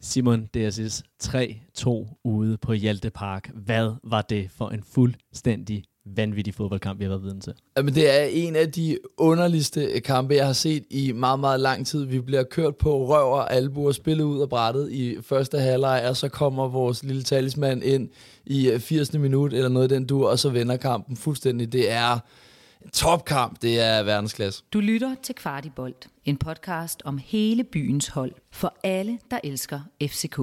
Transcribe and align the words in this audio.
Simon 0.00 0.46
DSS 0.54 1.02
3-2 1.22 2.20
ude 2.24 2.56
på 2.56 2.72
Hjalte 2.72 3.10
Park. 3.10 3.50
Hvad 3.54 3.92
var 4.04 4.22
det 4.22 4.50
for 4.50 4.68
en 4.68 4.82
fuldstændig 4.92 5.84
vanvittig 6.16 6.54
fodboldkamp, 6.54 6.98
vi 6.98 7.04
har 7.04 7.08
været 7.08 7.22
vidne 7.22 7.40
til? 7.40 7.52
Jamen, 7.76 7.94
det 7.94 8.20
er 8.20 8.24
en 8.24 8.56
af 8.56 8.72
de 8.72 8.98
underligste 9.16 9.84
øh, 9.84 10.02
kampe, 10.02 10.34
jeg 10.34 10.46
har 10.46 10.52
set 10.52 10.84
i 10.90 11.12
meget, 11.12 11.40
meget 11.40 11.60
lang 11.60 11.86
tid. 11.86 12.04
Vi 12.04 12.20
bliver 12.20 12.42
kørt 12.42 12.76
på 12.76 13.06
røv 13.06 13.32
og 13.32 13.52
albuer, 13.52 13.92
spillet 13.92 14.24
ud 14.24 14.40
af 14.40 14.48
brættet 14.48 14.92
i 14.92 15.16
første 15.22 15.58
halvleg, 15.58 16.04
og 16.08 16.16
så 16.16 16.28
kommer 16.28 16.68
vores 16.68 17.04
lille 17.04 17.22
talisman 17.22 17.82
ind 17.82 18.08
i 18.46 18.70
øh, 18.70 18.80
80. 18.80 19.12
minut, 19.12 19.52
eller 19.52 19.68
noget 19.68 19.90
den 19.90 20.06
du, 20.06 20.26
og 20.26 20.38
så 20.38 20.50
vender 20.50 20.76
kampen 20.76 21.16
fuldstændig. 21.16 21.72
Det 21.72 21.90
er 21.90 22.18
topkamp, 22.92 23.62
det 23.62 23.80
er 23.80 24.02
verdensklasse. 24.02 24.64
Du 24.72 24.80
lytter 24.80 25.14
til 25.22 25.34
Kvartibolt, 25.34 26.08
en 26.24 26.36
podcast 26.36 27.02
om 27.04 27.18
hele 27.18 27.64
byens 27.64 28.08
hold, 28.08 28.32
for 28.52 28.74
alle, 28.84 29.18
der 29.30 29.38
elsker 29.44 29.80
FCK. 30.02 30.38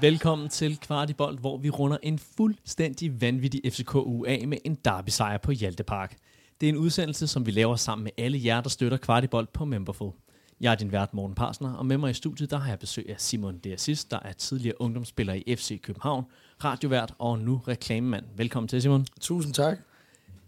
Velkommen 0.00 0.48
til 0.48 0.78
Kvartibolt, 0.80 1.40
hvor 1.40 1.58
vi 1.58 1.70
runder 1.70 1.98
en 2.02 2.18
fuldstændig 2.18 3.20
vanvittig 3.20 3.60
FCK-uge 3.72 4.28
af 4.28 4.48
med 4.48 4.58
en 4.64 4.74
derby-sejr 4.84 5.38
på 5.38 5.52
Hjalte 5.52 5.82
Park. 5.82 6.16
Det 6.64 6.68
er 6.68 6.74
en 6.74 6.80
udsendelse, 6.80 7.26
som 7.26 7.46
vi 7.46 7.50
laver 7.50 7.76
sammen 7.76 8.04
med 8.04 8.12
alle 8.18 8.40
jer, 8.44 8.60
der 8.60 8.68
støtter 8.68 8.98
Kvartibolt 8.98 9.52
på 9.52 9.64
Memberful. 9.64 10.12
Jeg 10.60 10.72
er 10.72 10.76
din 10.76 10.92
vært 10.92 11.14
Morten 11.14 11.34
Parsner, 11.34 11.72
og 11.72 11.86
med 11.86 11.98
mig 11.98 12.10
i 12.10 12.14
studiet 12.14 12.50
der 12.50 12.56
har 12.56 12.68
jeg 12.68 12.78
besøg 12.78 13.06
af 13.08 13.14
Simon 13.18 13.58
Deassis, 13.58 14.04
der 14.04 14.18
er 14.22 14.32
tidligere 14.32 14.80
ungdomsspiller 14.80 15.34
i 15.34 15.56
FC 15.56 15.80
København, 15.80 16.24
radiovært 16.64 17.14
og 17.18 17.38
nu 17.38 17.56
reklamemand. 17.68 18.24
Velkommen 18.36 18.68
til, 18.68 18.82
Simon. 18.82 19.06
Tusind 19.20 19.54
tak. 19.54 19.78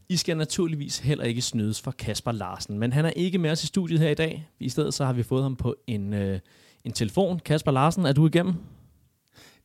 I 0.09 0.17
skal 0.17 0.37
naturligvis 0.37 0.99
heller 0.99 1.25
ikke 1.25 1.43
snydes 1.43 1.81
for 1.81 1.91
Kasper 1.91 2.33
Larsen, 2.33 2.79
men 2.79 2.93
han 2.93 3.05
er 3.05 3.11
ikke 3.11 3.39
med 3.39 3.51
os 3.51 3.65
i 3.65 3.67
studiet 3.67 4.01
her 4.01 4.09
i 4.09 4.15
dag. 4.15 4.51
I 4.61 4.69
stedet 4.69 4.95
så 4.95 5.05
har 5.05 5.13
vi 5.13 5.23
fået 5.23 5.43
ham 5.43 5.57
på 5.57 5.77
en, 5.87 6.15
øh, 6.15 6.41
en 6.85 6.93
telefon. 6.93 7.41
Kasper 7.45 7.73
Larsen, 7.73 8.07
er 8.07 8.13
du 8.13 8.27
igennem? 8.27 8.55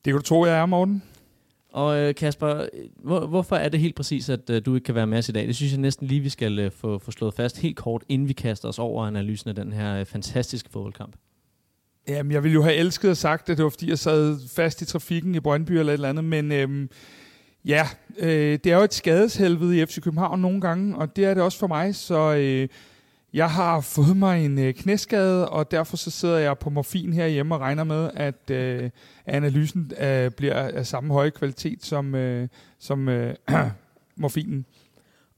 Det 0.05 0.13
kan 0.13 0.15
du 0.15 0.21
tro, 0.21 0.45
jeg 0.45 0.57
er, 0.57 0.65
Morten. 0.65 1.03
Og 1.71 1.99
øh, 1.99 2.15
Kasper, 2.15 2.61
øh, 2.61 2.67
hvor, 2.95 3.25
hvorfor 3.25 3.55
er 3.55 3.69
det 3.69 3.79
helt 3.79 3.95
præcis, 3.95 4.29
at 4.29 4.49
øh, 4.49 4.61
du 4.65 4.75
ikke 4.75 4.85
kan 4.85 4.95
være 4.95 5.07
med 5.07 5.17
os 5.17 5.29
i 5.29 5.31
dag? 5.31 5.47
Det 5.47 5.55
synes 5.55 5.71
jeg 5.71 5.81
næsten 5.81 6.07
lige, 6.07 6.21
vi 6.21 6.29
skal 6.29 6.59
øh, 6.59 6.71
få, 6.71 6.99
få 6.99 7.11
slået 7.11 7.33
fast 7.33 7.57
helt 7.57 7.77
kort, 7.77 8.03
inden 8.09 8.27
vi 8.27 8.33
kaster 8.33 8.67
os 8.67 8.79
over 8.79 9.05
analysen 9.05 9.49
af 9.49 9.55
den 9.55 9.73
her 9.73 10.03
fantastiske 10.03 10.69
fodboldkamp. 10.69 11.15
Jamen, 12.07 12.31
jeg 12.31 12.43
ville 12.43 12.53
jo 12.53 12.63
have 12.63 12.75
elsket 12.75 13.09
at 13.09 13.17
sagt, 13.17 13.49
at 13.49 13.57
det 13.57 13.63
var, 13.63 13.69
fordi 13.69 13.89
jeg 13.89 13.99
sad 13.99 14.39
fast 14.49 14.81
i 14.81 14.85
trafikken 14.85 15.35
i 15.35 15.39
Brøndby 15.39 15.71
eller 15.71 15.91
et 15.91 15.93
eller 15.93 16.09
andet, 16.09 16.23
men 16.23 16.51
øhm, 16.51 16.89
ja, 17.65 17.87
øh, 18.17 18.59
det 18.63 18.65
er 18.65 18.77
jo 18.77 18.83
et 18.83 18.93
skadeshelvede 18.93 19.81
i 19.81 19.85
FC 19.85 20.01
København 20.01 20.39
nogle 20.39 20.61
gange, 20.61 20.97
og 20.97 21.15
det 21.15 21.25
er 21.25 21.33
det 21.33 21.43
også 21.43 21.59
for 21.59 21.67
mig, 21.67 21.95
så 21.95 22.35
øh, 22.35 22.67
jeg 23.33 23.51
har 23.51 23.81
fået 23.81 24.17
mig 24.17 24.45
en 24.45 24.59
øh, 24.59 24.73
knæskade, 24.73 25.49
og 25.49 25.71
derfor 25.71 25.97
så 25.97 26.11
sidder 26.11 26.37
jeg 26.37 26.57
på 26.57 26.69
morfin 26.69 27.13
herhjemme 27.13 27.55
og 27.55 27.61
regner 27.61 27.83
med, 27.83 28.09
at 28.13 28.49
øh, 28.49 28.89
analysen 29.25 29.91
øh, 30.01 30.31
bliver 30.31 30.55
af 30.55 30.87
samme 30.87 31.13
høje 31.13 31.29
kvalitet 31.29 31.85
som, 31.85 32.15
øh, 32.15 32.47
som 32.79 33.09
øh, 33.09 33.35
morfinen. 34.21 34.65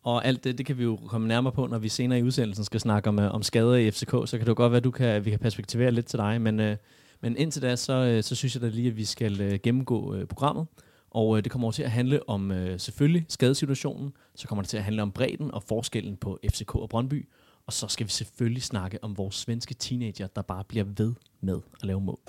Og 0.03 0.25
alt 0.25 0.43
det, 0.43 0.57
det 0.57 0.65
kan 0.65 0.77
vi 0.77 0.83
jo 0.83 0.99
komme 1.07 1.27
nærmere 1.27 1.53
på, 1.53 1.67
når 1.67 1.77
vi 1.77 1.89
senere 1.89 2.19
i 2.19 2.23
udsendelsen 2.23 2.65
skal 2.65 2.79
snakke 2.79 3.09
om, 3.09 3.19
øh, 3.19 3.33
om 3.33 3.43
skader 3.43 3.75
i 3.75 3.91
FCK. 3.91 4.11
Så 4.11 4.27
kan 4.31 4.39
det 4.39 4.47
jo 4.47 4.53
godt 4.57 4.71
være, 4.71 4.77
at 4.77 4.83
du 4.83 4.91
kan, 4.91 5.25
vi 5.25 5.29
kan 5.29 5.39
perspektivere 5.39 5.91
lidt 5.91 6.05
til 6.05 6.19
dig. 6.19 6.41
Men, 6.41 6.59
øh, 6.59 6.77
men 7.21 7.37
indtil 7.37 7.61
da, 7.61 7.75
så, 7.75 7.93
øh, 7.93 8.23
så 8.23 8.35
synes 8.35 8.55
jeg 8.55 8.61
da 8.61 8.67
lige, 8.67 8.87
at 8.87 8.97
vi 8.97 9.05
skal 9.05 9.41
øh, 9.41 9.59
gennemgå 9.63 10.15
øh, 10.15 10.25
programmet. 10.25 10.67
Og 11.11 11.37
øh, 11.37 11.43
det 11.43 11.51
kommer 11.51 11.65
over 11.65 11.71
til 11.71 11.83
at 11.83 11.91
handle 11.91 12.29
om 12.29 12.51
øh, 12.51 12.79
selvfølgelig 12.79 13.25
skadesituationen. 13.29 14.13
Så 14.35 14.47
kommer 14.47 14.61
det 14.61 14.69
til 14.69 14.77
at 14.77 14.83
handle 14.83 15.01
om 15.01 15.11
bredden 15.11 15.53
og 15.53 15.63
forskellen 15.63 16.17
på 16.17 16.39
FCK 16.49 16.75
og 16.75 16.89
Brøndby. 16.89 17.27
Og 17.67 17.73
så 17.73 17.87
skal 17.87 18.05
vi 18.05 18.11
selvfølgelig 18.11 18.63
snakke 18.63 19.03
om 19.03 19.17
vores 19.17 19.35
svenske 19.35 19.73
teenager, 19.73 20.27
der 20.27 20.41
bare 20.41 20.63
bliver 20.63 20.85
ved 20.97 21.13
med 21.41 21.59
at 21.81 21.87
lave 21.87 22.01
mål. 22.01 22.19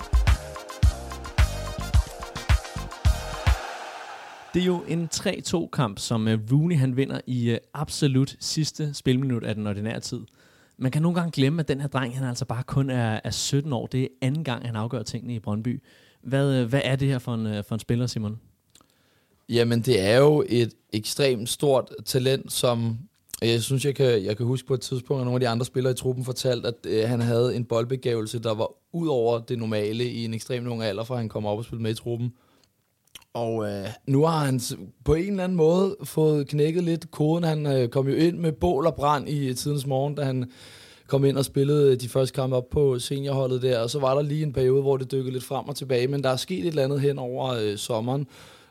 Det 4.55 4.63
er 4.63 4.67
jo 4.67 4.83
en 4.89 5.09
3-2-kamp, 5.15 5.99
som 5.99 6.29
øh, 6.29 6.39
Rooney 6.53 6.77
han 6.77 6.97
vinder 6.97 7.21
i 7.27 7.51
øh, 7.51 7.59
absolut 7.75 8.37
sidste 8.41 8.95
spilminut 8.95 9.45
af 9.45 9.55
den 9.55 9.67
ordinære 9.67 10.01
tid. 10.01 10.21
Man 10.77 10.91
kan 10.91 11.03
nogle 11.03 11.19
gange 11.19 11.33
glemme, 11.33 11.61
at 11.61 11.69
den 11.69 11.81
her 11.81 11.89
dreng 11.89 12.19
han 12.19 12.29
altså 12.29 12.45
bare 12.45 12.63
kun 12.63 12.91
er, 12.91 13.21
er 13.25 13.31
17 13.31 13.73
år. 13.73 13.87
Det 13.87 14.03
er 14.03 14.09
anden 14.23 14.45
gang, 14.45 14.67
han 14.67 14.77
afgør 14.77 15.03
tingene 15.03 15.35
i 15.35 15.39
Brøndby. 15.39 15.83
Hvad, 16.23 16.55
øh, 16.55 16.69
hvad 16.69 16.81
er 16.85 16.97
det 16.97 17.09
her 17.09 17.19
for 17.19 17.35
en, 17.35 17.65
for 17.65 17.75
en 17.75 17.79
spiller, 17.79 18.07
Simon? 18.07 18.41
Jamen, 19.49 19.81
det 19.81 20.01
er 20.01 20.17
jo 20.19 20.45
et 20.49 20.75
ekstremt 20.93 21.49
stort 21.49 21.91
talent, 22.05 22.53
som 22.53 22.99
jeg 23.43 23.63
synes, 23.63 23.85
jeg 23.85 23.95
kan, 23.95 24.25
jeg 24.25 24.37
kan 24.37 24.47
huske 24.47 24.69
på 24.69 24.75
et 24.75 24.81
tidspunkt, 24.81 25.21
at 25.21 25.25
nogle 25.25 25.37
af 25.37 25.41
de 25.41 25.49
andre 25.49 25.67
spillere 25.67 25.93
i 25.93 25.97
truppen 25.97 26.25
fortalte, 26.25 26.69
at 26.69 26.75
øh, 26.87 27.09
han 27.09 27.21
havde 27.21 27.57
en 27.57 27.65
boldbegævelse, 27.65 28.39
der 28.39 28.55
var 28.55 28.71
ud 28.93 29.09
over 29.09 29.39
det 29.39 29.59
normale 29.59 30.05
i 30.05 30.25
en 30.25 30.35
ekstremt 30.35 30.69
ung 30.69 30.83
alder, 30.83 31.05
fra 31.05 31.17
han 31.17 31.29
kom 31.29 31.47
op 31.47 31.59
og 31.59 31.65
spillede 31.65 31.83
med 31.83 31.91
i 31.91 31.95
truppen. 31.95 32.33
Og 33.35 33.71
øh, 33.71 33.87
nu 34.07 34.25
har 34.25 34.45
han 34.45 34.61
på 35.05 35.15
en 35.15 35.31
eller 35.31 35.45
anden 35.45 35.57
måde 35.57 35.97
fået 36.05 36.49
knækket 36.49 36.85
lidt 36.85 37.11
koden. 37.11 37.45
Han 37.45 37.67
øh, 37.67 37.89
kom 37.89 38.09
jo 38.09 38.15
ind 38.15 38.39
med 38.39 38.53
bål 38.53 38.87
og 38.87 38.95
brand 38.95 39.29
i 39.29 39.49
øh, 39.49 39.57
tidens 39.57 39.87
morgen, 39.87 40.15
da 40.15 40.23
han 40.23 40.51
kom 41.07 41.25
ind 41.25 41.39
og 41.39 41.45
spillede 41.45 41.93
øh, 41.93 42.01
de 42.01 42.09
første 42.09 42.35
kampe 42.35 42.57
op 42.57 42.71
på 42.71 42.99
seniorholdet 42.99 43.63
der. 43.63 43.79
Og 43.79 43.91
så 43.91 43.99
var 43.99 44.15
der 44.15 44.23
lige 44.23 44.43
en 44.43 44.53
periode, 44.53 44.83
hvor 44.83 44.97
det 44.97 45.13
dykkede 45.13 45.33
lidt 45.33 45.45
frem 45.45 45.69
og 45.69 45.77
tilbage. 45.77 46.09
Men 46.09 46.25
der 46.25 46.31
er 46.31 46.37
sket 46.37 46.59
et 46.59 46.67
eller 46.67 46.85
andet 46.85 47.01
hen 47.01 47.19
over 47.19 47.55
øh, 47.55 47.77
sommeren, 47.77 48.27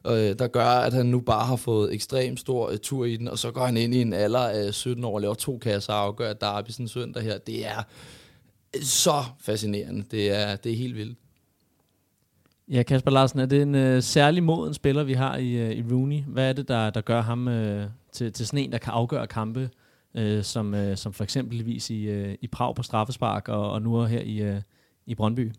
øh, 0.07 0.39
der 0.39 0.47
gør, 0.47 0.65
at 0.65 0.93
han 0.93 1.05
nu 1.05 1.19
bare 1.19 1.45
har 1.45 1.55
fået 1.55 1.93
ekstremt 1.93 2.39
stor 2.39 2.69
øh, 2.69 2.77
tur 2.77 3.05
i 3.05 3.17
den. 3.17 3.27
Og 3.27 3.39
så 3.39 3.51
går 3.51 3.65
han 3.65 3.77
ind 3.77 3.95
i 3.95 4.01
en 4.01 4.13
alder 4.13 4.39
af 4.39 4.73
17 4.73 5.03
år 5.03 5.13
og 5.13 5.21
laver 5.21 5.33
to 5.33 5.57
kasser 5.57 5.93
og 5.93 5.99
afgør 5.99 6.33
Derby 6.33 6.69
sådan 6.69 6.87
søndag 6.87 7.23
her. 7.23 7.37
Det 7.37 7.67
er 7.67 7.83
øh, 8.75 8.81
så 8.81 9.23
fascinerende. 9.39 10.03
Det 10.11 10.31
er, 10.31 10.55
det 10.55 10.71
er 10.71 10.75
helt 10.75 10.95
vildt. 10.95 11.17
Ja, 12.69 12.83
Kasper 12.83 13.11
Larsen, 13.11 13.39
er 13.39 13.45
det 13.45 13.61
en 13.61 13.75
øh, 13.75 14.03
særlig 14.03 14.43
moden 14.43 14.73
spiller, 14.73 15.03
vi 15.03 15.13
har 15.13 15.37
i, 15.37 15.51
øh, 15.51 15.71
i 15.71 15.83
Rooney? 15.91 16.21
Hvad 16.27 16.49
er 16.49 16.53
det, 16.53 16.67
der, 16.67 16.89
der 16.89 17.01
gør 17.01 17.21
ham 17.21 17.47
øh, 17.47 17.87
til, 18.11 18.33
til 18.33 18.47
sådan 18.47 18.59
en, 18.59 18.71
der 18.71 18.77
kan 18.77 18.93
afgøre 18.93 19.27
kampe, 19.27 19.69
øh, 20.15 20.43
som, 20.43 20.73
øh, 20.73 20.97
som 20.97 21.13
for 21.13 21.23
eksempelvis 21.23 21.89
i, 21.89 22.03
øh, 22.03 22.35
i 22.41 22.47
Prag 22.47 22.75
på 22.75 22.83
straffespark, 22.83 23.49
og, 23.49 23.71
og 23.71 23.81
nu 23.81 24.03
her 24.03 24.21
i, 24.21 24.41
øh, 24.41 24.61
i 25.05 25.15
Brøndby? 25.15 25.51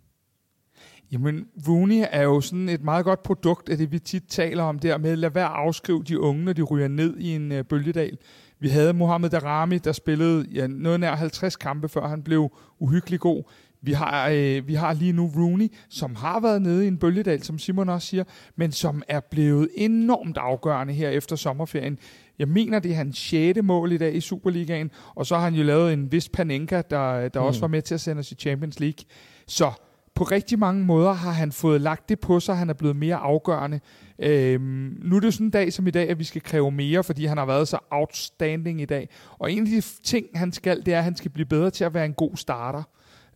Jamen, 1.13 1.47
Rooney 1.69 2.05
er 2.11 2.23
jo 2.23 2.41
sådan 2.41 2.69
et 2.69 2.83
meget 2.83 3.05
godt 3.05 3.23
produkt 3.23 3.69
af 3.69 3.77
det, 3.77 3.93
vi 3.93 3.99
tit 3.99 4.25
taler 4.29 4.63
om 4.63 4.79
der 4.79 4.99
med, 4.99 5.17
lad 5.17 5.31
være 5.31 5.45
at 5.45 5.53
afskrive 5.55 6.03
de 6.03 6.21
unge, 6.21 6.45
når 6.45 6.53
de 6.53 6.63
ryger 6.63 6.89
ned 6.89 7.17
i 7.19 7.35
en 7.35 7.53
øh, 7.53 7.65
bølgedal. 7.65 8.19
Vi 8.61 8.69
havde 8.69 8.93
Mohamed 8.93 9.31
Darami, 9.31 9.79
der 9.79 9.93
spillede 9.93 10.47
ja, 10.53 10.67
noget 10.67 11.01
nær 11.01 11.15
50 11.15 11.57
kampe, 11.57 11.89
før 11.89 12.09
han 12.09 12.23
blev 12.23 12.53
uhyggelig 12.79 13.21
god. 13.21 13.43
Vi 13.83 13.93
har, 13.93 14.29
øh, 14.29 14.69
vi 14.69 14.75
har 14.75 14.93
lige 14.93 15.13
nu 15.13 15.33
Rooney, 15.37 15.69
som 15.89 16.15
har 16.15 16.41
været 16.41 16.63
nede 16.63 16.85
i 16.85 16.89
en 16.89 16.99
bølgedal, 16.99 17.43
som 17.43 17.59
Simon 17.59 17.89
også 17.89 18.09
siger, 18.09 18.25
men 18.57 18.73
som 18.73 19.03
er 19.09 19.21
blevet 19.21 19.69
enormt 19.75 20.37
afgørende 20.37 20.93
her 20.93 21.09
efter 21.09 21.37
sommerferien. 21.37 21.99
Jeg 22.39 22.49
mener, 22.49 22.79
det 22.79 22.91
er 22.91 22.95
hans 22.95 23.19
sjette 23.19 23.63
mål 23.63 23.93
i 23.93 23.99
dag 23.99 24.15
i 24.15 24.21
Superligaen, 24.21 24.91
og 25.15 25.27
så 25.27 25.37
har 25.37 25.45
han 25.45 25.55
jo 25.55 25.63
lavet 25.63 25.93
en 25.93 26.13
vis 26.13 26.29
Panenka, 26.29 26.83
der, 26.91 27.29
der 27.29 27.41
mm. 27.41 27.47
også 27.47 27.61
var 27.61 27.69
med 27.69 27.83
til 27.83 27.95
at 27.95 28.01
sende 28.01 28.21
os 28.21 28.33
i 28.33 28.35
Champions 28.35 28.81
League. 28.81 29.05
Så 29.47 29.73
på 30.15 30.25
rigtig 30.25 30.59
mange 30.59 30.85
måder 30.85 31.13
har 31.13 31.31
han 31.31 31.53
fået 31.53 31.81
lagt 31.81 32.09
det 32.09 32.21
på 32.21 32.41
sig, 32.41 32.57
han 32.57 32.71
er 32.71 32.75
blevet 32.75 32.97
mere 32.97 33.17
afgørende. 33.17 33.81
Øhm, 34.19 34.99
nu 35.03 35.17
er 35.17 35.21
det 35.21 35.35
sådan 35.35 35.47
en 35.47 35.51
dag 35.51 35.73
som 35.73 35.87
i 35.87 35.91
dag, 35.91 36.11
at 36.11 36.19
vi 36.19 36.25
skal 36.25 36.43
kræve 36.43 36.71
mere, 36.71 37.05
fordi 37.05 37.25
han 37.25 37.39
har 37.39 37.47
været 37.47 37.69
så 37.69 37.79
outstanding 37.91 38.81
i 38.81 38.85
dag. 38.85 39.09
Og 39.39 39.53
en 39.53 39.59
af 39.59 39.67
de 39.67 39.81
ting, 39.81 40.27
han 40.35 40.53
skal, 40.53 40.87
det 40.87 40.95
er, 40.95 40.99
at 40.99 41.05
han 41.05 41.17
skal 41.17 41.31
blive 41.31 41.47
bedre 41.47 41.71
til 41.71 41.85
at 41.85 41.95
være 41.95 42.05
en 42.05 42.15
god 42.15 42.37
starter. 42.37 42.83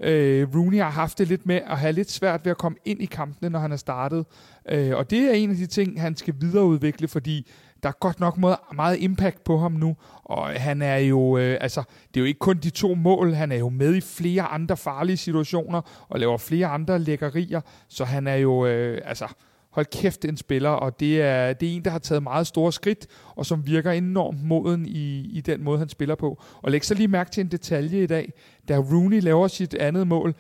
Øh, 0.01 0.49
Rooney 0.55 0.79
har 0.79 0.91
haft 0.91 1.19
det 1.19 1.29
lidt 1.29 1.47
med 1.47 1.61
at 1.67 1.79
have 1.79 1.93
lidt 1.93 2.11
svært 2.11 2.45
ved 2.45 2.51
at 2.51 2.59
komme 2.59 2.79
ind 2.85 3.03
i 3.03 3.07
kampene, 3.07 3.51
når 3.51 3.59
han 3.59 3.73
er 3.73 3.77
startet. 3.77 4.27
Øh, 4.69 4.97
og 4.97 5.11
det 5.11 5.19
er 5.19 5.33
en 5.33 5.51
af 5.51 5.57
de 5.57 5.67
ting, 5.67 6.01
han 6.01 6.17
skal 6.17 6.35
videreudvikle, 6.41 7.09
fordi 7.09 7.51
der 7.83 7.89
er 7.89 7.99
godt 8.01 8.21
nok 8.21 8.39
meget, 8.39 8.59
meget 8.75 8.99
impact 9.01 9.45
på 9.45 9.59
ham 9.59 9.73
nu, 9.73 9.97
og 10.25 10.47
han 10.47 10.83
er 10.83 10.97
jo, 10.97 11.39
øh, 11.39 11.59
altså, 11.61 11.83
det 12.09 12.17
er 12.17 12.21
jo 12.21 12.27
ikke 12.27 12.39
kun 12.39 12.57
de 12.57 12.71
to 12.71 12.95
mål, 12.95 13.33
han 13.33 13.53
er 13.53 13.57
jo 13.57 13.69
med 13.69 13.95
i 13.95 14.01
flere 14.01 14.43
andre 14.43 14.77
farlige 14.77 15.17
situationer, 15.17 16.07
og 16.09 16.21
laver 16.21 16.37
flere 16.37 16.67
andre 16.67 16.99
lækkerier, 16.99 17.61
så 17.89 18.05
han 18.05 18.27
er 18.27 18.37
jo, 18.37 18.67
øh, 18.67 19.01
altså, 19.05 19.27
hold 19.71 19.87
kæft 19.87 20.25
en 20.25 20.37
spiller, 20.37 20.71
og 20.71 21.01
det 21.01 21.23
er, 21.23 21.53
det 21.53 21.69
er 21.69 21.77
en, 21.77 21.85
der 21.85 21.91
har 21.91 21.99
taget 21.99 22.23
meget 22.23 22.47
store 22.47 22.73
skridt, 22.73 23.07
og 23.37 23.47
som 23.47 23.67
virker 23.67 23.91
enormt 23.91 24.45
moden 24.45 24.87
i, 24.87 25.21
i 25.21 25.41
den 25.41 25.65
måde, 25.65 25.79
han 25.79 25.89
spiller 25.89 26.15
på. 26.15 26.43
Og 26.63 26.71
læg 26.71 26.85
så 26.85 26.95
lige 26.95 27.09
mærke 27.09 27.31
til 27.31 27.41
en 27.41 27.51
detalje 27.51 28.03
i 28.03 28.07
dag. 28.07 28.33
Da 28.69 28.77
Rooney 28.77 29.21
laver 29.21 29.49
sit 29.49 29.75
andet 29.75 30.07
mål, 30.07 30.35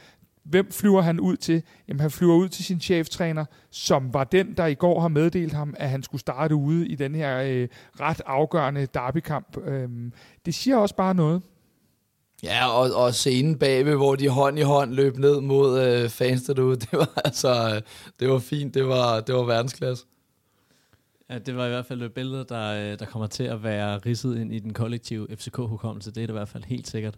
hvem 0.48 0.72
flyver 0.72 1.00
han 1.00 1.20
ud 1.20 1.36
til? 1.36 1.62
Jamen, 1.88 2.00
han 2.00 2.10
flyver 2.10 2.34
ud 2.34 2.48
til 2.48 2.64
sin 2.64 2.80
cheftræner, 2.80 3.44
som 3.70 4.14
var 4.14 4.24
den, 4.24 4.56
der 4.56 4.66
i 4.66 4.74
går 4.74 5.00
har 5.00 5.08
meddelt 5.08 5.52
ham, 5.52 5.74
at 5.76 5.88
han 5.88 6.02
skulle 6.02 6.20
starte 6.20 6.54
ude 6.54 6.88
i 6.88 6.94
den 6.94 7.14
her 7.14 7.40
øh, 7.40 7.68
ret 8.00 8.20
afgørende 8.26 8.86
derbykamp. 8.86 9.56
Øhm, 9.64 10.12
det 10.46 10.54
siger 10.54 10.76
også 10.76 10.94
bare 10.94 11.14
noget. 11.14 11.42
Ja, 12.42 12.68
og, 12.68 13.04
og 13.04 13.14
scenen 13.14 13.58
bagved, 13.58 13.96
hvor 13.96 14.16
de 14.16 14.28
hånd 14.28 14.58
i 14.58 14.62
hånd 14.62 14.92
løb 14.92 15.16
ned 15.16 15.40
mod 15.40 15.80
øh, 15.80 16.08
fans 16.08 16.42
derude, 16.42 16.76
det 16.84 16.92
var 16.92 17.22
altså, 17.24 17.80
det 18.20 18.28
var 18.28 18.38
fint, 18.38 18.74
det 18.74 18.88
var, 18.88 19.20
det 19.20 19.34
var 19.34 19.42
verdensklasse. 19.42 20.04
Ja, 21.30 21.38
det 21.38 21.56
var 21.56 21.66
i 21.66 21.68
hvert 21.68 21.86
fald 21.86 22.02
et 22.02 22.12
billede, 22.12 22.44
der, 22.48 22.92
øh, 22.92 22.98
der 22.98 23.04
kommer 23.04 23.26
til 23.26 23.44
at 23.44 23.62
være 23.62 23.98
ridset 23.98 24.38
ind 24.38 24.52
i 24.52 24.58
den 24.58 24.72
kollektive 24.72 25.26
FCK-hukommelse. 25.36 26.10
Det 26.10 26.22
er 26.22 26.26
det 26.26 26.32
i 26.32 26.38
hvert 26.38 26.48
fald 26.48 26.64
helt 26.64 26.88
sikkert. 26.88 27.14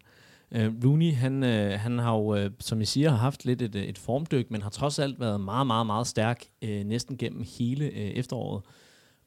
Uh, 0.57 0.85
Rooney, 0.85 1.15
han, 1.15 1.43
uh, 1.43 1.81
han 1.81 1.99
har 1.99 2.13
jo, 2.13 2.45
uh, 2.45 2.51
som 2.61 2.81
I 2.81 2.85
siger, 2.85 3.11
har 3.11 3.17
haft 3.17 3.45
lidt 3.45 3.63
et, 3.63 3.77
et 3.77 3.99
formdyk, 3.99 4.51
men 4.51 4.63
har 4.63 4.71
trods 4.71 4.99
alt 4.99 5.21
været 5.21 5.41
meget, 5.41 5.67
meget, 5.67 5.87
meget 5.87 6.07
stærk 6.07 6.45
uh, 6.63 6.69
næsten 6.69 7.17
gennem 7.17 7.45
hele 7.59 7.85
uh, 7.85 8.01
efteråret. 8.01 8.63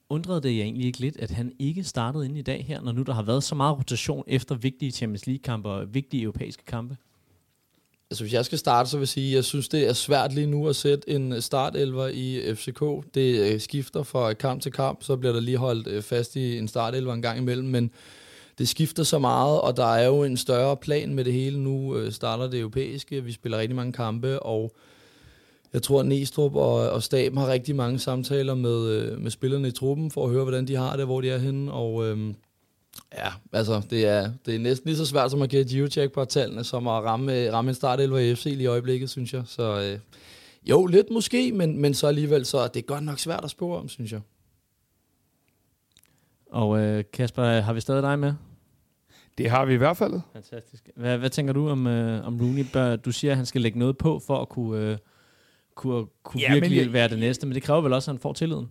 Undrede 0.09 0.41
det 0.41 0.57
jeg 0.57 0.63
egentlig 0.63 0.85
ikke 0.85 0.99
lidt, 0.99 1.17
at 1.17 1.31
han 1.31 1.51
ikke 1.59 1.83
startede 1.83 2.25
ind 2.25 2.37
i 2.37 2.41
dag 2.41 2.65
her, 2.67 2.81
når 2.81 2.91
nu 2.91 3.01
der 3.01 3.13
har 3.13 3.23
været 3.23 3.43
så 3.43 3.55
meget 3.55 3.77
rotation 3.77 4.23
efter 4.27 4.55
vigtige 4.55 4.91
Champions 4.91 5.27
League-kampe 5.27 5.69
og 5.69 5.93
vigtige 5.93 6.23
europæiske 6.23 6.65
kampe? 6.65 6.97
Altså 8.11 8.23
hvis 8.23 8.33
jeg 8.33 8.45
skal 8.45 8.57
starte, 8.57 8.89
så 8.89 8.97
vil 8.97 9.01
jeg 9.01 9.07
sige, 9.07 9.29
at 9.29 9.35
jeg 9.35 9.43
synes, 9.43 9.69
det 9.69 9.87
er 9.87 9.93
svært 9.93 10.33
lige 10.33 10.47
nu 10.47 10.67
at 10.69 10.75
sætte 10.75 11.09
en 11.09 11.41
startelver 11.41 12.07
i 12.07 12.55
FCK. 12.55 13.13
Det 13.13 13.61
skifter 13.61 14.03
fra 14.03 14.33
kamp 14.33 14.61
til 14.61 14.71
kamp, 14.71 15.03
så 15.03 15.15
bliver 15.15 15.33
der 15.33 15.39
lige 15.39 15.57
holdt 15.57 16.03
fast 16.03 16.35
i 16.35 16.57
en 16.57 16.67
startelver 16.67 17.13
en 17.13 17.21
gang 17.21 17.37
imellem, 17.37 17.67
men 17.67 17.91
det 18.57 18.69
skifter 18.69 19.03
så 19.03 19.19
meget, 19.19 19.61
og 19.61 19.77
der 19.77 19.85
er 19.85 20.05
jo 20.05 20.23
en 20.23 20.37
større 20.37 20.77
plan 20.77 21.13
med 21.13 21.25
det 21.25 21.33
hele. 21.33 21.59
Nu 21.59 21.95
øh, 21.95 22.11
starter 22.11 22.49
det 22.49 22.59
europæiske, 22.59 23.23
vi 23.23 23.31
spiller 23.31 23.57
rigtig 23.57 23.75
mange 23.75 23.93
kampe, 23.93 24.39
og 24.39 24.75
jeg 25.73 25.81
tror, 25.83 25.99
at 25.99 26.05
Næstrup 26.05 26.55
og, 26.55 26.89
og 26.89 27.03
staben 27.03 27.37
har 27.37 27.47
rigtig 27.47 27.75
mange 27.75 27.99
samtaler 27.99 28.55
med, 28.55 28.87
øh, 28.89 29.21
med 29.21 29.31
spillerne 29.31 29.67
i 29.67 29.71
truppen, 29.71 30.11
for 30.11 30.25
at 30.25 30.31
høre, 30.31 30.43
hvordan 30.43 30.67
de 30.67 30.75
har 30.75 30.95
det, 30.97 31.05
hvor 31.05 31.21
de 31.21 31.29
er 31.29 31.37
henne, 31.37 31.71
og 31.71 32.05
øh, 32.05 32.33
ja, 33.13 33.29
altså, 33.53 33.81
det 33.89 34.05
er, 34.05 34.31
det 34.45 34.55
er 34.55 34.59
næsten 34.59 34.89
lige 34.89 34.97
så 34.97 35.05
svært 35.05 35.31
som 35.31 35.41
at 35.41 35.49
give 35.49 35.65
geocheck 35.65 36.11
på 36.13 36.25
tallene, 36.25 36.63
som 36.63 36.87
at 36.87 37.03
ramme, 37.03 37.39
øh, 37.39 37.53
ramme 37.53 37.71
en 37.71 37.75
startelver 37.75 38.17
i 38.17 38.35
FC 38.35 38.43
lige 38.45 38.63
i 38.63 38.65
øjeblikket, 38.65 39.09
synes 39.09 39.33
jeg. 39.33 39.43
Så 39.45 39.81
øh, 39.81 39.99
jo, 40.69 40.85
lidt 40.85 41.09
måske, 41.11 41.51
men, 41.51 41.77
men 41.77 41.93
så 41.93 42.07
alligevel, 42.07 42.45
så 42.45 42.67
det 42.67 42.77
er 42.79 42.85
godt 42.85 43.03
nok 43.03 43.19
svært 43.19 43.43
at 43.43 43.49
spore 43.49 43.77
om, 43.79 43.89
synes 43.89 44.11
jeg. 44.11 44.21
Og 46.53 46.79
øh, 46.79 47.03
Kasper, 47.13 47.43
har 47.43 47.73
vi 47.73 47.79
stadig 47.79 48.03
dig 48.03 48.19
med? 48.19 48.33
Det 49.37 49.49
har 49.49 49.65
vi 49.65 49.73
i 49.73 49.77
hvert 49.77 49.97
fald. 49.97 50.21
Fantastisk. 50.33 50.89
Hvad, 50.95 51.17
hvad 51.17 51.29
tænker 51.29 51.53
du 51.53 51.69
om, 51.69 51.87
øh, 51.87 52.27
om 52.27 52.39
Rooney? 52.41 52.65
Bør, 52.73 52.95
du 52.95 53.11
siger, 53.11 53.31
at 53.31 53.37
han 53.37 53.45
skal 53.45 53.61
lægge 53.61 53.79
noget 53.79 53.97
på 53.97 54.21
for 54.27 54.41
at 54.41 54.49
kunne, 54.49 54.91
øh, 54.91 54.97
kunne, 55.75 56.05
kunne 56.23 56.41
ja, 56.41 56.53
virkelig 56.53 56.77
jeg, 56.77 56.93
være 56.93 57.07
det 57.07 57.19
næste, 57.19 57.47
men 57.47 57.55
det 57.55 57.63
kræver 57.63 57.81
vel 57.81 57.93
også, 57.93 58.11
at 58.11 58.15
han 58.15 58.21
får 58.21 58.33
tilliden? 58.33 58.69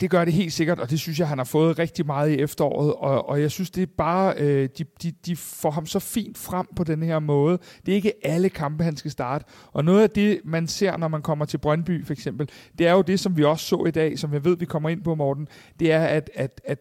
Det 0.00 0.10
gør 0.10 0.24
det 0.24 0.34
helt 0.34 0.52
sikkert, 0.52 0.80
og 0.80 0.90
det 0.90 1.00
synes 1.00 1.18
jeg, 1.18 1.28
han 1.28 1.38
har 1.38 1.44
fået 1.44 1.78
rigtig 1.78 2.06
meget 2.06 2.30
i 2.30 2.34
efteråret, 2.34 2.94
og, 2.94 3.28
og 3.28 3.40
jeg 3.40 3.50
synes, 3.50 3.70
det 3.70 3.82
er 3.82 3.86
bare, 3.98 4.34
øh, 4.38 4.68
de, 4.78 4.84
de, 5.02 5.12
de 5.26 5.36
får 5.36 5.70
ham 5.70 5.86
så 5.86 5.98
fint 5.98 6.38
frem 6.38 6.66
på 6.76 6.84
den 6.84 7.02
her 7.02 7.18
måde. 7.18 7.58
Det 7.86 7.92
er 7.92 7.96
ikke 7.96 8.12
alle 8.26 8.48
kampe, 8.48 8.84
han 8.84 8.96
skal 8.96 9.10
starte, 9.10 9.44
og 9.72 9.84
noget 9.84 10.02
af 10.02 10.10
det, 10.10 10.40
man 10.44 10.66
ser, 10.66 10.96
når 10.96 11.08
man 11.08 11.22
kommer 11.22 11.44
til 11.44 11.58
Brøndby 11.58 12.06
for 12.06 12.12
eksempel, 12.12 12.48
det 12.78 12.86
er 12.86 12.92
jo 12.92 13.02
det, 13.02 13.20
som 13.20 13.36
vi 13.36 13.44
også 13.44 13.66
så 13.66 13.84
i 13.88 13.90
dag, 13.90 14.18
som 14.18 14.32
jeg 14.32 14.44
ved, 14.44 14.56
vi 14.56 14.64
kommer 14.64 14.88
ind 14.88 15.02
på, 15.02 15.14
Morten, 15.14 15.48
det 15.80 15.92
er, 15.92 16.04
at, 16.04 16.30
at, 16.34 16.60
at 16.64 16.78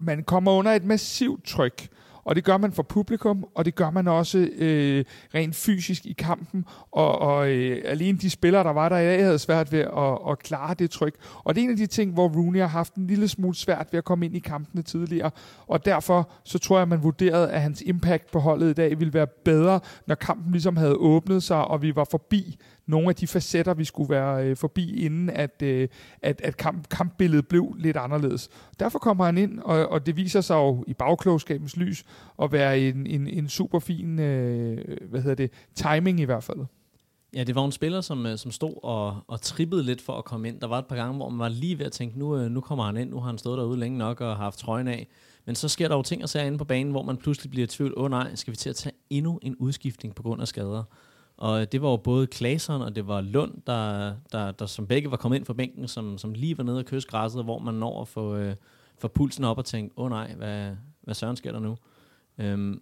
man 0.00 0.24
kommer 0.24 0.52
under 0.52 0.72
et 0.72 0.84
massivt 0.84 1.44
tryk, 1.44 1.88
og 2.26 2.36
det 2.36 2.44
gør 2.44 2.56
man 2.56 2.72
for 2.72 2.82
publikum, 2.82 3.44
og 3.54 3.64
det 3.64 3.74
gør 3.74 3.90
man 3.90 4.08
også 4.08 4.38
øh, 4.38 5.04
rent 5.34 5.56
fysisk 5.56 6.06
i 6.06 6.12
kampen. 6.12 6.64
Og, 6.92 7.18
og 7.18 7.48
øh, 7.48 7.82
alene 7.84 8.18
de 8.18 8.30
spillere, 8.30 8.64
der 8.64 8.70
var 8.70 8.88
der 8.88 8.98
i 8.98 9.04
dag, 9.04 9.24
havde 9.24 9.38
svært 9.38 9.72
ved 9.72 9.78
at, 9.78 10.30
at 10.30 10.38
klare 10.38 10.74
det 10.74 10.90
tryk. 10.90 11.14
Og 11.44 11.54
det 11.54 11.60
er 11.60 11.64
en 11.64 11.70
af 11.70 11.76
de 11.76 11.86
ting, 11.86 12.12
hvor 12.12 12.28
Rooney 12.28 12.60
har 12.60 12.66
haft 12.66 12.94
en 12.94 13.06
lille 13.06 13.28
smule 13.28 13.54
svært 13.54 13.88
ved 13.92 13.98
at 13.98 14.04
komme 14.04 14.26
ind 14.26 14.36
i 14.36 14.38
kampene 14.38 14.82
tidligere. 14.82 15.30
Og 15.66 15.84
derfor 15.84 16.30
så 16.44 16.58
tror 16.58 16.76
jeg, 16.76 16.82
at 16.82 16.88
man 16.88 17.02
vurderede, 17.02 17.50
at 17.50 17.60
hans 17.60 17.82
impact 17.86 18.30
på 18.32 18.38
holdet 18.38 18.70
i 18.70 18.74
dag 18.74 18.98
ville 18.98 19.14
være 19.14 19.26
bedre, 19.44 19.80
når 20.06 20.14
kampen 20.14 20.52
ligesom 20.52 20.76
havde 20.76 20.94
åbnet 20.94 21.42
sig, 21.42 21.64
og 21.64 21.82
vi 21.82 21.96
var 21.96 22.06
forbi 22.10 22.58
nogle 22.86 23.08
af 23.08 23.14
de 23.14 23.26
facetter, 23.26 23.74
vi 23.74 23.84
skulle 23.84 24.10
være 24.10 24.44
øh, 24.44 24.56
forbi, 24.56 25.04
inden 25.04 25.30
at, 25.30 25.62
øh, 25.62 25.88
at, 26.22 26.40
at 26.40 26.56
kamp, 26.56 26.88
kampbilledet 26.88 27.48
blev 27.48 27.74
lidt 27.78 27.96
anderledes. 27.96 28.48
Derfor 28.80 28.98
kommer 28.98 29.24
han 29.24 29.38
ind, 29.38 29.58
og, 29.58 29.88
og 29.88 30.06
det 30.06 30.16
viser 30.16 30.40
sig 30.40 30.54
jo 30.54 30.84
i 30.86 30.94
bagklogskabens 30.94 31.76
lys 31.76 32.04
at 32.42 32.52
være 32.52 32.80
en, 32.80 33.06
en, 33.06 33.28
en 33.28 33.48
super 33.48 33.78
fin 33.78 34.18
øh, 34.18 34.98
hvad 35.10 35.20
hedder 35.20 35.34
det, 35.34 35.50
timing 35.74 36.20
i 36.20 36.24
hvert 36.24 36.44
fald. 36.44 36.58
Ja, 37.34 37.44
det 37.44 37.54
var 37.54 37.64
en 37.64 37.72
spiller, 37.72 38.00
som, 38.00 38.26
øh, 38.26 38.38
som 38.38 38.50
stod 38.50 38.74
og, 38.82 39.16
og 39.28 39.40
trippede 39.40 39.82
lidt 39.82 40.02
for 40.02 40.12
at 40.12 40.24
komme 40.24 40.48
ind. 40.48 40.60
Der 40.60 40.66
var 40.66 40.78
et 40.78 40.86
par 40.86 40.96
gange, 40.96 41.16
hvor 41.16 41.28
man 41.28 41.38
var 41.38 41.48
lige 41.48 41.78
ved 41.78 41.86
at 41.86 41.92
tænke, 41.92 42.18
nu, 42.18 42.36
øh, 42.36 42.50
nu 42.50 42.60
kommer 42.60 42.84
han 42.84 42.96
ind, 42.96 43.10
nu 43.10 43.20
har 43.20 43.26
han 43.26 43.38
stået 43.38 43.58
derude 43.58 43.78
længe 43.78 43.98
nok 43.98 44.20
og 44.20 44.36
har 44.36 44.44
haft 44.44 44.58
trøjen 44.58 44.88
af. 44.88 45.08
Men 45.46 45.54
så 45.54 45.68
sker 45.68 45.88
der 45.88 45.96
jo 45.96 46.02
ting 46.02 46.22
og 46.22 46.28
sager 46.28 46.46
inde 46.46 46.58
på 46.58 46.64
banen, 46.64 46.90
hvor 46.90 47.02
man 47.02 47.16
pludselig 47.16 47.50
bliver 47.50 47.64
i 47.64 47.66
tvivl, 47.66 47.94
åh 47.96 48.04
oh, 48.04 48.10
nej, 48.10 48.34
skal 48.34 48.50
vi 48.50 48.56
til 48.56 48.70
at 48.70 48.76
tage 48.76 48.92
endnu 49.10 49.38
en 49.42 49.56
udskiftning 49.56 50.14
på 50.14 50.22
grund 50.22 50.42
af 50.42 50.48
skader? 50.48 50.82
Og 51.36 51.72
det 51.72 51.82
var 51.82 51.90
jo 51.90 51.96
både 51.96 52.26
Klaseren 52.26 52.82
og 52.82 52.96
det 52.96 53.06
var 53.06 53.20
Lund, 53.20 53.54
der, 53.66 54.14
der, 54.32 54.52
der 54.52 54.66
som 54.66 54.86
begge 54.86 55.10
var 55.10 55.16
kommet 55.16 55.38
ind 55.38 55.44
fra 55.44 55.54
bænken, 55.54 55.88
som, 55.88 56.18
som 56.18 56.32
lige 56.32 56.58
var 56.58 56.64
nede 56.64 56.78
og 56.78 56.84
kysse 56.84 57.08
græsset, 57.08 57.44
hvor 57.44 57.58
man 57.58 57.74
når 57.74 58.00
at 58.00 58.08
få, 58.08 58.36
øh, 58.36 58.56
få 58.98 59.08
pulsen 59.08 59.44
op 59.44 59.58
og 59.58 59.64
tænke, 59.64 59.98
åh 59.98 60.04
oh, 60.04 60.10
nej, 60.10 60.34
hvad, 60.34 60.76
hvad 61.02 61.14
søren 61.14 61.36
sker 61.36 61.52
der 61.52 61.60
nu? 61.60 61.76
Øhm, 62.38 62.80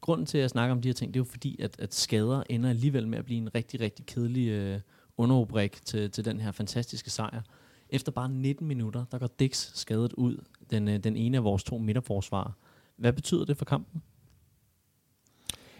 grunden 0.00 0.26
til, 0.26 0.38
at 0.38 0.42
jeg 0.42 0.50
snakker 0.50 0.74
om 0.74 0.82
de 0.82 0.88
her 0.88 0.94
ting, 0.94 1.14
det 1.14 1.20
er 1.20 1.24
jo 1.24 1.30
fordi, 1.30 1.60
at, 1.62 1.80
at 1.80 1.94
skader 1.94 2.42
ender 2.50 2.70
alligevel 2.70 3.08
med 3.08 3.18
at 3.18 3.24
blive 3.24 3.38
en 3.38 3.54
rigtig, 3.54 3.80
rigtig 3.80 4.06
kedelig 4.06 4.48
øh, 4.48 4.80
underrubrik 5.16 5.84
til, 5.84 6.10
til 6.10 6.24
den 6.24 6.40
her 6.40 6.52
fantastiske 6.52 7.10
sejr. 7.10 7.42
Efter 7.90 8.12
bare 8.12 8.28
19 8.28 8.66
minutter, 8.68 9.04
der 9.12 9.18
går 9.18 9.26
Dix 9.38 9.70
skadet 9.74 10.12
ud, 10.12 10.44
den, 10.70 10.88
øh, 10.88 10.98
den 10.98 11.16
ene 11.16 11.36
af 11.36 11.44
vores 11.44 11.64
to 11.64 11.78
midterforsvarer. 11.78 12.52
Hvad 12.96 13.12
betyder 13.12 13.44
det 13.44 13.56
for 13.56 13.64
kampen? 13.64 14.02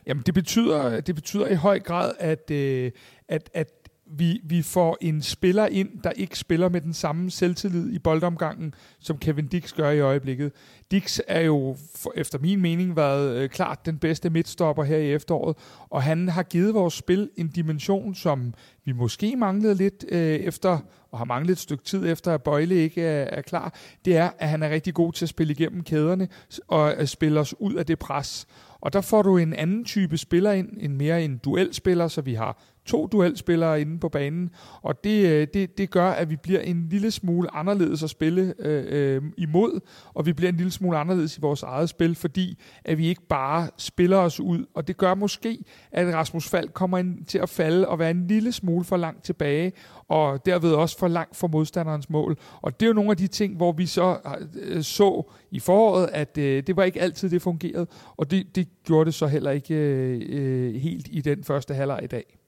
Jamen, 0.07 0.23
det 0.27 0.35
betyder, 0.35 1.01
det 1.01 1.15
betyder 1.15 1.49
i 1.49 1.55
høj 1.55 1.81
grad, 1.81 2.13
at, 2.19 2.51
øh, 2.51 2.93
at, 3.29 3.51
at 3.55 3.84
vi, 4.07 4.41
vi 4.45 4.63
får 4.63 4.99
en 5.01 5.23
spiller 5.23 5.67
ind, 5.67 5.89
der 6.05 6.11
ikke 6.11 6.39
spiller 6.39 6.69
med 6.69 6.81
den 6.81 6.93
samme 6.93 7.31
selvtillid 7.31 7.93
i 7.93 7.99
boldomgangen, 7.99 8.75
som 9.01 9.19
Kevin 9.19 9.47
Dix 9.47 9.73
gør 9.73 9.91
i 9.91 10.01
øjeblikket. 10.01 10.53
Dix 10.91 11.21
er 11.29 11.41
jo 11.41 11.77
for, 11.97 12.13
efter 12.17 12.39
min 12.39 12.61
mening 12.61 12.97
været 12.97 13.37
øh, 13.37 13.49
klart 13.49 13.87
den 13.87 13.99
bedste 13.99 14.31
midtstopper 14.31 14.85
her 14.85 14.97
i 14.97 15.13
efteråret, 15.13 15.57
og 15.91 16.03
han 16.03 16.29
har 16.29 16.43
givet 16.43 16.75
vores 16.75 16.95
spil 16.95 17.31
en 17.37 17.49
dimension, 17.49 18.15
som 18.15 18.55
vi 18.85 18.93
måske 18.93 19.37
manglede 19.37 19.75
lidt 19.75 20.05
øh, 20.09 20.21
efter, 20.21 20.79
og 21.11 21.19
har 21.19 21.25
manglet 21.25 21.53
et 21.53 21.59
stykke 21.59 21.85
tid 21.85 22.07
efter, 22.09 22.35
at 22.35 22.43
Bøjle 22.43 22.75
ikke 22.75 23.03
er, 23.03 23.25
er 23.25 23.43
klar. 23.43 23.75
Det 24.05 24.17
er, 24.17 24.31
at 24.39 24.49
han 24.49 24.63
er 24.63 24.71
rigtig 24.71 24.95
god 24.95 25.13
til 25.13 25.25
at 25.25 25.29
spille 25.29 25.53
igennem 25.53 25.83
kæderne 25.83 26.29
og 26.69 26.95
at 26.95 27.09
spille 27.09 27.41
os 27.41 27.55
ud 27.61 27.75
af 27.75 27.87
det 27.87 27.99
pres. 27.99 28.47
Og 28.81 28.93
der 28.93 29.01
får 29.01 29.23
du 29.23 29.37
en 29.37 29.53
anden 29.53 29.85
type 29.85 30.19
spiller 30.19 30.53
ind, 30.53 30.69
en 30.81 30.97
mere 30.97 31.25
en 31.25 31.39
duelspiller, 31.39 32.09
så 32.09 32.21
vi 32.21 32.35
har 32.35 32.63
to 32.87 33.07
duelspillere 33.07 33.81
inde 33.81 33.99
på 33.99 34.09
banen, 34.09 34.51
og 34.83 35.05
det, 35.05 35.27
øh, 35.27 35.47
det, 35.55 35.79
det 35.79 35.91
gør, 35.91 36.11
at 36.11 36.31
vi 36.31 36.37
bliver 36.37 36.61
en 36.61 36.87
lille 36.91 37.11
smule 37.11 37.55
anderledes 37.55 38.03
at 38.03 38.11
spille 38.11 38.55
øh, 38.59 38.85
øh, 38.89 39.23
imod, 39.39 39.81
og 40.15 40.27
vi 40.27 40.33
bliver 40.33 40.49
en 40.49 40.57
lille 40.57 40.73
smule 40.73 40.99
anderledes 40.99 41.39
i 41.39 41.41
vores 41.41 41.63
eget 41.63 41.89
spil, 41.89 42.15
fordi 42.15 42.59
at 42.85 42.99
vi 42.99 43.07
ikke 43.07 43.27
bare 43.29 43.69
spiller 43.79 44.17
os 44.17 44.41
ud, 44.41 44.65
og 44.75 44.89
det 44.89 44.97
gør 44.97 45.15
måske, 45.15 45.59
at 45.93 46.15
Rasmus 46.15 46.49
Fald 46.49 46.69
kommer 46.69 46.99
ind 46.99 47.25
til 47.25 47.39
at 47.39 47.49
falde 47.49 47.89
og 47.89 47.99
være 47.99 48.11
en 48.11 48.27
lille 48.27 48.53
smule 48.53 48.85
for 48.85 48.97
langt 48.97 49.25
tilbage, 49.25 49.73
og 50.09 50.47
derved 50.47 50.73
også 50.73 50.99
for 50.99 51.09
langt 51.09 51.37
for 51.37 51.49
modstanderens 51.49 52.11
mål. 52.11 52.39
Og 52.63 52.81
det 52.81 52.87
er 52.87 52.89
jo 52.89 52.95
nogle 52.95 53.11
af 53.11 53.17
de 53.17 53.27
ting, 53.27 53.57
hvor 53.57 53.73
vi 53.73 53.87
så 53.87 54.19
øh, 54.55 54.83
så 54.83 55.31
i 55.51 55.61
foråret, 55.61 56.09
at 56.13 56.39
øh, 56.39 56.63
det 56.67 56.77
var 56.77 56.85
ikke 56.85 57.01
altid, 57.01 57.31
det 57.31 57.43
fungerede, 57.43 57.87
og 58.17 58.31
det, 58.31 58.57
det 58.57 58.69
gjorde 58.85 59.05
det 59.05 59.15
så 59.15 59.27
heller 59.27 59.51
ikke 59.51 59.75
øh, 59.75 60.23
øh 60.29 60.75
helt 60.75 61.09
i 61.11 61.21
den 61.21 61.45
første 61.45 61.75
halvleg 61.75 62.01
i 62.03 62.07
dag. 62.07 62.44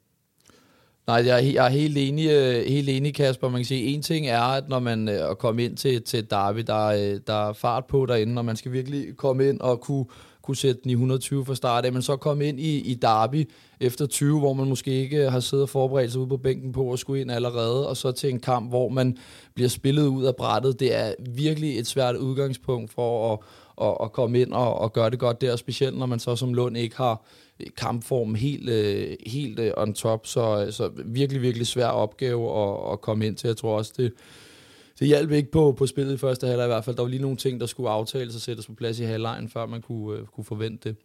Nej, 1.07 1.23
jeg 1.27 1.47
er, 1.47 1.53
jeg 1.53 1.67
er 1.67 1.71
helt, 1.71 1.99
enig, 1.99 2.31
øh, 2.31 2.67
helt 2.67 2.89
enig, 2.89 3.15
Kasper. 3.15 3.49
Man 3.49 3.59
kan 3.59 3.65
sige, 3.65 3.85
en 3.85 4.03
ting 4.03 4.27
er, 4.27 4.41
at 4.41 4.69
når 4.69 4.79
man 4.79 5.09
øh, 5.09 5.15
er 5.15 5.35
kommer 5.35 5.65
ind 5.65 5.77
til, 5.77 6.03
til 6.03 6.31
Derby, 6.31 6.61
der, 6.67 6.87
øh, 6.87 7.21
der 7.27 7.49
er 7.49 7.53
fart 7.53 7.87
på 7.87 8.07
derinde, 8.07 8.39
og 8.39 8.45
man 8.45 8.57
skal 8.57 8.73
virkelig 8.73 9.17
komme 9.17 9.49
ind 9.49 9.61
og 9.61 9.81
kunne, 9.81 10.05
kunne 10.43 10.57
sætte 10.57 10.81
den 10.83 10.91
i 10.91 10.93
120 10.93 11.45
fra 11.45 11.55
start 11.55 11.85
af, 11.85 11.93
men 11.93 12.03
så 12.03 12.17
komme 12.17 12.47
ind 12.47 12.61
i, 12.61 12.79
i 12.79 12.95
Derby 12.95 13.51
efter 13.81 14.07
20, 14.07 14.39
hvor 14.39 14.53
man 14.53 14.69
måske 14.69 14.91
ikke 14.91 15.31
har 15.31 15.41
siddet 15.41 15.63
og 15.63 15.69
forberedt 15.69 16.13
sig 16.13 16.21
ude 16.21 16.29
på 16.29 16.37
bænken 16.37 16.73
på 16.73 16.93
at 16.93 16.99
skulle 16.99 17.21
ind 17.21 17.31
allerede, 17.31 17.89
og 17.89 17.97
så 17.97 18.13
til 18.13 18.31
en 18.31 18.41
kamp, 18.41 18.69
hvor 18.69 18.89
man 18.89 19.17
bliver 19.55 19.69
spillet 19.69 20.07
ud 20.07 20.25
af 20.25 20.37
brættet. 20.37 20.81
Det 20.81 20.95
er 20.95 21.15
virkelig 21.35 21.79
et 21.79 21.87
svært 21.87 22.17
udgangspunkt 22.17 22.93
for 22.93 23.33
at, 23.33 23.39
at, 23.87 23.97
at 24.03 24.13
komme 24.13 24.41
ind 24.41 24.53
og, 24.53 24.79
og 24.79 24.93
gøre 24.93 25.11
det 25.11 25.19
godt 25.19 25.41
der, 25.41 25.57
specielt 25.57 25.99
når 25.99 26.07
man 26.07 26.19
så 26.19 26.37
som 26.37 26.55
Lund 26.55 26.77
ikke 26.77 26.97
har 26.97 27.23
kampform 27.77 28.35
helt, 28.35 28.69
øh, 28.69 29.17
helt 29.27 29.59
øh, 29.59 29.73
on 29.77 29.95
top, 29.95 30.27
så, 30.27 30.67
så 30.71 30.91
virkelig, 31.05 31.43
virkelig 31.43 31.67
svær 31.67 31.87
opgave 31.87 32.63
at, 32.63 32.93
at 32.93 33.01
komme 33.01 33.27
ind 33.27 33.37
til. 33.37 33.49
Jeg 33.49 33.57
tror 33.57 33.79
også, 33.79 33.93
det, 33.97 34.13
det 34.99 35.09
hjalp 35.09 35.31
ikke 35.31 35.51
på, 35.51 35.73
på 35.73 35.87
spillet 35.87 36.15
i 36.15 36.19
første 36.19 36.47
halvleg 36.47 36.67
i 36.67 36.69
hvert 36.69 36.85
fald. 36.85 36.97
Der 36.97 37.03
var 37.03 37.09
lige 37.09 37.23
nogle 37.23 37.37
ting, 37.37 37.61
der 37.61 37.67
skulle 37.67 37.91
aftales 37.91 38.35
og 38.35 38.41
sættes 38.41 38.67
på 38.67 38.75
plads 38.75 39.01
i 39.01 39.05
halvlejen, 39.05 39.49
før 39.49 39.67
man 39.67 39.83
kunne, 39.83 40.19
øh, 40.19 40.27
kunne 40.27 40.45
forvente 40.45 40.89
det. 40.89 40.97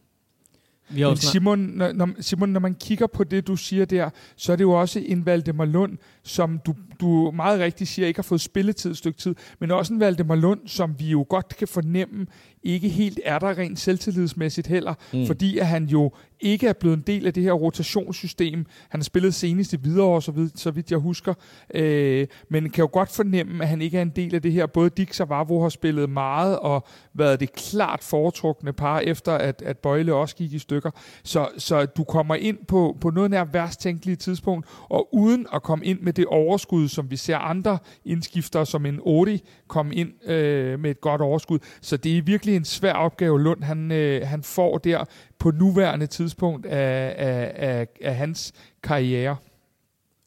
Vi 0.90 1.04
Men 1.04 1.18
Simon 1.18 1.60
når, 1.60 1.92
når, 1.92 2.10
Simon, 2.20 2.50
når 2.50 2.60
man 2.60 2.76
kigger 2.76 3.08
på 3.08 3.24
det, 3.24 3.48
du 3.48 3.56
siger 3.56 3.86
der, 3.86 4.10
så 4.36 4.52
er 4.52 4.56
det 4.56 4.64
jo 4.64 4.72
også 4.72 5.00
en 5.06 5.26
Valdemar 5.26 5.66
Lund, 5.66 5.98
som 6.24 6.60
du, 6.66 6.76
du 7.02 7.32
meget 7.32 7.60
rigtigt 7.60 7.90
siger, 7.90 8.08
ikke 8.08 8.18
har 8.18 8.24
fået 8.24 8.42
spilletid 8.42 8.92
et 8.92 8.98
stykke 8.98 9.20
tid, 9.20 9.36
men 9.60 9.72
også 9.72 9.94
en 9.94 10.00
Valdemar 10.00 10.36
Lund, 10.36 10.60
som 10.68 10.96
vi 11.00 11.06
jo 11.10 11.26
godt 11.30 11.58
kan 11.58 11.68
fornemme, 11.68 12.28
ikke 12.64 12.90
helt 12.90 13.20
er 13.26 13.40
der 13.40 13.58
rent 13.58 13.80
selvtillidsmæssigt 13.80 14.68
heller, 14.68 14.94
mm. 15.14 15.26
fordi 15.26 15.58
at 15.58 15.68
han 15.68 15.86
jo 15.86 16.12
ikke 16.42 16.68
er 16.68 16.74
blevet 16.74 16.98
en 16.98 17.04
del 17.08 17.28
af 17.28 17.34
det 17.34 17.44
her 17.44 17.52
rotationssystem. 17.52 18.66
Han 18.90 19.00
har 19.00 19.04
spillet 19.04 19.34
senest 19.34 19.74
i 19.74 19.78
videre, 19.82 20.22
så, 20.22 20.32
vidt, 20.32 20.60
så 20.60 20.72
vidt 20.72 20.92
jeg 20.92 21.00
husker. 21.00 21.34
Øh, 21.74 22.28
men 22.50 22.70
kan 22.70 22.82
jo 22.82 22.90
godt 22.92 23.12
fornemme, 23.12 23.64
at 23.64 23.70
han 23.70 23.82
ikke 23.82 23.98
er 23.98 24.02
en 24.02 24.12
del 24.16 24.36
af 24.36 24.42
det 24.42 24.52
her. 24.52 24.66
Både 24.66 24.90
Dix 24.90 25.20
og 25.20 25.30
Vavro 25.30 25.62
har 25.62 25.70
spillet 25.70 26.10
meget, 26.10 26.60
og 26.60 26.88
været 27.14 27.40
det 27.40 27.54
klart 27.54 28.04
foretrukne 28.04 28.74
par, 28.74 29.00
efter 29.00 29.32
at, 29.32 29.62
at 29.62 29.78
Bøjle 29.78 30.14
også 30.14 30.36
gik 30.36 30.54
i 30.54 30.60
stykker. 30.60 30.92
Så, 31.24 31.48
så 31.58 31.86
du 31.86 32.04
kommer 32.04 32.36
ind 32.36 32.58
på, 32.68 32.98
på 33.02 33.10
noget 33.10 33.32
nær 33.32 33.44
værst 33.44 33.82
tænkelige 33.82 34.16
tidspunkt, 34.16 34.68
og 34.90 35.16
uden 35.16 35.48
at 35.54 35.64
komme 35.64 35.86
ind 35.86 36.00
med 36.00 36.14
det 36.14 36.26
overskud, 36.26 36.88
som 36.88 37.12
vi 37.12 37.16
ser 37.16 37.38
andre 37.38 37.78
indskifter, 38.06 38.64
som 38.64 38.86
en 38.86 39.00
Odi, 39.04 39.44
komme 39.72 39.96
ind 39.96 40.30
øh, 40.30 40.80
med 40.80 40.92
et 40.92 41.02
godt 41.02 41.22
overskud. 41.22 41.60
Så 41.82 41.98
det 41.98 42.18
er 42.18 42.22
virkelig 42.22 42.56
en 42.56 42.66
svær 42.66 42.94
opgave, 42.94 43.42
Lund 43.42 43.64
han, 43.64 43.92
øh, 43.92 44.28
han 44.28 44.44
får 44.44 44.78
der 44.78 45.04
på 45.40 45.52
nuværende 45.52 46.08
tidspunkt 46.08 46.66
af, 46.66 47.16
af, 47.18 47.52
af, 47.56 47.88
af 48.02 48.16
hans 48.16 48.54
karriere. 48.84 49.36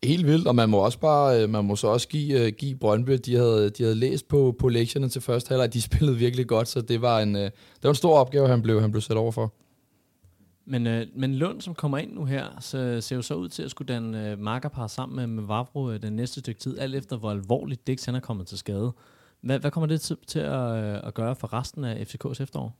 Helt 0.04 0.26
vildt, 0.26 0.46
og 0.46 0.54
man 0.54 0.68
må 0.68 0.78
også 0.78 0.98
bare, 0.98 1.42
øh, 1.42 1.50
man 1.50 1.64
må 1.64 1.76
så 1.76 1.86
også 1.86 2.08
give, 2.08 2.46
uh, 2.46 2.48
give 2.48 2.76
Brøndby, 2.76 3.12
de 3.12 3.36
havde, 3.36 3.70
de 3.70 3.82
havde 3.82 3.94
læst 3.94 4.28
på, 4.28 4.54
på 4.58 4.68
lektierne 4.68 5.08
til 5.08 5.20
første 5.20 5.48
halvleg, 5.48 5.72
de 5.72 5.82
spillede 5.88 6.16
virkelig 6.16 6.46
godt, 6.46 6.68
så 6.68 6.80
det 6.80 7.02
var 7.02 7.20
en, 7.20 7.34
uh, 7.34 7.40
det 7.40 7.52
var 7.82 7.90
en 7.90 7.94
stor 7.94 8.18
opgave, 8.18 8.48
han 8.48 8.62
blev, 8.62 8.80
han 8.80 8.90
blev 8.90 9.00
sat 9.00 9.16
over 9.16 9.32
for. 9.32 9.54
Men, 10.66 10.86
øh, 10.86 11.06
men 11.14 11.34
Lund, 11.34 11.60
som 11.60 11.74
kommer 11.74 11.98
ind 11.98 12.12
nu 12.12 12.24
her, 12.24 12.60
så 12.60 13.00
ser 13.00 13.16
jo 13.16 13.22
så 13.22 13.34
ud 13.34 13.48
til 13.48 13.62
at 13.62 13.70
skulle 13.70 13.94
danne 13.94 14.30
øh, 14.30 14.38
markerpar 14.38 14.86
sammen 14.86 15.16
med, 15.16 15.26
med 15.26 15.42
Vavro 15.42 15.90
øh, 15.90 16.02
den 16.02 16.12
næste 16.12 16.40
stykke 16.40 16.60
tid, 16.60 16.78
alt 16.78 16.94
efter 16.94 17.16
hvor 17.16 17.30
alvorligt 17.30 17.86
Dix 17.86 18.04
han 18.04 18.14
er 18.14 18.20
kommet 18.20 18.46
til 18.46 18.58
skade. 18.58 18.92
Hvad, 19.44 19.58
hvad 19.58 19.70
kommer 19.70 19.86
det 19.86 20.00
til, 20.00 20.16
til 20.26 20.38
at, 20.38 20.84
øh, 20.84 21.00
at 21.04 21.14
gøre 21.14 21.36
for 21.36 21.52
resten 21.52 21.84
af 21.84 21.94
FCK's 21.94 22.42
efterår? 22.42 22.76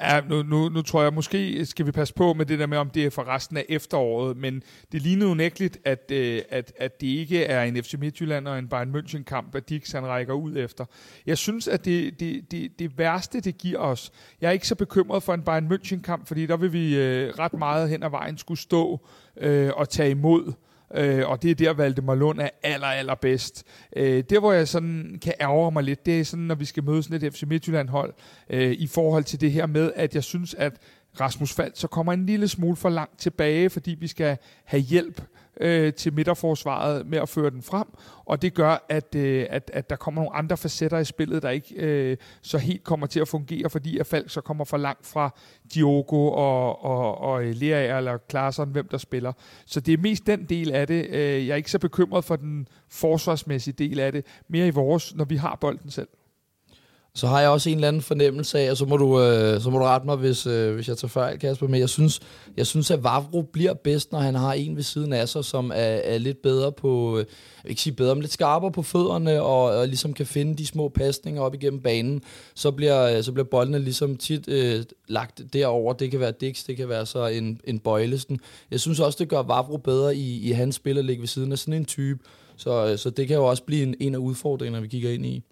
Ja, 0.00 0.20
nu, 0.28 0.42
nu, 0.42 0.68
nu 0.68 0.82
tror 0.82 1.02
jeg, 1.02 1.14
måske 1.14 1.66
skal 1.66 1.86
vi 1.86 1.90
passe 1.90 2.14
på 2.14 2.32
med 2.32 2.46
det 2.46 2.58
der 2.58 2.66
med, 2.66 2.78
om 2.78 2.90
det 2.90 3.06
er 3.06 3.10
for 3.10 3.28
resten 3.28 3.56
af 3.56 3.64
efteråret, 3.68 4.36
men 4.36 4.62
det 4.92 5.02
ligner 5.02 5.26
unægteligt, 5.26 5.78
at, 5.84 6.10
øh, 6.12 6.42
at, 6.50 6.72
at 6.78 7.00
det 7.00 7.06
ikke 7.06 7.44
er 7.44 7.62
en 7.62 7.84
FC 7.84 7.94
Midtjylland 7.98 8.48
og 8.48 8.58
en 8.58 8.68
Bayern 8.68 8.96
München-kamp, 8.96 9.54
at 9.54 9.68
Dix 9.68 9.92
han 9.92 10.06
rækker 10.06 10.34
ud 10.34 10.56
efter. 10.56 10.84
Jeg 11.26 11.38
synes, 11.38 11.68
at 11.68 11.84
det, 11.84 12.20
det, 12.20 12.50
det, 12.50 12.78
det 12.78 12.98
værste, 12.98 13.40
det 13.40 13.58
giver 13.58 13.78
os, 13.78 14.12
jeg 14.40 14.48
er 14.48 14.52
ikke 14.52 14.68
så 14.68 14.74
bekymret 14.74 15.22
for 15.22 15.34
en 15.34 15.42
Bayern 15.42 15.72
München-kamp, 15.72 16.26
fordi 16.26 16.46
der 16.46 16.56
vil 16.56 16.72
vi 16.72 16.96
øh, 16.96 17.38
ret 17.38 17.54
meget 17.54 17.88
hen 17.88 18.02
ad 18.02 18.10
vejen 18.10 18.38
skulle 18.38 18.60
stå 18.60 19.06
øh, 19.36 19.70
og 19.76 19.88
tage 19.88 20.10
imod 20.10 20.52
øh, 20.94 21.28
og 21.28 21.42
det 21.42 21.50
er 21.50 21.54
der, 21.54 21.72
Valdemar 21.72 22.14
Lund 22.14 22.40
er 22.40 22.48
aller, 22.62 22.86
aller 22.86 23.14
bedst. 23.14 23.64
Øh, 23.96 24.24
der, 24.30 24.40
hvor 24.40 24.52
jeg 24.52 24.68
sådan 24.68 25.18
kan 25.22 25.32
ærge 25.40 25.72
mig 25.72 25.82
lidt, 25.82 26.06
det 26.06 26.20
er 26.20 26.24
sådan, 26.24 26.44
når 26.44 26.54
vi 26.54 26.64
skal 26.64 26.84
møde 26.84 27.02
sådan 27.02 27.26
et 27.26 27.34
FC 27.34 27.42
Midtjylland-hold, 27.46 28.14
øh, 28.50 28.72
i 28.72 28.86
forhold 28.86 29.24
til 29.24 29.40
det 29.40 29.52
her 29.52 29.66
med, 29.66 29.92
at 29.96 30.14
jeg 30.14 30.24
synes, 30.24 30.54
at 30.54 30.72
Rasmus 31.20 31.54
Fald 31.54 31.72
så 31.74 31.88
kommer 31.88 32.12
en 32.12 32.26
lille 32.26 32.48
smule 32.48 32.76
for 32.76 32.88
langt 32.88 33.18
tilbage, 33.18 33.70
fordi 33.70 33.96
vi 34.00 34.06
skal 34.06 34.36
have 34.64 34.82
hjælp 34.82 35.22
øh, 35.60 35.92
til 35.92 36.12
midterforsvaret 36.12 37.06
med 37.06 37.18
at 37.18 37.28
føre 37.28 37.50
den 37.50 37.62
frem, 37.62 37.86
og 38.24 38.42
det 38.42 38.54
gør, 38.54 38.86
at, 38.88 39.14
øh, 39.14 39.46
at, 39.50 39.70
at 39.74 39.90
der 39.90 39.96
kommer 39.96 40.22
nogle 40.22 40.36
andre 40.36 40.56
facetter 40.56 40.98
i 40.98 41.04
spillet, 41.04 41.42
der 41.42 41.50
ikke 41.50 41.74
øh, 41.74 42.16
så 42.42 42.58
helt 42.58 42.84
kommer 42.84 43.06
til 43.06 43.20
at 43.20 43.28
fungere, 43.28 43.70
fordi 43.70 43.98
at 43.98 44.06
Falk 44.06 44.30
så 44.30 44.40
kommer 44.40 44.64
for 44.64 44.76
langt 44.76 45.06
fra 45.06 45.34
Diogo 45.74 46.26
og, 46.26 46.84
og, 46.84 47.18
og 47.18 47.44
øh, 47.44 47.54
Lea 47.54 47.96
eller 47.96 48.16
Klaarsson, 48.16 48.68
hvem 48.68 48.88
der 48.88 48.98
spiller. 48.98 49.32
Så 49.66 49.80
det 49.80 49.94
er 49.94 49.98
mest 49.98 50.26
den 50.26 50.44
del 50.44 50.72
af 50.72 50.86
det. 50.86 51.06
Øh, 51.10 51.46
jeg 51.46 51.52
er 51.52 51.56
ikke 51.56 51.70
så 51.70 51.78
bekymret 51.78 52.24
for 52.24 52.36
den 52.36 52.68
forsvarsmæssige 52.88 53.74
del 53.74 54.00
af 54.00 54.12
det, 54.12 54.26
mere 54.48 54.66
i 54.66 54.70
vores, 54.70 55.14
når 55.14 55.24
vi 55.24 55.36
har 55.36 55.58
bolden 55.60 55.90
selv. 55.90 56.08
Så 57.14 57.26
har 57.26 57.40
jeg 57.40 57.50
også 57.50 57.70
en 57.70 57.76
eller 57.76 57.88
anden 57.88 58.02
fornemmelse 58.02 58.58
af, 58.58 58.70
og 58.70 58.76
så 58.76 58.84
må 58.84 58.96
du, 58.96 59.20
øh, 59.20 59.60
så 59.60 59.70
må 59.70 59.78
du 59.78 59.84
rette 59.84 60.06
mig, 60.06 60.16
hvis, 60.16 60.46
øh, 60.46 60.74
hvis 60.74 60.88
jeg 60.88 60.96
tager 60.96 61.08
fejl, 61.08 61.38
Kasper, 61.38 61.66
men 61.66 61.80
jeg 61.80 61.88
synes, 61.88 62.20
jeg 62.56 62.66
synes, 62.66 62.90
at 62.90 63.04
Vavro 63.04 63.42
bliver 63.42 63.74
bedst, 63.74 64.12
når 64.12 64.18
han 64.18 64.34
har 64.34 64.52
en 64.52 64.76
ved 64.76 64.82
siden 64.82 65.12
af 65.12 65.28
sig, 65.28 65.44
som 65.44 65.70
er, 65.70 65.74
er 65.74 66.18
lidt 66.18 66.42
bedre 66.42 66.72
på, 66.72 67.18
øh, 67.18 67.24
ikke 67.64 67.82
sige 67.82 67.92
bedre, 67.92 68.14
men 68.14 68.22
lidt 68.22 68.32
skarpere 68.32 68.72
på 68.72 68.82
fødderne, 68.82 69.42
og, 69.42 69.62
og 69.62 69.86
ligesom 69.86 70.12
kan 70.12 70.26
finde 70.26 70.56
de 70.56 70.66
små 70.66 70.88
pasninger 70.88 71.42
op 71.42 71.54
igennem 71.54 71.80
banen, 71.80 72.22
så 72.54 72.70
bliver, 72.70 73.16
øh, 73.16 73.22
så 73.22 73.32
bliver 73.32 73.46
boldene 73.46 73.78
ligesom 73.78 74.16
tit 74.16 74.48
øh, 74.48 74.84
lagt 75.08 75.42
derover. 75.52 75.92
Det 75.92 76.10
kan 76.10 76.20
være 76.20 76.32
Dix, 76.40 76.64
det 76.66 76.76
kan 76.76 76.88
være 76.88 77.06
så 77.06 77.26
en, 77.26 77.60
en 77.64 77.78
Bøjlesen. 77.78 78.40
Jeg 78.70 78.80
synes 78.80 79.00
også, 79.00 79.16
det 79.20 79.28
gør 79.28 79.42
Vavro 79.42 79.76
bedre 79.76 80.16
i, 80.16 80.48
i 80.48 80.50
hans 80.50 80.74
spil 80.74 80.98
at 80.98 81.04
ligge 81.04 81.20
ved 81.20 81.28
siden 81.28 81.52
af 81.52 81.58
sådan 81.58 81.74
en 81.74 81.84
type, 81.84 82.18
så, 82.56 82.86
øh, 82.86 82.98
så 82.98 83.10
det 83.10 83.28
kan 83.28 83.36
jo 83.36 83.44
også 83.44 83.62
blive 83.62 83.82
en, 83.82 83.94
en 84.00 84.14
af 84.14 84.18
udfordringerne, 84.18 84.82
vi 84.82 84.88
kigger 84.88 85.10
ind 85.10 85.26
i. 85.26 85.44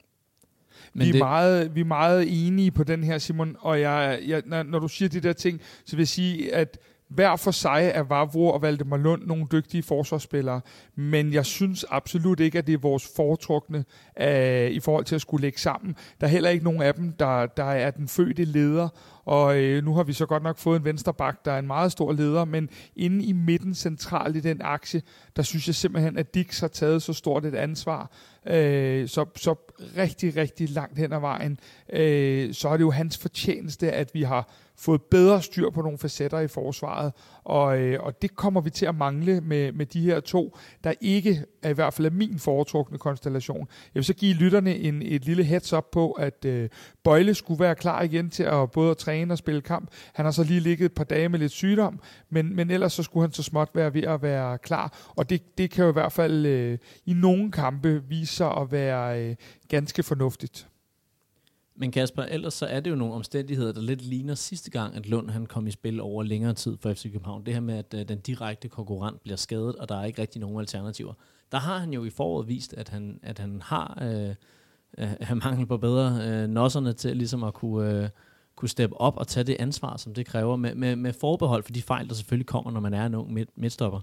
Men 0.94 1.04
vi, 1.04 1.08
er 1.08 1.12
det... 1.12 1.18
meget, 1.18 1.74
vi 1.74 1.80
er 1.80 1.84
meget 1.84 2.46
enige 2.46 2.70
på 2.70 2.84
den 2.84 3.04
her, 3.04 3.18
Simon, 3.18 3.56
og 3.60 3.80
jeg, 3.80 4.18
jeg, 4.26 4.42
når, 4.46 4.62
når 4.62 4.78
du 4.78 4.88
siger 4.88 5.08
de 5.08 5.20
der 5.20 5.32
ting, 5.32 5.60
så 5.84 5.96
vil 5.96 6.02
jeg 6.02 6.08
sige, 6.08 6.54
at 6.54 6.78
hver 7.08 7.36
for 7.36 7.50
sig 7.50 7.90
er 7.94 8.02
Vavro 8.02 8.48
og 8.48 8.62
Valdemar 8.62 8.96
Lund 8.96 9.22
nogle 9.26 9.46
dygtige 9.52 9.82
forsvarsspillere, 9.82 10.60
men 10.96 11.32
jeg 11.32 11.46
synes 11.46 11.84
absolut 11.90 12.40
ikke, 12.40 12.58
at 12.58 12.66
det 12.66 12.74
er 12.74 12.78
vores 12.78 13.08
foretrukne 13.16 13.84
uh, 14.20 14.70
i 14.70 14.80
forhold 14.80 15.04
til 15.04 15.14
at 15.14 15.20
skulle 15.20 15.42
lægge 15.42 15.60
sammen. 15.60 15.96
Der 16.20 16.26
er 16.26 16.30
heller 16.30 16.50
ikke 16.50 16.64
nogen 16.64 16.82
af 16.82 16.94
dem, 16.94 17.12
der, 17.12 17.46
der 17.46 17.64
er 17.64 17.90
den 17.90 18.08
fødte 18.08 18.44
leder, 18.44 18.88
og 19.28 19.58
øh, 19.58 19.84
nu 19.84 19.94
har 19.94 20.02
vi 20.02 20.12
så 20.12 20.26
godt 20.26 20.42
nok 20.42 20.58
fået 20.58 20.78
en 20.78 20.84
vensterbak, 20.84 21.44
der 21.44 21.52
er 21.52 21.58
en 21.58 21.66
meget 21.66 21.92
stor 21.92 22.12
leder, 22.12 22.44
men 22.44 22.68
inde 22.96 23.24
i 23.24 23.32
midten 23.32 23.74
centralt 23.74 24.36
i 24.36 24.40
den 24.40 24.60
aktie, 24.62 25.02
der 25.36 25.42
synes 25.42 25.66
jeg 25.66 25.74
simpelthen, 25.74 26.18
at 26.18 26.34
Dix 26.34 26.60
har 26.60 26.68
taget 26.68 27.02
så 27.02 27.12
stort 27.12 27.44
et 27.44 27.54
ansvar, 27.54 28.10
øh, 28.46 29.08
så, 29.08 29.24
så 29.36 29.54
rigtig, 29.96 30.36
rigtig 30.36 30.70
langt 30.70 30.98
hen 30.98 31.12
ad 31.12 31.20
vejen, 31.20 31.60
øh, 31.92 32.54
så 32.54 32.68
er 32.68 32.76
det 32.76 32.80
jo 32.84 32.90
hans 32.90 33.18
fortjeneste, 33.18 33.92
at 33.92 34.10
vi 34.14 34.22
har 34.22 34.48
fået 34.78 35.02
bedre 35.02 35.42
styr 35.42 35.70
på 35.70 35.82
nogle 35.82 35.98
facetter 35.98 36.38
i 36.38 36.48
forsvaret, 36.48 37.12
og, 37.44 37.78
øh, 37.78 38.02
og 38.02 38.22
det 38.22 38.36
kommer 38.36 38.60
vi 38.60 38.70
til 38.70 38.86
at 38.86 38.94
mangle 38.94 39.40
med, 39.40 39.72
med 39.72 39.86
de 39.86 40.00
her 40.00 40.20
to, 40.20 40.56
der 40.84 40.92
ikke 41.00 41.44
er 41.62 41.70
i 41.70 41.72
hvert 41.72 41.94
fald 41.94 42.06
er 42.06 42.10
min 42.10 42.38
foretrukne 42.38 42.98
konstellation. 42.98 43.58
Jeg 43.60 43.94
vil 43.94 44.04
så 44.04 44.14
give 44.14 44.34
lytterne 44.34 44.76
en, 44.76 45.02
et 45.02 45.24
lille 45.24 45.44
heads 45.44 45.72
up 45.72 45.84
på, 45.92 46.12
at 46.12 46.44
øh, 46.44 46.68
Bøjle 47.04 47.34
skulle 47.34 47.60
være 47.60 47.74
klar 47.74 48.02
igen 48.02 48.30
til 48.30 48.42
at 48.42 48.70
både 48.70 48.90
at 48.90 48.96
træne 48.96 49.34
og 49.34 49.38
spille 49.38 49.60
kamp. 49.60 49.90
Han 50.14 50.24
har 50.24 50.32
så 50.32 50.44
lige 50.44 50.60
ligget 50.60 50.86
et 50.86 50.92
par 50.92 51.04
dage 51.04 51.28
med 51.28 51.38
lidt 51.38 51.52
sygdom, 51.52 52.00
men, 52.30 52.56
men 52.56 52.70
ellers 52.70 52.92
så 52.92 53.02
skulle 53.02 53.24
han 53.24 53.32
så 53.32 53.42
småt 53.42 53.68
være 53.74 53.94
ved 53.94 54.02
at 54.02 54.22
være 54.22 54.58
klar, 54.58 55.12
og 55.16 55.30
det, 55.30 55.58
det 55.58 55.70
kan 55.70 55.84
jo 55.84 55.90
i 55.90 55.92
hvert 55.92 56.12
fald 56.12 56.46
øh, 56.46 56.78
i 57.06 57.12
nogle 57.12 57.52
kampe 57.52 58.02
vise 58.08 58.34
sig 58.34 58.56
at 58.56 58.72
være 58.72 59.22
øh, 59.22 59.36
ganske 59.68 60.02
fornuftigt. 60.02 60.67
Men 61.80 61.90
Kasper, 61.90 62.22
ellers 62.22 62.54
så 62.54 62.66
er 62.66 62.80
det 62.80 62.90
jo 62.90 62.96
nogle 62.96 63.14
omstændigheder, 63.14 63.72
der 63.72 63.80
lidt 63.80 64.02
ligner 64.02 64.34
sidste 64.34 64.70
gang, 64.70 64.96
at 64.96 65.08
Lund 65.08 65.30
han 65.30 65.46
kom 65.46 65.66
i 65.66 65.70
spil 65.70 66.00
over 66.00 66.22
længere 66.22 66.54
tid 66.54 66.76
for 66.80 66.92
FC 66.92 67.02
København. 67.02 67.46
Det 67.46 67.54
her 67.54 67.60
med, 67.60 67.74
at 67.74 67.94
øh, 67.94 68.08
den 68.08 68.20
direkte 68.20 68.68
konkurrent 68.68 69.22
bliver 69.22 69.36
skadet, 69.36 69.76
og 69.76 69.88
der 69.88 70.00
er 70.00 70.04
ikke 70.04 70.22
rigtig 70.22 70.40
nogen 70.40 70.58
alternativer. 70.58 71.12
Der 71.52 71.58
har 71.58 71.78
han 71.78 71.92
jo 71.92 72.04
i 72.04 72.10
foråret 72.10 72.48
vist, 72.48 72.74
at 72.74 72.88
han, 72.88 73.20
at 73.22 73.38
han 73.38 73.62
har 73.62 73.98
øh, 74.02 74.34
øh, 74.98 75.36
mangel 75.44 75.66
på 75.66 75.76
bedre 75.76 76.28
øh, 76.28 76.48
nosserne 76.48 76.92
til 76.92 77.16
ligesom 77.16 77.44
at 77.44 77.54
kunne, 77.54 78.02
øh, 78.02 78.08
kunne 78.56 78.68
steppe 78.68 79.00
op 79.00 79.16
og 79.16 79.26
tage 79.26 79.44
det 79.44 79.56
ansvar, 79.58 79.96
som 79.96 80.14
det 80.14 80.26
kræver, 80.26 80.56
med, 80.56 80.74
med, 80.74 80.96
med 80.96 81.12
forbehold 81.12 81.62
for 81.62 81.72
de 81.72 81.82
fejl, 81.82 82.08
der 82.08 82.14
selvfølgelig 82.14 82.46
kommer, 82.46 82.70
når 82.70 82.80
man 82.80 82.94
er 82.94 83.06
en 83.06 83.14
ung 83.14 83.32
midt, 83.32 83.50
midtstopper. 83.56 84.00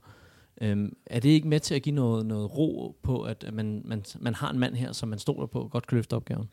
Øhm, 0.62 0.98
er 1.06 1.20
det 1.20 1.30
ikke 1.30 1.48
med 1.48 1.60
til 1.60 1.76
at 1.76 1.82
give 1.82 1.96
noget, 1.96 2.26
noget 2.26 2.58
ro 2.58 2.96
på, 3.04 3.22
at 3.22 3.46
man, 3.54 3.82
man, 3.86 4.04
man 4.20 4.36
har 4.36 4.50
en 4.50 4.60
mand 4.60 4.76
her, 4.76 4.92
som 4.92 5.10
man 5.10 5.20
stoler 5.20 5.48
på, 5.48 5.68
godt 5.72 5.88
kan 5.88 5.96
løfte 5.96 6.16
opgaven? 6.16 6.50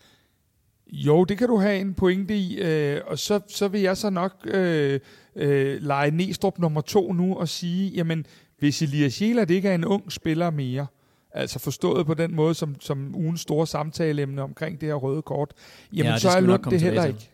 Jo, 0.92 1.24
det 1.24 1.38
kan 1.38 1.48
du 1.48 1.56
have 1.56 1.78
en 1.78 1.94
pointe 1.94 2.36
i, 2.36 2.60
øh, 2.60 3.00
og 3.06 3.18
så, 3.18 3.40
så 3.48 3.68
vil 3.68 3.80
jeg 3.80 3.96
så 3.96 4.10
nok 4.10 4.32
øh, 4.44 5.00
øh, 5.36 5.82
lege 5.82 6.10
Næstrup 6.10 6.58
nummer 6.58 6.80
to 6.80 7.12
nu 7.12 7.36
og 7.36 7.48
sige, 7.48 7.90
jamen 7.90 8.26
hvis 8.58 8.82
Elias 8.82 9.22
Jæler 9.22 9.44
det 9.44 9.54
ikke 9.54 9.68
er 9.68 9.74
en 9.74 9.84
ung 9.84 10.12
spiller 10.12 10.50
mere, 10.50 10.86
altså 11.34 11.58
forstået 11.58 12.06
på 12.06 12.14
den 12.14 12.34
måde 12.34 12.54
som, 12.54 12.76
som 12.80 13.14
ugens 13.14 13.40
store 13.40 13.66
samtaleemne 13.66 14.42
omkring 14.42 14.80
det 14.80 14.88
her 14.88 14.94
røde 14.94 15.22
kort, 15.22 15.52
jamen 15.92 16.12
ja, 16.12 16.18
så 16.18 16.28
er 16.28 16.40
Lund 16.40 16.64
det 16.64 16.80
heller 16.80 17.04
ikke. 17.04 17.30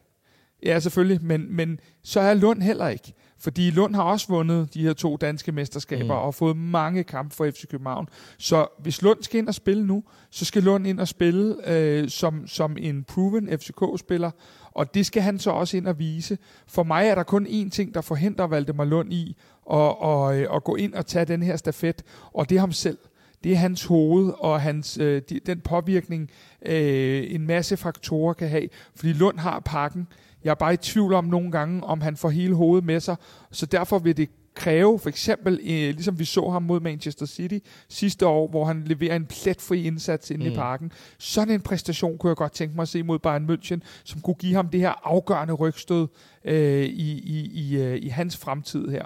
Ja, 0.63 0.81
selvfølgelig, 0.81 1.25
men, 1.25 1.57
men 1.57 1.81
så 2.03 2.21
er 2.21 2.35
Lund 2.35 2.63
heller 2.63 2.89
ikke. 2.89 3.13
Fordi 3.41 3.71
Lund 3.71 3.95
har 3.95 4.03
også 4.03 4.29
vundet 4.29 4.75
de 4.75 4.83
her 4.83 4.93
to 4.93 5.17
danske 5.17 5.53
mesterskaber 5.53 6.05
mm. 6.05 6.11
og 6.11 6.35
fået 6.35 6.57
mange 6.57 7.05
kampe 7.05 7.35
for 7.35 7.51
FC 7.51 7.69
København. 7.69 8.09
Så 8.39 8.67
hvis 8.79 9.03
Lund 9.03 9.23
skal 9.23 9.39
ind 9.39 9.49
og 9.49 9.55
spille 9.55 9.87
nu, 9.87 10.05
så 10.31 10.45
skal 10.45 10.63
Lund 10.63 10.87
ind 10.87 11.01
og 11.01 11.09
spille 11.09 11.57
øh, 11.67 12.09
som, 12.09 12.47
som 12.47 12.77
en 12.81 13.05
proven 13.05 13.49
FCK-spiller. 13.59 14.31
Og 14.73 14.95
det 14.95 15.07
skal 15.07 15.23
han 15.23 15.39
så 15.39 15.51
også 15.51 15.77
ind 15.77 15.87
og 15.87 15.99
vise. 15.99 16.39
For 16.67 16.83
mig 16.83 17.07
er 17.07 17.15
der 17.15 17.23
kun 17.23 17.47
én 17.47 17.71
ting, 17.71 17.95
der 17.95 18.01
forhindrer 18.01 18.47
Valdemar 18.47 18.85
Lund 18.85 19.13
i 19.13 19.37
at, 19.73 19.95
at, 20.03 20.57
at 20.57 20.65
gå 20.65 20.77
ind 20.77 20.95
og 20.95 21.07
tage 21.07 21.25
den 21.25 21.43
her 21.43 21.57
stafet, 21.57 22.03
og 22.35 22.49
det 22.49 22.57
er 22.57 22.61
ham 22.61 22.73
selv 22.73 22.99
det 23.45 23.53
er 23.53 23.57
hans 23.57 23.85
hoved 23.85 24.33
og 24.39 24.61
hans, 24.61 24.99
øh, 24.99 25.23
de, 25.29 25.41
den 25.47 25.61
påvirkning, 25.61 26.31
øh, 26.67 27.35
en 27.35 27.47
masse 27.47 27.77
faktorer 27.77 28.33
kan 28.35 28.49
have. 28.49 28.69
Fordi 28.95 29.13
Lund 29.13 29.39
har 29.39 29.61
pakken. 29.61 30.09
Jeg 30.45 30.51
er 30.51 30.55
bare 30.55 30.75
i 30.75 30.77
tvivl 30.77 31.15
om 31.15 31.25
nogle 31.25 31.53
gange, 31.53 31.85
om 31.85 32.01
han 32.01 32.17
får 32.17 32.31
hele 32.31 32.55
hovedet 32.55 32.85
med 32.85 33.01
sig. 33.01 33.17
Så 33.51 33.67
derfor 33.67 33.99
vil 33.99 34.17
det 34.17 34.29
kræve, 34.55 34.99
for 34.99 35.09
eksempel, 35.09 35.53
øh, 35.53 35.69
ligesom 35.69 36.19
vi 36.19 36.25
så 36.25 36.51
ham 36.51 36.63
mod 36.63 36.81
Manchester 36.81 37.27
City 37.27 37.59
sidste 37.89 38.27
år, 38.27 38.49
hvor 38.49 38.65
han 38.65 38.83
leverer 38.87 39.17
en 39.17 39.27
pletfri 39.27 39.87
indsats 39.87 40.31
inde 40.31 40.47
mm. 40.47 40.53
i 40.53 40.55
parken. 40.55 40.93
Sådan 41.19 41.55
en 41.55 41.61
præstation 41.61 42.19
kunne 42.19 42.31
jeg 42.31 42.37
godt 42.37 42.53
tænke 42.53 42.75
mig 42.75 42.83
at 42.83 42.89
se 42.89 43.03
mod 43.03 43.19
Bayern 43.19 43.51
München, 43.51 43.81
som 44.05 44.21
kunne 44.21 44.35
give 44.35 44.55
ham 44.55 44.69
det 44.69 44.81
her 44.81 45.07
afgørende 45.07 45.55
rygstød 45.55 46.09
øh, 46.45 46.85
i, 46.85 47.19
i, 47.19 47.51
i, 47.53 47.77
øh, 47.77 47.99
i 48.03 48.09
hans 48.09 48.37
fremtid 48.37 48.89
her. 48.89 49.05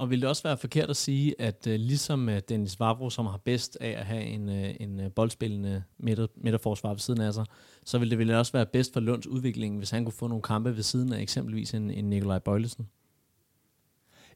Og 0.00 0.10
vil 0.10 0.20
det 0.20 0.28
også 0.28 0.42
være 0.42 0.56
forkert 0.56 0.90
at 0.90 0.96
sige, 0.96 1.34
at 1.38 1.66
uh, 1.66 1.72
ligesom 1.72 2.28
uh, 2.28 2.34
Dennis 2.48 2.80
Vavro, 2.80 3.10
som 3.10 3.26
har 3.26 3.40
bedst 3.44 3.78
af 3.80 3.88
at 3.88 4.06
have 4.06 4.22
en, 4.22 4.48
uh, 4.48 4.70
en 4.80 5.00
uh, 5.00 5.12
boldspillende 5.12 5.82
midter, 5.98 6.26
midterforsvar 6.36 6.90
ved 6.90 6.98
siden 6.98 7.20
af 7.20 7.34
sig, 7.34 7.44
så 7.84 7.98
vil 7.98 8.10
det 8.10 8.18
vel 8.18 8.34
også 8.34 8.52
være 8.52 8.66
bedst 8.66 8.92
for 8.92 9.00
Lunds 9.00 9.26
udvikling, 9.26 9.78
hvis 9.78 9.90
han 9.90 10.04
kunne 10.04 10.12
få 10.12 10.26
nogle 10.26 10.42
kampe 10.42 10.76
ved 10.76 10.82
siden 10.82 11.12
af 11.12 11.20
eksempelvis 11.20 11.74
en, 11.74 11.90
en 11.90 12.10
Nikolaj 12.10 12.38
Bøjlesen? 12.38 12.88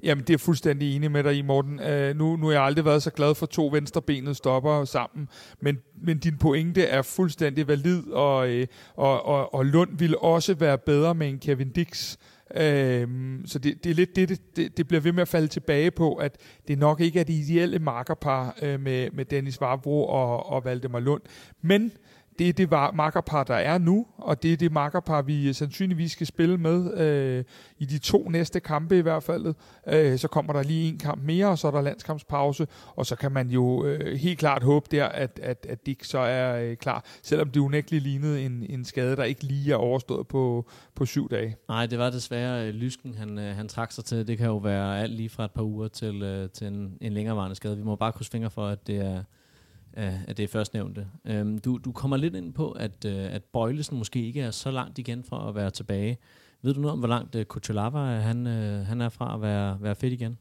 Jamen, 0.03 0.25
det 0.25 0.35
er 0.35 0.39
fuldstændig 0.39 0.97
enig 0.97 1.11
med 1.11 1.25
dig 1.25 1.37
i, 1.37 1.43
Morten. 1.43 1.81
Uh, 1.81 2.17
nu, 2.17 2.37
nu 2.37 2.47
har 2.47 2.53
jeg 2.53 2.63
aldrig 2.63 2.85
været 2.85 3.03
så 3.03 3.11
glad 3.11 3.35
for 3.35 3.47
to 3.47 3.67
venstrebenede 3.67 4.35
stopper 4.35 4.85
sammen, 4.85 5.29
men, 5.61 5.79
men 6.03 6.19
din 6.19 6.39
pointe 6.39 6.83
er 6.83 7.03
fuldstændig 7.03 7.69
valid, 7.69 8.11
og, 8.11 8.49
uh, 8.49 8.63
og, 8.95 9.27
og, 9.27 9.55
og 9.55 9.67
Lund 9.67 9.99
ville 9.99 10.19
også 10.19 10.55
være 10.55 10.79
bedre 10.79 11.15
med 11.15 11.29
en 11.29 11.39
Kevin 11.39 11.73
Dix, 11.73 12.17
Øhm, 12.57 13.43
så 13.47 13.59
det, 13.59 13.85
det 13.85 13.91
er 13.91 13.95
lidt 13.95 14.17
det, 14.17 14.57
det, 14.57 14.77
det 14.77 14.89
bliver 14.89 15.01
ved 15.01 15.13
med 15.13 15.23
at 15.23 15.29
falde 15.29 15.49
tilbage 15.49 15.91
på, 15.91 16.15
at 16.15 16.37
det 16.69 16.79
nok 16.79 17.01
ikke 17.01 17.21
er 17.21 17.25
det 17.25 17.33
ideelle 17.33 17.79
markerpar 17.79 18.59
øh, 18.63 18.81
med, 18.81 19.11
med 19.11 19.25
Dennis 19.25 19.61
Vavro 19.61 20.07
og, 20.07 20.47
og 20.47 20.65
Valdemar 20.65 21.01
Lund. 21.01 21.23
Men 21.63 21.93
det 22.39 22.49
er 22.49 22.53
det 22.53 22.71
makkerpar, 22.95 23.45
der 23.45 23.55
er 23.55 23.79
nu, 23.79 24.07
og 24.19 24.43
det 24.43 24.53
er 24.53 24.57
det 24.57 24.73
makkerpar, 24.73 25.23
vi 25.23 25.49
øh, 25.49 25.55
sandsynligvis 25.55 26.13
skal 26.13 26.27
spille 26.27 26.59
med 26.59 26.99
øh, 26.99 27.45
i 27.79 27.85
de 27.85 27.99
to 27.99 28.29
næste 28.29 28.61
kampe 28.61 28.99
i 28.99 29.01
hvert 29.01 29.23
fald. 29.23 29.55
Øh, 29.89 30.19
så 30.19 30.29
kommer 30.29 30.53
der 30.53 30.63
lige 30.63 30.89
en 30.89 30.99
kamp 30.99 31.23
mere, 31.23 31.49
og 31.49 31.59
så 31.59 31.67
er 31.67 31.71
der 31.71 31.81
landskampspause, 31.81 32.67
og 32.97 33.07
så 33.07 33.17
kan 33.17 33.33
man 33.33 33.51
jo 33.51 33.85
øh, 33.85 34.17
helt 34.17 34.39
klart 34.39 34.63
håbe 34.63 34.87
der, 34.91 35.05
at, 35.07 35.41
at, 35.43 35.67
at 35.69 35.87
Dick 35.87 36.05
så 36.05 36.19
er 36.19 36.63
øh, 36.63 36.77
klar, 36.77 37.05
selvom 37.23 37.51
det 37.51 37.61
unægteligt 37.61 38.05
lignede 38.05 38.45
en, 38.45 38.67
en 38.69 38.85
skade, 38.85 39.17
der 39.17 39.25
ikke 39.25 39.43
lige 39.45 39.73
er 39.73 39.77
overstået 39.77 40.29
på, 40.29 40.67
på 40.95 41.07
syv 41.07 41.31
dage. 41.31 41.57
Nej, 41.69 41.87
det 41.87 41.99
var 41.99 42.11
desværre 42.11 42.69
øh, 42.69 42.75
Lysken, 42.75 43.15
han, 43.15 43.39
øh, 43.39 43.57
han 43.57 43.69
trak 43.69 43.93
sig 43.93 44.05
til. 44.05 44.27
Det 44.27 44.39
kan 44.39 44.47
jo 44.47 44.57
være 44.57 45.01
alt 45.01 45.15
lige 45.15 45.29
fra 45.29 45.45
et 45.45 45.51
par 45.51 45.63
uger 45.63 45.89
til, 45.89 46.23
øh, 46.23 46.51
til 46.51 46.67
en, 46.67 46.99
en 47.01 47.13
længerevarende 47.13 47.57
skade. 47.57 47.77
Vi 47.77 47.83
må 47.83 47.97
bare 47.97 48.13
krydse 48.13 48.31
fingre 48.31 48.51
for, 48.51 48.67
at 48.67 48.87
det 48.87 48.97
er 48.97 49.23
af, 49.97 50.21
af 50.29 50.37
det 50.37 50.51
førstnævnte. 50.51 51.07
Øhm, 51.25 51.59
du, 51.59 51.79
du 51.85 51.93
kommer 51.93 52.17
lidt 52.17 52.35
ind 52.35 52.53
på, 52.55 52.71
at, 52.71 53.05
øh, 53.07 53.35
at 53.35 53.43
Bøjlesen 53.53 53.99
måske 53.99 54.27
ikke 54.27 54.41
er 54.41 54.51
så 54.51 54.71
langt 54.71 54.99
igen 54.99 55.25
for 55.29 55.37
at 55.37 55.55
være 55.55 55.71
tilbage. 55.71 56.19
Ved 56.63 56.75
du 56.75 56.81
noget 56.81 56.93
om, 56.93 56.99
hvor 56.99 57.09
langt 57.09 57.35
øh, 57.35 57.45
Kuchelava 57.45 57.99
han, 57.99 58.47
øh, 58.47 58.87
han 58.87 59.01
er 59.01 59.09
fra 59.09 59.35
at 59.35 59.43
være, 59.43 59.77
være 59.81 59.95
fedt 59.95 60.13
igen? 60.13 60.39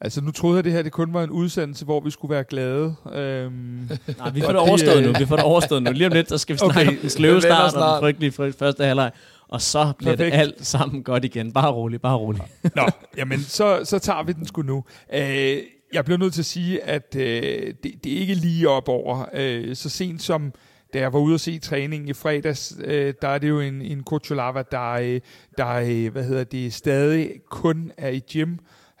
Altså, 0.00 0.20
nu 0.20 0.30
troede 0.30 0.54
jeg, 0.54 0.58
at 0.58 0.64
det 0.64 0.72
her 0.72 0.82
det 0.82 0.92
kun 0.92 1.14
var 1.14 1.24
en 1.24 1.30
udsendelse, 1.30 1.84
hvor 1.84 2.00
vi 2.00 2.10
skulle 2.10 2.34
være 2.34 2.44
glade. 2.44 2.94
Øhm, 3.12 3.52
Nej, 4.18 4.30
vi 4.30 4.40
får 4.40 4.48
det 4.48 4.56
overstået 4.56 5.04
nu. 5.04 5.12
Vi 5.18 5.26
får 5.26 5.36
det 5.36 5.44
overstået 5.44 5.82
nu. 5.82 5.92
Lige 5.92 6.06
om 6.06 6.12
lidt, 6.12 6.28
så 6.28 6.38
skal 6.38 6.54
vi 6.54 6.58
snakke 6.58 6.80
okay, 6.80 6.88
om 6.88 6.96
den 6.96 7.10
sløve 7.10 7.40
start 7.40 7.74
og 7.74 7.82
den 7.82 8.00
frygtelige 8.00 8.52
første 8.52 8.84
halvleg. 8.84 9.10
Og 9.48 9.62
så 9.62 9.92
bliver 9.98 10.16
Perfekt. 10.16 10.32
det 10.32 10.40
alt 10.40 10.66
sammen 10.66 11.02
godt 11.02 11.24
igen. 11.24 11.52
Bare 11.52 11.72
roligt, 11.72 12.02
bare 12.02 12.16
roligt. 12.16 12.44
Nå, 12.76 12.82
jamen, 13.16 13.40
så, 13.40 13.80
så 13.84 13.98
tager 13.98 14.22
vi 14.22 14.32
den 14.32 14.46
sgu 14.46 14.62
nu. 14.62 14.84
Øh, 15.14 15.58
jeg 15.92 16.04
bliver 16.04 16.18
nødt 16.18 16.34
til 16.34 16.42
at 16.42 16.46
sige, 16.46 16.84
at 16.84 17.16
øh, 17.16 17.74
det, 17.82 18.04
det 18.04 18.16
er 18.16 18.20
ikke 18.20 18.34
lige 18.34 18.68
op 18.68 18.88
over. 18.88 19.24
Øh, 19.32 19.76
så 19.76 19.88
sent 19.88 20.22
som 20.22 20.52
da 20.94 20.98
jeg 20.98 21.12
var 21.12 21.18
ude 21.18 21.34
og 21.34 21.40
se 21.40 21.58
træningen 21.58 22.08
i 22.08 22.12
fredags, 22.12 22.76
øh, 22.84 23.14
der 23.22 23.28
er 23.28 23.38
det 23.38 23.48
jo 23.48 23.60
en, 23.60 23.82
en 23.82 24.02
Kuchulava, 24.02 24.62
der, 24.70 24.90
øh, 24.90 25.20
der 25.58 25.68
øh, 25.68 26.12
hvad 26.12 26.24
hedder 26.24 26.44
det, 26.44 26.74
stadig 26.74 27.32
kun 27.50 27.92
er 27.98 28.08
i 28.08 28.22
gym 28.32 28.56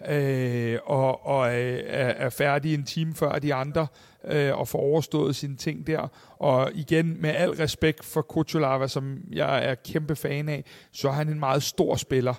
øh, 0.08 0.78
og, 0.84 1.26
og 1.26 1.54
øh, 1.54 1.80
er, 1.86 2.08
er 2.08 2.30
færdig 2.30 2.74
en 2.74 2.84
time 2.84 3.14
før 3.14 3.38
de 3.38 3.54
andre 3.54 3.86
øh, 4.24 4.58
og 4.58 4.68
får 4.68 4.78
overstået 4.78 5.36
sine 5.36 5.56
ting 5.56 5.86
der. 5.86 6.08
Og 6.38 6.70
igen, 6.74 7.16
med 7.20 7.30
al 7.30 7.50
respekt 7.50 8.04
for 8.04 8.22
Kuchulava, 8.22 8.88
som 8.88 9.18
jeg 9.32 9.64
er 9.64 9.74
kæmpe 9.74 10.16
fan 10.16 10.48
af, 10.48 10.64
så 10.92 11.08
er 11.08 11.12
han 11.12 11.28
en 11.28 11.40
meget 11.40 11.62
stor 11.62 11.96
spiller. 11.96 12.34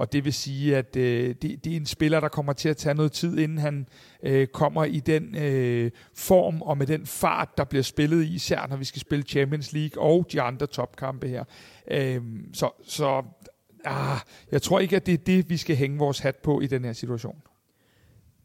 Og 0.00 0.12
det 0.12 0.24
vil 0.24 0.32
sige, 0.32 0.76
at 0.76 0.96
øh, 0.96 1.34
det, 1.42 1.64
det 1.64 1.72
er 1.72 1.76
en 1.76 1.86
spiller, 1.86 2.20
der 2.20 2.28
kommer 2.28 2.52
til 2.52 2.68
at 2.68 2.76
tage 2.76 2.94
noget 2.94 3.12
tid, 3.12 3.38
inden 3.38 3.58
han 3.58 3.86
øh, 4.22 4.46
kommer 4.46 4.84
i 4.84 5.00
den 5.00 5.36
øh, 5.36 5.90
form 6.14 6.62
og 6.62 6.78
med 6.78 6.86
den 6.86 7.06
fart, 7.06 7.48
der 7.56 7.64
bliver 7.64 7.82
spillet 7.82 8.22
i, 8.22 8.34
især 8.34 8.66
når 8.66 8.76
vi 8.76 8.84
skal 8.84 9.00
spille 9.00 9.24
Champions 9.24 9.72
League 9.72 10.02
og 10.02 10.26
de 10.32 10.40
andre 10.40 10.66
topkampe 10.66 11.28
her. 11.28 11.44
Øh, 11.90 12.20
så 12.52 12.70
så 12.86 13.22
ah, 13.84 14.18
jeg 14.52 14.62
tror 14.62 14.80
ikke, 14.80 14.96
at 14.96 15.06
det 15.06 15.14
er 15.14 15.18
det, 15.18 15.50
vi 15.50 15.56
skal 15.56 15.76
hænge 15.76 15.98
vores 15.98 16.18
hat 16.18 16.36
på 16.36 16.60
i 16.60 16.66
den 16.66 16.84
her 16.84 16.92
situation. 16.92 17.42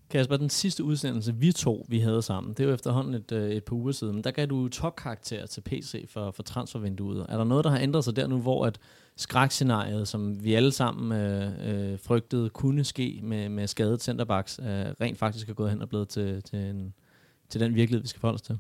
Kasper, 0.10 0.38
den 0.38 0.50
sidste 0.50 0.84
udsendelse, 0.84 1.36
vi 1.36 1.52
to 1.52 1.86
vi 1.90 2.00
havde 2.00 2.22
sammen, 2.22 2.54
det 2.54 2.60
er 2.60 2.68
jo 2.68 2.74
efterhånden 2.74 3.14
et, 3.14 3.32
øh, 3.32 3.52
et 3.52 3.64
par 3.64 3.76
uger 3.76 3.92
siden, 3.92 4.14
men 4.16 4.24
der 4.24 4.32
gav 4.32 4.46
du 4.46 4.68
topkarakter 4.68 5.46
til 5.46 5.62
PC 5.62 6.10
for, 6.10 6.32
for 6.32 6.44
transfervinduet. 6.44 7.26
Er 7.30 7.38
der 7.38 7.44
noget, 7.44 7.64
der 7.64 7.70
har 7.70 7.80
ændret 7.80 8.04
sig 8.04 8.16
der 8.16 8.28
nu, 8.28 8.38
hvor 8.38 8.66
at 8.66 8.80
skrækscenariet, 9.18 10.08
som 10.08 10.44
vi 10.44 10.54
alle 10.54 10.72
sammen 10.72 11.12
øh, 11.12 11.94
øh, 11.94 12.00
frygtede 12.00 12.50
kunne 12.50 12.84
ske 12.84 13.20
med, 13.24 13.50
med 13.50 13.68
skadet 13.68 14.02
centerbacks, 14.02 14.60
øh, 14.60 14.66
rent 15.02 15.18
faktisk 15.18 15.50
er 15.50 15.54
gået 15.54 15.70
hen 15.70 15.82
og 15.82 15.90
blevet 15.90 16.10
til, 16.10 16.44
til, 16.44 16.60
en, 16.60 16.94
til 17.50 17.62
den 17.62 17.76
virkelighed, 17.76 18.02
vi 18.02 18.08
skal 18.08 18.20
forholde 18.20 18.36
os 18.36 18.42
til? 18.42 18.60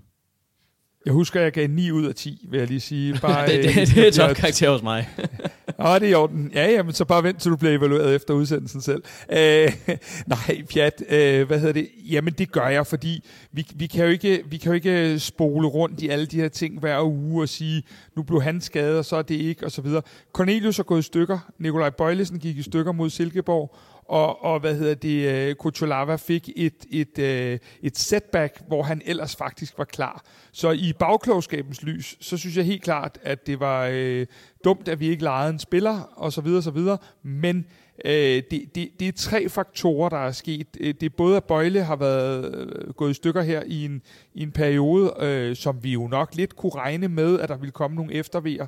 Jeg 1.05 1.13
husker, 1.13 1.39
at 1.39 1.43
jeg 1.43 1.51
gav 1.51 1.67
9 1.67 1.91
ud 1.91 2.05
af 2.05 2.15
10, 2.15 2.47
vil 2.49 2.57
jeg 2.57 2.67
lige 2.67 2.79
sige. 2.79 3.17
Bare, 3.21 3.47
det, 3.47 3.63
det, 3.63 3.95
det 3.95 4.07
er 4.07 4.11
topkarakter 4.11 4.69
hos 4.71 4.83
mig. 4.83 5.09
Nå, 5.79 5.95
det 5.95 6.03
er 6.03 6.07
i 6.07 6.13
orden. 6.13 6.51
Ja, 6.53 6.71
ja, 6.71 6.83
men 6.83 6.93
så 6.93 7.05
bare 7.05 7.23
vent, 7.23 7.41
til 7.41 7.51
du 7.51 7.55
bliver 7.55 7.77
evalueret 7.77 8.15
efter 8.15 8.33
udsendelsen 8.33 8.81
selv. 8.81 9.03
Øh, 9.31 9.73
nej, 10.27 10.61
pjat. 10.73 11.03
Øh, 11.09 11.47
hvad 11.47 11.59
hedder 11.59 11.73
det? 11.73 11.87
Jamen, 12.11 12.33
det 12.33 12.51
gør 12.51 12.67
jeg, 12.67 12.87
fordi 12.87 13.23
vi, 13.51 13.67
vi, 13.75 13.87
kan 13.87 14.05
jo 14.05 14.11
ikke, 14.11 14.43
vi 14.45 14.57
kan 14.57 14.69
jo 14.69 14.73
ikke 14.73 15.19
spole 15.19 15.67
rundt 15.67 16.01
i 16.01 16.07
alle 16.07 16.25
de 16.25 16.41
her 16.41 16.47
ting 16.47 16.79
hver 16.79 17.01
uge 17.01 17.43
og 17.43 17.49
sige, 17.49 17.83
nu 18.15 18.23
blev 18.23 18.41
han 18.41 18.61
skadet, 18.61 18.97
og 18.97 19.05
så 19.05 19.15
er 19.15 19.21
det 19.21 19.35
ikke, 19.35 19.65
og 19.65 19.71
så 19.71 19.81
videre. 19.81 20.01
Cornelius 20.33 20.79
er 20.79 20.83
gået 20.83 20.99
i 20.99 21.03
stykker. 21.03 21.39
Nikolaj 21.59 21.89
Bøjlesen 21.89 22.39
gik 22.39 22.57
i 22.57 22.61
stykker 22.61 22.91
mod 22.91 23.09
Silkeborg 23.09 23.75
og, 24.07 24.43
og 24.43 24.59
hvad 24.59 24.75
hedder 24.75 24.93
det, 24.93 25.49
uh, 25.49 25.55
Kuchulava 25.55 26.15
fik 26.15 26.49
et, 26.55 26.85
et, 26.91 27.19
uh, 27.19 27.67
et 27.81 27.97
setback, 27.97 28.61
hvor 28.67 28.83
han 28.83 29.01
ellers 29.05 29.35
faktisk 29.35 29.77
var 29.77 29.83
klar. 29.83 30.23
Så 30.51 30.71
i 30.71 30.93
bagklogskabens 30.99 31.83
lys, 31.83 32.17
så 32.19 32.37
synes 32.37 32.57
jeg 32.57 32.65
helt 32.65 32.83
klart, 32.83 33.17
at 33.23 33.47
det 33.47 33.59
var 33.59 33.89
uh, 33.89 34.25
dumt, 34.63 34.87
at 34.87 34.99
vi 34.99 35.07
ikke 35.07 35.23
lejede 35.23 35.53
en 35.53 35.59
spiller, 35.59 36.13
og 36.15 36.33
så 36.33 36.41
videre, 36.41 36.59
og 36.59 36.63
så 36.63 36.71
videre, 36.71 36.97
men 37.23 37.57
uh, 38.05 38.11
det, 38.11 38.51
det, 38.75 38.89
det 38.99 39.07
er 39.07 39.11
tre 39.15 39.49
faktorer, 39.49 40.09
der 40.09 40.17
er 40.17 40.31
sket. 40.31 40.67
Det 40.73 41.03
er 41.03 41.09
både, 41.17 41.37
at 41.37 41.43
Bøjle 41.43 41.83
har 41.83 41.95
været 41.95 42.55
uh, 42.55 42.93
gået 42.93 43.11
i 43.11 43.13
stykker 43.13 43.41
her 43.41 43.63
i 43.65 43.85
en, 43.85 44.01
i 44.33 44.43
en 44.43 44.51
periode, 44.51 45.13
uh, 45.49 45.55
som 45.55 45.83
vi 45.83 45.91
jo 45.91 46.07
nok 46.07 46.35
lidt 46.35 46.55
kunne 46.55 46.75
regne 46.75 47.07
med, 47.07 47.39
at 47.39 47.49
der 47.49 47.57
ville 47.57 47.71
komme 47.71 47.95
nogle 47.95 48.13
eftervejer, 48.13 48.67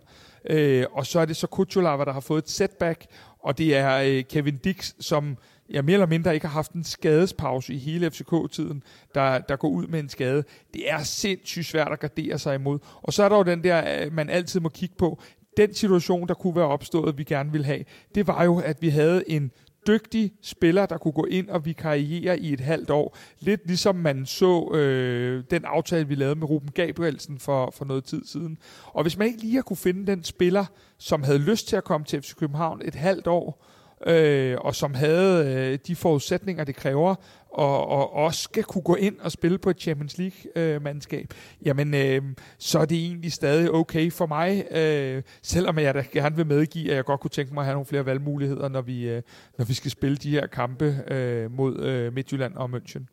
uh, 0.49 0.97
og 0.97 1.05
så 1.05 1.19
er 1.19 1.25
det 1.25 1.35
så 1.35 1.47
Kuchulava, 1.47 2.05
der 2.05 2.13
har 2.13 2.19
fået 2.19 2.43
et 2.43 2.49
setback, 2.49 3.05
og 3.39 3.57
det 3.57 3.75
er 3.75 3.97
øh, 3.97 4.23
Kevin 4.23 4.57
Dix, 4.57 4.93
som 4.99 5.37
ja, 5.73 5.81
mere 5.81 5.93
eller 5.93 6.07
mindre 6.07 6.33
ikke 6.33 6.47
har 6.47 6.53
haft 6.53 6.71
en 6.71 6.83
skadespause 6.83 7.73
i 7.73 7.77
hele 7.77 8.11
FCK-tiden, 8.11 8.83
der, 9.15 9.39
der 9.39 9.55
går 9.55 9.69
ud 9.69 9.87
med 9.87 9.99
en 9.99 10.09
skade. 10.09 10.43
Det 10.73 10.91
er 10.91 11.03
sindssygt 11.03 11.65
svært 11.65 11.91
at 11.91 11.99
gardere 11.99 12.39
sig 12.39 12.55
imod. 12.55 12.79
Og 13.01 13.13
så 13.13 13.23
er 13.23 13.29
der 13.29 13.37
jo 13.37 13.43
den 13.43 13.63
der, 13.63 14.05
øh, 14.05 14.13
man 14.13 14.29
altid 14.29 14.59
må 14.59 14.69
kigge 14.69 14.95
på, 14.97 15.21
den 15.57 15.73
situation, 15.73 16.27
der 16.27 16.33
kunne 16.33 16.55
være 16.55 16.65
opstået, 16.65 17.17
vi 17.17 17.23
gerne 17.23 17.51
vil 17.51 17.65
have, 17.65 17.83
det 18.15 18.27
var 18.27 18.43
jo, 18.43 18.59
at 18.59 18.81
vi 18.81 18.89
havde 18.89 19.29
en 19.29 19.51
dygtig 19.87 20.33
spiller, 20.41 20.85
der 20.85 20.97
kunne 20.97 21.11
gå 21.11 21.25
ind 21.25 21.49
og 21.49 21.65
vikariere 21.65 22.39
i 22.39 22.53
et 22.53 22.59
halvt 22.59 22.89
år. 22.89 23.17
Lidt 23.39 23.67
ligesom 23.67 23.95
man 23.95 24.25
så 24.25 24.71
øh, 24.73 25.43
den 25.51 25.65
aftale, 25.65 26.07
vi 26.07 26.15
lavede 26.15 26.35
med 26.35 26.49
Ruben 26.49 26.71
Gabrielsen 26.71 27.39
for, 27.39 27.73
for 27.77 27.85
noget 27.85 28.03
tid 28.03 28.25
siden. 28.25 28.57
Og 28.85 29.01
hvis 29.01 29.17
man 29.17 29.27
ikke 29.27 29.41
lige 29.41 29.55
har 29.55 29.61
kunne 29.61 29.77
finde 29.77 30.07
den 30.07 30.23
spiller, 30.23 30.65
som 30.97 31.23
havde 31.23 31.39
lyst 31.39 31.67
til 31.67 31.75
at 31.75 31.83
komme 31.83 32.05
til 32.05 32.21
FC 32.21 32.35
København 32.35 32.81
et 32.85 32.95
halvt 32.95 33.27
år, 33.27 33.66
øh, 34.05 34.57
og 34.59 34.75
som 34.75 34.93
havde 34.93 35.55
øh, 35.55 35.79
de 35.87 35.95
forudsætninger, 35.95 36.63
det 36.63 36.75
kræver, 36.75 37.15
og, 37.51 37.87
og 37.87 38.13
også 38.13 38.41
skal 38.41 38.63
kunne 38.63 38.81
gå 38.81 38.95
ind 38.95 39.19
og 39.19 39.31
spille 39.31 39.57
på 39.57 39.69
et 39.69 39.79
Champions 39.79 40.17
League-mandskab, 40.17 41.33
øh, 41.33 41.67
jamen 41.67 41.93
øh, 41.93 42.21
så 42.57 42.79
er 42.79 42.85
det 42.85 42.97
egentlig 42.97 43.33
stadig 43.33 43.71
okay 43.71 44.11
for 44.11 44.25
mig, 44.25 44.65
øh, 44.71 45.23
selvom 45.41 45.79
jeg 45.79 45.93
da 45.93 46.03
gerne 46.11 46.35
vil 46.35 46.45
medgive, 46.45 46.89
at 46.89 46.95
jeg 46.95 47.05
godt 47.05 47.19
kunne 47.19 47.29
tænke 47.29 47.53
mig 47.53 47.61
at 47.61 47.65
have 47.65 47.73
nogle 47.73 47.85
flere 47.85 48.05
valgmuligheder, 48.05 48.67
når 48.67 48.81
vi, 48.81 49.09
øh, 49.09 49.21
når 49.57 49.65
vi 49.65 49.73
skal 49.73 49.91
spille 49.91 50.17
de 50.17 50.31
her 50.31 50.47
kampe 50.47 51.03
øh, 51.07 51.51
mod 51.51 51.79
øh, 51.79 52.13
Midtjylland 52.13 52.55
og 52.55 52.69
München. 52.73 53.05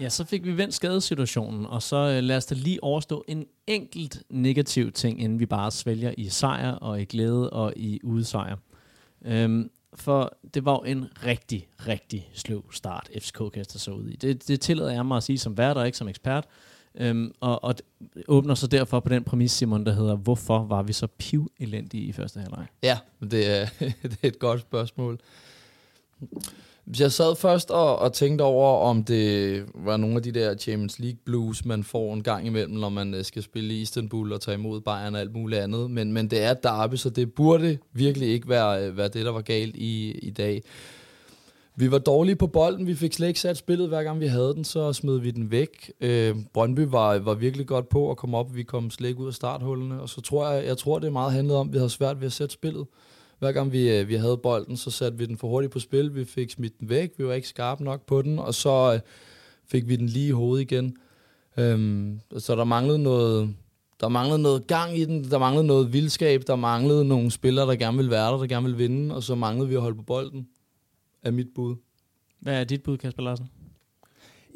Ja, 0.00 0.08
så 0.08 0.24
fik 0.24 0.44
vi 0.44 0.56
vendt 0.56 0.74
skadesituationen, 0.74 1.66
og 1.66 1.82
så 1.82 1.96
øh, 1.96 2.22
lad 2.22 2.36
os 2.36 2.46
da 2.46 2.54
lige 2.54 2.84
overstå 2.84 3.24
en 3.28 3.46
enkelt 3.66 4.22
negativ 4.30 4.92
ting, 4.92 5.22
inden 5.22 5.40
vi 5.40 5.46
bare 5.46 5.70
svælger 5.70 6.14
i 6.18 6.28
sejr 6.28 6.72
og 6.72 7.00
i 7.00 7.04
glæde 7.04 7.50
og 7.50 7.72
i 7.76 8.00
udsejr. 8.04 8.56
Øhm, 9.24 9.70
for 9.94 10.36
det 10.54 10.64
var 10.64 10.72
jo 10.72 10.82
en 10.82 11.04
rigtig, 11.24 11.68
rigtig 11.86 12.30
sløv 12.34 12.72
start, 12.72 13.10
FCK 13.18 13.52
kaster 13.54 13.78
sig 13.78 13.94
ud 13.94 14.08
i. 14.08 14.16
Det, 14.16 14.48
det 14.48 14.60
tillader 14.60 14.92
jeg 14.92 15.06
mig 15.06 15.16
at 15.16 15.22
sige 15.22 15.38
som 15.38 15.58
vært 15.58 15.76
og 15.76 15.86
ikke 15.86 15.98
som 15.98 16.08
ekspert. 16.08 16.44
Øhm, 16.94 17.32
og, 17.40 17.64
og 17.64 17.74
åbner 18.28 18.54
så 18.54 18.66
derfor 18.66 19.00
på 19.00 19.08
den 19.08 19.24
præmis, 19.24 19.52
Simon, 19.52 19.86
der 19.86 19.92
hedder, 19.92 20.16
hvorfor 20.16 20.64
var 20.64 20.82
vi 20.82 20.92
så 20.92 21.06
piv 21.06 21.52
elendige 21.58 22.04
i 22.04 22.12
første 22.12 22.40
halvleg? 22.40 22.66
Ja, 22.82 22.98
det 23.20 23.60
er, 23.60 23.66
det 24.02 24.18
er 24.22 24.28
et 24.28 24.38
godt 24.38 24.60
spørgsmål. 24.60 25.20
Jeg 26.98 27.12
sad 27.12 27.36
først 27.36 27.70
og, 27.70 27.98
og 27.98 28.12
tænkte 28.12 28.42
over, 28.42 28.80
om 28.80 29.04
det 29.04 29.64
var 29.74 29.96
nogle 29.96 30.16
af 30.16 30.22
de 30.22 30.32
der 30.32 30.56
Champions 30.56 30.98
League 30.98 31.18
blues, 31.24 31.64
man 31.64 31.84
får 31.84 32.14
en 32.14 32.22
gang 32.22 32.46
imellem, 32.46 32.74
når 32.74 32.88
man 32.88 33.14
øh, 33.14 33.24
skal 33.24 33.42
spille 33.42 33.74
i 33.74 33.80
Istanbul 33.80 34.32
og 34.32 34.40
tage 34.40 34.54
imod 34.54 34.80
Bayern 34.80 35.14
og 35.14 35.20
alt 35.20 35.32
muligt 35.32 35.60
andet. 35.60 35.90
Men, 35.90 36.12
men 36.12 36.30
det 36.30 36.42
er 36.42 36.54
derby, 36.54 36.94
så 36.94 37.10
det 37.10 37.32
burde 37.32 37.78
virkelig 37.92 38.28
ikke 38.28 38.48
være, 38.48 38.86
øh, 38.86 38.96
være 38.96 39.08
det, 39.08 39.24
der 39.24 39.30
var 39.30 39.40
galt 39.40 39.76
i, 39.76 40.10
i 40.10 40.30
dag. 40.30 40.62
Vi 41.76 41.90
var 41.90 41.98
dårlige 41.98 42.36
på 42.36 42.46
bolden, 42.46 42.86
vi 42.86 42.94
fik 42.94 43.12
slet 43.12 43.28
ikke 43.28 43.40
sat 43.40 43.56
spillet, 43.56 43.88
hver 43.88 44.02
gang 44.02 44.20
vi 44.20 44.26
havde 44.26 44.54
den, 44.54 44.64
så 44.64 44.92
smed 44.92 45.18
vi 45.18 45.30
den 45.30 45.50
væk. 45.50 45.92
Øh, 46.00 46.36
Brøndby 46.54 46.80
var, 46.80 47.18
var 47.18 47.34
virkelig 47.34 47.66
godt 47.66 47.88
på 47.88 48.10
at 48.10 48.16
komme 48.16 48.36
op, 48.36 48.56
vi 48.56 48.62
kom 48.62 48.90
slet 48.90 49.08
ikke 49.08 49.20
ud 49.20 49.26
af 49.26 49.34
starthullene, 49.34 50.00
og 50.00 50.08
så 50.08 50.20
tror 50.20 50.50
jeg, 50.50 50.66
jeg 50.66 50.78
tror, 50.78 50.98
det 50.98 51.06
er 51.06 51.12
meget 51.12 51.32
handlet 51.32 51.56
om, 51.56 51.68
at 51.68 51.72
vi 51.72 51.78
havde 51.78 51.90
svært 51.90 52.20
ved 52.20 52.26
at 52.26 52.32
sætte 52.32 52.52
spillet. 52.52 52.86
Hver 53.38 53.52
gang 53.52 53.72
vi, 53.72 53.90
øh, 53.90 54.08
vi 54.08 54.14
havde 54.14 54.36
bolden, 54.36 54.76
så 54.76 54.90
satte 54.90 55.18
vi 55.18 55.26
den 55.26 55.36
for 55.36 55.48
hurtigt 55.48 55.72
på 55.72 55.78
spil, 55.78 56.14
vi 56.14 56.24
fik 56.24 56.50
smidt 56.50 56.80
den 56.80 56.88
væk, 56.88 57.12
vi 57.18 57.26
var 57.26 57.32
ikke 57.32 57.48
skarpe 57.48 57.84
nok 57.84 58.06
på 58.06 58.22
den, 58.22 58.38
og 58.38 58.54
så 58.54 58.92
øh, 58.94 59.00
fik 59.66 59.88
vi 59.88 59.96
den 59.96 60.06
lige 60.06 60.28
i 60.28 60.30
hovedet 60.30 60.72
igen. 60.72 60.96
Øhm, 61.56 62.20
så 62.38 62.56
der 62.56 62.64
manglede 62.64 62.98
noget, 62.98 63.54
der 64.00 64.08
manglede 64.08 64.38
noget 64.38 64.66
gang 64.66 64.98
i 64.98 65.04
den, 65.04 65.30
der 65.30 65.38
manglede 65.38 65.66
noget 65.66 65.92
vildskab, 65.92 66.42
der 66.46 66.56
manglede 66.56 67.04
nogle 67.04 67.30
spillere, 67.30 67.66
der 67.66 67.76
gerne 67.76 67.96
ville 67.96 68.10
være 68.10 68.32
der, 68.32 68.38
der 68.38 68.46
gerne 68.46 68.64
ville 68.64 68.78
vinde, 68.78 69.14
og 69.14 69.22
så 69.22 69.34
manglede 69.34 69.68
vi 69.68 69.74
at 69.74 69.80
holde 69.80 69.96
på 69.96 70.02
bolden, 70.02 70.48
er 71.22 71.30
mit 71.30 71.48
bud. 71.54 71.76
Hvad 72.40 72.60
er 72.60 72.64
dit 72.64 72.82
bud, 72.82 72.98
Kasper 72.98 73.22
Larsen? 73.22 73.50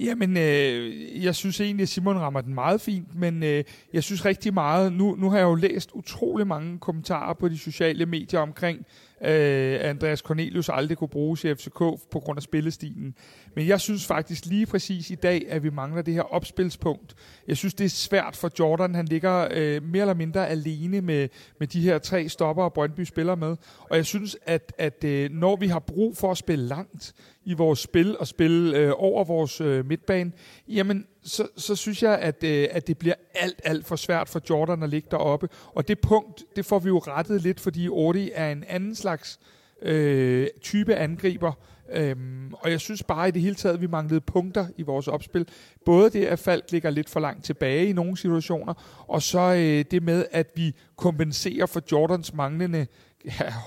Jamen, 0.04 0.36
øh, 0.36 1.24
jeg 1.24 1.34
synes 1.34 1.60
egentlig, 1.60 1.82
at 1.82 1.88
Simon 1.88 2.18
rammer 2.18 2.40
den 2.40 2.54
meget 2.54 2.80
fint, 2.80 3.14
men 3.14 3.42
øh, 3.42 3.64
jeg 3.92 4.04
synes 4.04 4.24
rigtig 4.24 4.54
meget, 4.54 4.92
nu, 4.92 5.16
nu 5.18 5.30
har 5.30 5.38
jeg 5.38 5.44
jo 5.44 5.54
læst 5.54 5.90
utrolig 5.94 6.46
mange 6.46 6.78
kommentarer 6.78 7.34
på 7.34 7.48
de 7.48 7.58
sociale 7.58 8.06
medier 8.06 8.40
omkring, 8.40 8.86
øh, 9.24 9.78
Andreas 9.80 10.18
Cornelius 10.18 10.68
aldrig 10.68 10.98
kunne 10.98 11.08
bruges 11.08 11.44
i 11.44 11.54
FCK 11.54 11.78
på 12.10 12.20
grund 12.24 12.38
af 12.38 12.42
spillestilen. 12.42 13.14
Men 13.54 13.66
jeg 13.66 13.80
synes 13.80 14.06
faktisk 14.06 14.46
lige 14.46 14.66
præcis 14.66 15.10
i 15.10 15.14
dag, 15.14 15.46
at 15.48 15.62
vi 15.62 15.70
mangler 15.70 16.02
det 16.02 16.14
her 16.14 16.22
opspilspunkt. 16.22 17.14
Jeg 17.48 17.56
synes, 17.56 17.74
det 17.74 17.84
er 17.84 17.88
svært 17.88 18.36
for 18.36 18.50
Jordan. 18.58 18.94
Han 18.94 19.06
ligger 19.06 19.48
øh, 19.50 19.82
mere 19.82 20.00
eller 20.00 20.14
mindre 20.14 20.48
alene 20.48 21.00
med, 21.00 21.28
med 21.58 21.66
de 21.66 21.80
her 21.80 21.98
tre 21.98 22.28
stopper, 22.28 22.64
og 22.64 22.72
Brøndby 22.72 23.04
spiller 23.04 23.34
med. 23.34 23.56
Og 23.90 23.96
jeg 23.96 24.06
synes, 24.06 24.36
at, 24.46 24.72
at 24.78 25.04
øh, 25.04 25.30
når 25.30 25.56
vi 25.56 25.66
har 25.66 25.78
brug 25.78 26.16
for 26.16 26.30
at 26.30 26.36
spille 26.36 26.66
langt 26.66 27.14
i 27.44 27.54
vores 27.54 27.78
spil 27.78 28.18
og 28.18 28.26
spille 28.26 28.78
øh, 28.78 28.92
over 28.96 29.24
vores 29.24 29.60
øh, 29.60 29.86
midtbane, 29.86 30.32
jamen 30.68 31.06
så, 31.22 31.48
så 31.56 31.76
synes 31.76 32.02
jeg, 32.02 32.18
at, 32.18 32.44
øh, 32.44 32.68
at 32.70 32.86
det 32.86 32.98
bliver 32.98 33.14
alt, 33.34 33.60
alt 33.64 33.86
for 33.86 33.96
svært 33.96 34.28
for 34.28 34.40
Jordan 34.50 34.82
at 34.82 34.88
ligge 34.88 35.08
deroppe. 35.10 35.48
Og 35.74 35.88
det 35.88 35.98
punkt, 35.98 36.44
det 36.56 36.66
får 36.66 36.78
vi 36.78 36.88
jo 36.88 36.98
rettet 36.98 37.42
lidt, 37.42 37.60
fordi 37.60 37.88
Ordi 37.88 38.30
er 38.34 38.52
en 38.52 38.64
anden 38.68 38.94
slags 38.94 39.38
øh, 39.82 40.48
type 40.60 40.94
angriber. 40.94 41.52
Øhm, 41.92 42.53
og 42.53 42.70
jeg 42.70 42.81
synes 42.81 43.03
bare 43.03 43.29
i 43.29 43.31
det 43.31 43.42
hele 43.42 43.55
taget, 43.55 43.74
at 43.74 43.81
vi 43.81 43.87
manglede 43.87 44.20
punkter 44.20 44.66
i 44.76 44.83
vores 44.83 45.09
opspil. 45.09 45.48
Både 45.85 46.11
det, 46.11 46.24
at 46.24 46.38
Falk 46.38 46.64
ligger 46.70 46.90
lidt 46.90 47.09
for 47.09 47.20
langt 47.20 47.44
tilbage 47.44 47.87
i 47.87 47.92
nogle 47.92 48.16
situationer, 48.16 49.05
og 49.09 49.22
så 49.22 49.40
øh, 49.40 49.85
det 49.90 50.03
med, 50.03 50.24
at 50.31 50.46
vi 50.55 50.74
kompenserer 50.96 51.66
for 51.66 51.83
Jordans 51.92 52.35
manglende 52.35 52.87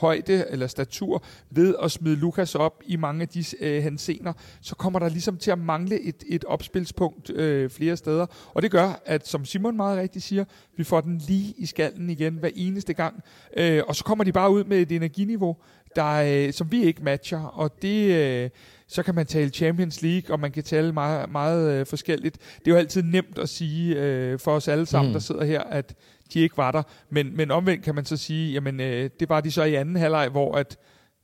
højde 0.01 0.45
eller 0.49 0.67
statur 0.67 1.23
ved 1.49 1.75
at 1.83 1.91
smide 1.91 2.15
Lukas 2.15 2.55
op 2.55 2.83
i 2.85 2.95
mange 2.95 3.21
af 3.21 3.27
de 3.27 3.45
øh, 3.59 3.83
hensener, 3.83 4.33
så 4.61 4.75
kommer 4.75 4.99
der 4.99 5.09
ligesom 5.09 5.37
til 5.37 5.51
at 5.51 5.59
mangle 5.59 6.01
et, 6.01 6.23
et 6.27 6.45
opspilspunkt 6.45 7.29
øh, 7.29 7.69
flere 7.69 7.97
steder. 7.97 8.25
Og 8.53 8.61
det 8.61 8.71
gør, 8.71 9.01
at 9.05 9.27
som 9.27 9.45
Simon 9.45 9.77
meget 9.77 9.97
rigtigt 9.97 10.25
siger, 10.25 10.45
vi 10.77 10.83
får 10.83 11.01
den 11.01 11.17
lige 11.17 11.53
i 11.57 11.65
skallen 11.65 12.09
igen 12.09 12.33
hver 12.33 12.49
eneste 12.55 12.93
gang. 12.93 13.23
Øh, 13.57 13.81
og 13.87 13.95
så 13.95 14.03
kommer 14.03 14.23
de 14.23 14.31
bare 14.31 14.51
ud 14.51 14.63
med 14.63 14.77
et 14.77 14.91
energiniveau, 14.91 15.57
der, 15.95 16.45
øh, 16.47 16.53
som 16.53 16.71
vi 16.71 16.83
ikke 16.83 17.03
matcher. 17.03 17.39
Og 17.39 17.81
det... 17.81 18.15
Øh, 18.15 18.49
så 18.87 19.03
kan 19.03 19.15
man 19.15 19.25
tale 19.25 19.49
Champions 19.49 20.01
League, 20.01 20.35
og 20.35 20.39
man 20.39 20.51
kan 20.51 20.63
tale 20.63 20.91
meget, 20.93 21.31
meget 21.31 21.71
øh, 21.71 21.85
forskelligt. 21.85 22.37
Det 22.59 22.67
er 22.67 22.71
jo 22.71 22.77
altid 22.77 23.03
nemt 23.03 23.37
at 23.37 23.49
sige 23.49 23.95
øh, 23.95 24.39
for 24.39 24.51
os 24.51 24.67
alle 24.67 24.85
sammen, 24.85 25.09
mm. 25.09 25.13
der 25.13 25.19
sidder 25.19 25.43
her, 25.45 25.61
at 25.61 25.95
de 26.33 26.39
ikke 26.39 26.57
var 26.57 26.71
der. 26.71 26.83
Men, 27.09 27.37
men 27.37 27.51
omvendt 27.51 27.83
kan 27.83 27.95
man 27.95 28.05
så 28.05 28.17
sige, 28.17 28.53
jamen 28.53 28.79
øh, 28.79 29.09
det 29.19 29.29
var 29.29 29.41
de 29.41 29.51
så 29.51 29.63
i 29.63 29.73
anden 29.73 29.95
halvleg, 29.95 30.29
hvor 30.29 30.55
at 30.55 30.77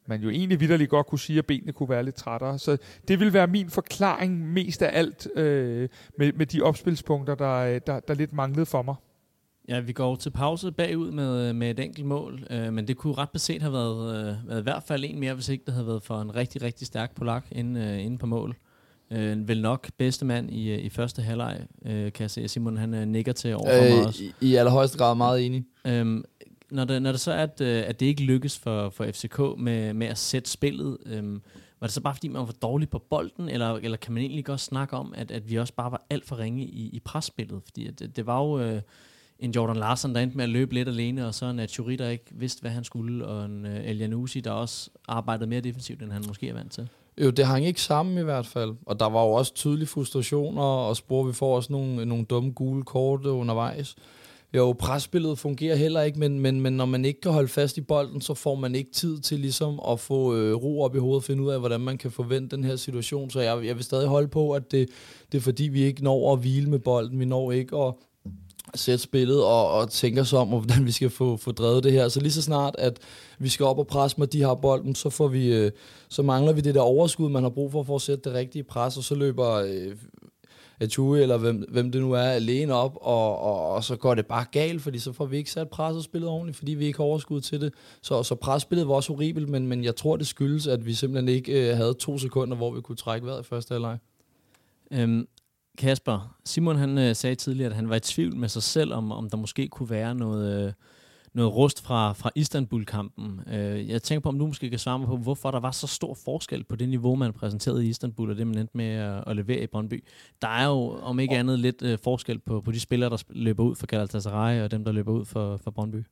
man 0.08 0.22
jo 0.22 0.30
egentlig 0.30 0.60
vidderligt 0.60 0.90
godt 0.90 1.08
kunne 1.08 1.20
sige, 1.20 1.40
at 1.40 1.46
benene 1.46 1.74
kunne 1.74 1.90
være 1.90 2.04
lidt 2.04 2.16
trættere. 2.16 2.60
Så 2.60 2.78
det 3.08 3.20
vil 3.20 3.34
være 3.34 3.48
min 3.48 3.70
forklaring 3.70 4.54
mest 4.54 4.82
af 4.82 5.00
alt 5.00 5.28
øh, 5.36 5.90
med, 6.18 6.34
med 6.34 6.46
de 6.46 6.62
opspilspunkter, 6.62 7.36
der, 7.36 7.56
øh, 7.56 7.82
der, 7.88 8.00
der 8.00 8.14
lidt 8.14 8.34
manglede 8.34 8.66
for 8.66 8.82
mig. 8.82 8.96
Ja, 9.70 9.80
vi 9.80 9.94
går 9.94 10.16
til 10.16 10.30
pause 10.30 10.72
bagud 10.72 11.12
med, 11.12 11.54
med 11.54 11.72
et 11.72 11.80
enkelt 11.80 12.06
mål, 12.06 12.44
øh, 12.50 12.74
men 12.74 12.88
det 12.88 12.98
kunne 12.98 13.14
ret 13.14 13.30
beset 13.30 13.62
have 13.62 13.74
været, 13.74 14.16
øh, 14.16 14.50
været 14.50 14.60
i 14.60 14.64
hvert 14.64 14.84
fald 14.84 15.04
en 15.04 15.20
mere, 15.20 15.34
hvis 15.34 15.50
ikke 15.50 15.66
det 15.66 15.74
havde 15.74 15.88
været 15.88 16.04
for 16.04 16.22
en 16.22 16.36
rigtig, 16.36 16.62
rigtig 16.62 16.88
stærk 16.88 17.16
polak 17.16 17.46
inde, 17.52 17.82
øh, 17.82 18.06
inde 18.06 18.18
på 18.18 18.26
mål. 18.26 18.56
Øh, 19.12 19.48
vel 19.48 19.62
nok 19.62 19.90
bedste 19.98 20.26
mand 20.26 20.52
i, 20.52 20.72
øh, 20.72 20.80
i 20.80 20.90
første 20.90 21.22
halvleg, 21.22 21.60
øh, 21.86 22.12
kan 22.12 22.22
jeg 22.22 22.32
se. 22.32 22.48
Simon 22.48 22.78
han 22.78 22.94
øh, 22.94 23.08
nikker 23.08 23.34
til 23.34 23.56
over 23.56 23.66
for 23.66 23.86
øh, 23.86 23.98
mig 23.98 24.06
også. 24.06 24.24
I, 24.24 24.34
I 24.42 24.56
allerhøjeste 24.56 24.98
grad 24.98 25.16
meget 25.16 25.46
enig. 25.46 25.66
Øhm, 25.86 26.24
når, 26.72 26.86
det, 26.86 27.02
når 27.02 27.12
det 27.12 27.20
så 27.20 27.32
er, 27.32 27.44
at, 27.44 27.62
øh, 27.62 27.84
at 27.88 28.00
det 28.00 28.06
ikke 28.06 28.24
lykkes 28.24 28.60
for, 28.60 28.90
for 28.90 29.06
FCK 29.12 29.40
med, 29.58 29.94
med 29.94 30.08
at 30.08 30.18
sætte 30.18 30.50
spillet, 30.50 30.98
øhm, 31.06 31.42
var 31.80 31.88
det 31.88 31.94
så 31.94 32.02
bare 32.02 32.16
fordi, 32.16 32.28
man 32.28 32.42
var 32.42 32.56
dårlig 32.62 32.90
på 32.90 33.00
bolden, 33.10 33.50
eller, 33.50 33.76
eller 33.76 33.98
kan 33.98 34.14
man 34.14 34.24
egentlig 34.24 34.46
godt 34.46 34.60
snakke 34.60 34.98
om, 34.98 35.14
at, 35.18 35.32
at 35.32 35.50
vi 35.50 35.56
også 35.56 35.74
bare 35.74 35.92
var 35.92 36.06
alt 36.10 36.26
for 36.26 36.40
ringe 36.40 36.64
i, 36.64 36.90
i 36.94 37.00
presspillet? 37.00 37.62
Fordi 37.64 37.88
at 37.88 38.00
det, 38.00 38.16
det 38.16 38.26
var 38.26 38.42
jo 38.42 38.60
øh, 38.60 38.82
en 39.40 39.52
Jordan 39.52 39.76
Larsen, 39.76 40.16
der 40.16 40.22
endte 40.22 40.38
med 40.38 40.44
at 40.44 40.50
løbe 40.50 40.74
lidt 40.74 40.88
alene, 40.88 41.28
og 41.28 41.36
så 41.36 41.46
en 41.46 41.68
Churi, 41.68 41.96
der 41.96 42.10
ikke 42.10 42.26
vidste, 42.32 42.62
hvad 42.62 42.72
han 42.72 42.84
skulle, 42.84 43.26
og 43.26 43.46
en 43.46 43.66
øh, 43.66 43.76
uh, 43.76 43.90
El 43.90 44.44
der 44.44 44.52
også 44.52 44.90
arbejdede 45.08 45.50
mere 45.50 45.62
defensivt, 45.62 46.02
end 46.02 46.12
han 46.12 46.24
måske 46.28 46.50
er 46.50 46.54
vant 46.54 46.72
til. 46.72 46.90
Jo, 47.22 47.30
det 47.30 47.46
hang 47.46 47.66
ikke 47.66 47.82
sammen 47.82 48.18
i 48.18 48.24
hvert 48.24 48.46
fald. 48.46 48.76
Og 48.86 49.00
der 49.00 49.10
var 49.10 49.24
jo 49.24 49.30
også 49.30 49.54
tydelige 49.54 49.88
frustrationer, 49.88 50.62
og 50.62 50.98
spor, 50.98 51.24
vi 51.24 51.34
får 51.34 51.56
også 51.56 51.72
nogle, 51.72 52.06
nogle 52.06 52.26
dumme 52.26 52.52
gule 52.52 52.84
kort 52.84 53.26
undervejs. 53.26 53.96
Jo, 54.54 54.76
presspillet 54.80 55.40
fungerer 55.40 55.76
heller 55.76 56.02
ikke, 56.02 56.20
men, 56.20 56.40
men, 56.40 56.62
men 56.62 56.74
når 56.74 56.86
man 56.86 57.06
ikke 57.06 57.22
kan 57.22 57.32
holde 57.32 57.48
fast 57.48 57.78
i 57.78 57.82
bolden, 57.82 58.22
så 58.22 58.34
får 58.34 58.56
man 58.56 58.76
ikke 58.76 58.92
tid 58.92 59.20
til 59.20 59.40
ligesom 59.40 59.80
at 59.90 60.00
få 60.00 60.36
øh, 60.36 60.56
ro 60.56 60.82
op 60.82 60.96
i 60.96 61.00
hovedet 61.00 61.18
og 61.18 61.24
finde 61.24 61.44
ud 61.44 61.50
af, 61.50 61.60
hvordan 61.60 61.82
man 61.82 61.98
kan 61.98 62.12
forvente 62.12 62.56
den 62.56 62.64
her 62.64 62.76
situation. 62.76 63.30
Så 63.30 63.40
jeg, 63.40 63.66
jeg 63.66 63.76
vil 63.76 63.84
stadig 63.84 64.08
holde 64.08 64.28
på, 64.28 64.52
at 64.52 64.72
det, 64.72 64.90
det 65.32 65.38
er 65.38 65.42
fordi, 65.42 65.64
vi 65.64 65.82
ikke 65.82 66.04
når 66.04 66.34
at 66.34 66.40
hvile 66.40 66.70
med 66.70 66.80
bolden. 66.80 67.20
Vi 67.20 67.26
når 67.26 67.52
ikke 67.52 67.78
at 67.78 67.94
sætte 68.76 69.04
spillet 69.04 69.44
og, 69.44 69.72
og 69.72 69.90
tænker 69.90 70.22
os 70.22 70.34
om, 70.34 70.48
hvordan 70.48 70.86
vi 70.86 70.92
skal 70.92 71.10
få, 71.10 71.38
få 71.38 71.52
drevet 71.52 71.84
det 71.84 71.92
her. 71.92 72.08
Så 72.08 72.20
lige 72.20 72.32
så 72.32 72.42
snart, 72.42 72.76
at 72.78 73.00
vi 73.40 73.50
skal 73.50 73.66
op 73.66 73.80
og 73.80 73.88
presse 73.88 74.20
med 74.20 74.28
de 74.28 74.42
har 74.42 74.56
bolden, 74.56 74.96
så, 74.96 75.10
får 75.10 75.28
vi, 75.28 75.54
øh, 75.54 75.72
så 76.10 76.22
mangler 76.22 76.54
vi 76.54 76.62
det 76.62 76.76
der 76.76 76.82
overskud, 76.82 77.30
man 77.30 77.44
har 77.44 77.50
brug 77.50 77.72
for 77.72 77.84
for 77.84 77.96
at 77.96 78.02
sætte 78.02 78.30
det 78.30 78.34
rigtige 78.34 78.64
pres, 78.64 78.98
og 78.98 79.04
så 79.04 79.16
løber 79.16 79.54
øh, 79.54 79.96
Atui, 80.82 81.22
eller 81.22 81.38
hvem, 81.38 81.66
hvem 81.70 81.92
det 81.92 82.02
nu 82.02 82.12
er, 82.12 82.22
alene 82.22 82.74
op, 82.74 82.98
og, 83.02 83.40
og, 83.40 83.70
og 83.70 83.84
så 83.84 83.96
går 83.96 84.16
det 84.16 84.26
bare 84.26 84.46
galt, 84.52 84.82
fordi 84.82 85.00
så 85.00 85.14
får 85.14 85.26
vi 85.26 85.38
ikke 85.38 85.52
sat 85.52 85.70
pres 85.70 85.96
og 85.96 86.04
spillet 86.04 86.30
ordentligt, 86.30 86.58
fordi 86.58 86.74
vi 86.74 86.86
ikke 86.86 86.98
har 86.98 87.04
overskud 87.04 87.42
til 87.42 87.62
det. 87.62 87.74
Så, 88.02 88.24
så 88.24 88.36
presspillet 88.36 88.88
var 88.88 88.94
også 88.94 89.14
horribelt, 89.14 89.50
men, 89.50 89.68
men 89.68 89.84
jeg 89.84 89.96
tror, 89.96 90.18
det 90.18 90.28
skyldes, 90.28 90.68
at 90.68 90.86
vi 90.86 90.94
simpelthen 90.94 91.30
ikke 91.30 91.70
øh, 91.70 91.78
havde 91.78 91.94
to 91.94 92.18
sekunder, 92.18 92.58
hvor 92.58 92.72
vi 92.72 92.82
kunne 92.82 92.96
trække 92.96 93.28
vejret 93.28 93.42
i 93.42 93.44
første 93.44 93.72
halvleg. 93.72 93.98
Øhm, 94.92 95.28
Kasper, 95.80 96.38
Simon 96.46 96.76
han 96.76 96.98
øh, 96.98 97.16
sagde 97.16 97.36
tidligere, 97.36 97.70
at 97.70 97.76
han 97.76 97.90
var 97.90 97.96
i 97.96 98.00
tvivl 98.00 98.36
med 98.36 98.50
sig 98.50 98.64
selv, 98.64 98.94
om, 98.94 99.12
om 99.12 99.30
der 99.30 99.38
måske 99.38 99.68
kunne 99.68 99.90
være 99.90 100.16
noget, 100.16 100.66
øh, 100.68 100.74
noget 101.34 101.56
rust 101.56 101.82
fra, 101.82 102.14
fra 102.14 102.30
Istanbul-kampen. 102.36 103.42
Øh, 103.54 103.90
jeg 103.90 104.04
tænker 104.04 104.20
på, 104.20 104.30
om 104.30 104.40
du 104.40 104.48
måske 104.48 104.70
kan 104.70 104.80
svare 104.80 105.00
mig 105.00 105.08
på, 105.08 105.18
hvorfor 105.18 105.52
der 105.52 105.60
var 105.60 105.72
så 105.72 105.88
stor 105.88 106.14
forskel 106.14 106.64
på 106.64 106.76
det 106.76 106.90
niveau, 106.90 107.16
man 107.16 107.34
præsenterede 107.34 107.86
i 107.86 107.90
Istanbul, 107.90 108.30
og 108.30 108.38
det 108.38 108.48
man 108.48 108.58
endte 108.58 108.78
med 108.78 108.86
at, 108.86 109.24
at 109.28 109.36
levere 109.36 109.64
i 109.64 109.68
Brøndby. 109.68 110.04
Der 110.42 110.48
er 110.48 110.68
jo, 110.68 111.00
om 111.02 111.20
ikke 111.20 111.38
andet, 111.38 111.60
lidt 111.60 111.82
øh, 111.82 111.98
forskel 112.04 112.40
på, 112.40 112.62
på 112.62 112.72
de 112.72 112.80
spillere, 112.80 113.10
der 113.10 113.24
løber 113.30 113.64
ud 113.64 113.76
for 113.76 113.88
Galatasaray, 113.88 114.62
og 114.62 114.72
dem, 114.72 114.86
der 114.86 114.92
løber 114.92 115.12
ud 115.12 115.26
for, 115.26 115.58
for 115.58 115.72
Brøndby. 115.72 116.04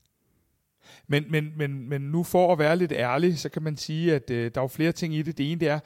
Men, 1.07 1.25
men, 1.29 1.53
men, 1.55 1.89
men 1.89 2.01
nu 2.01 2.23
for 2.23 2.53
at 2.53 2.59
være 2.59 2.77
lidt 2.77 2.91
ærlig, 2.91 3.39
så 3.39 3.49
kan 3.49 3.63
man 3.63 3.77
sige, 3.77 4.15
at 4.15 4.29
øh, 4.29 4.51
der 4.55 4.61
er 4.61 4.63
jo 4.63 4.67
flere 4.67 4.91
ting 4.91 5.15
i 5.15 5.21
det. 5.21 5.37
Det 5.37 5.51
ene 5.51 5.59
det 5.59 5.67
er, 5.67 5.79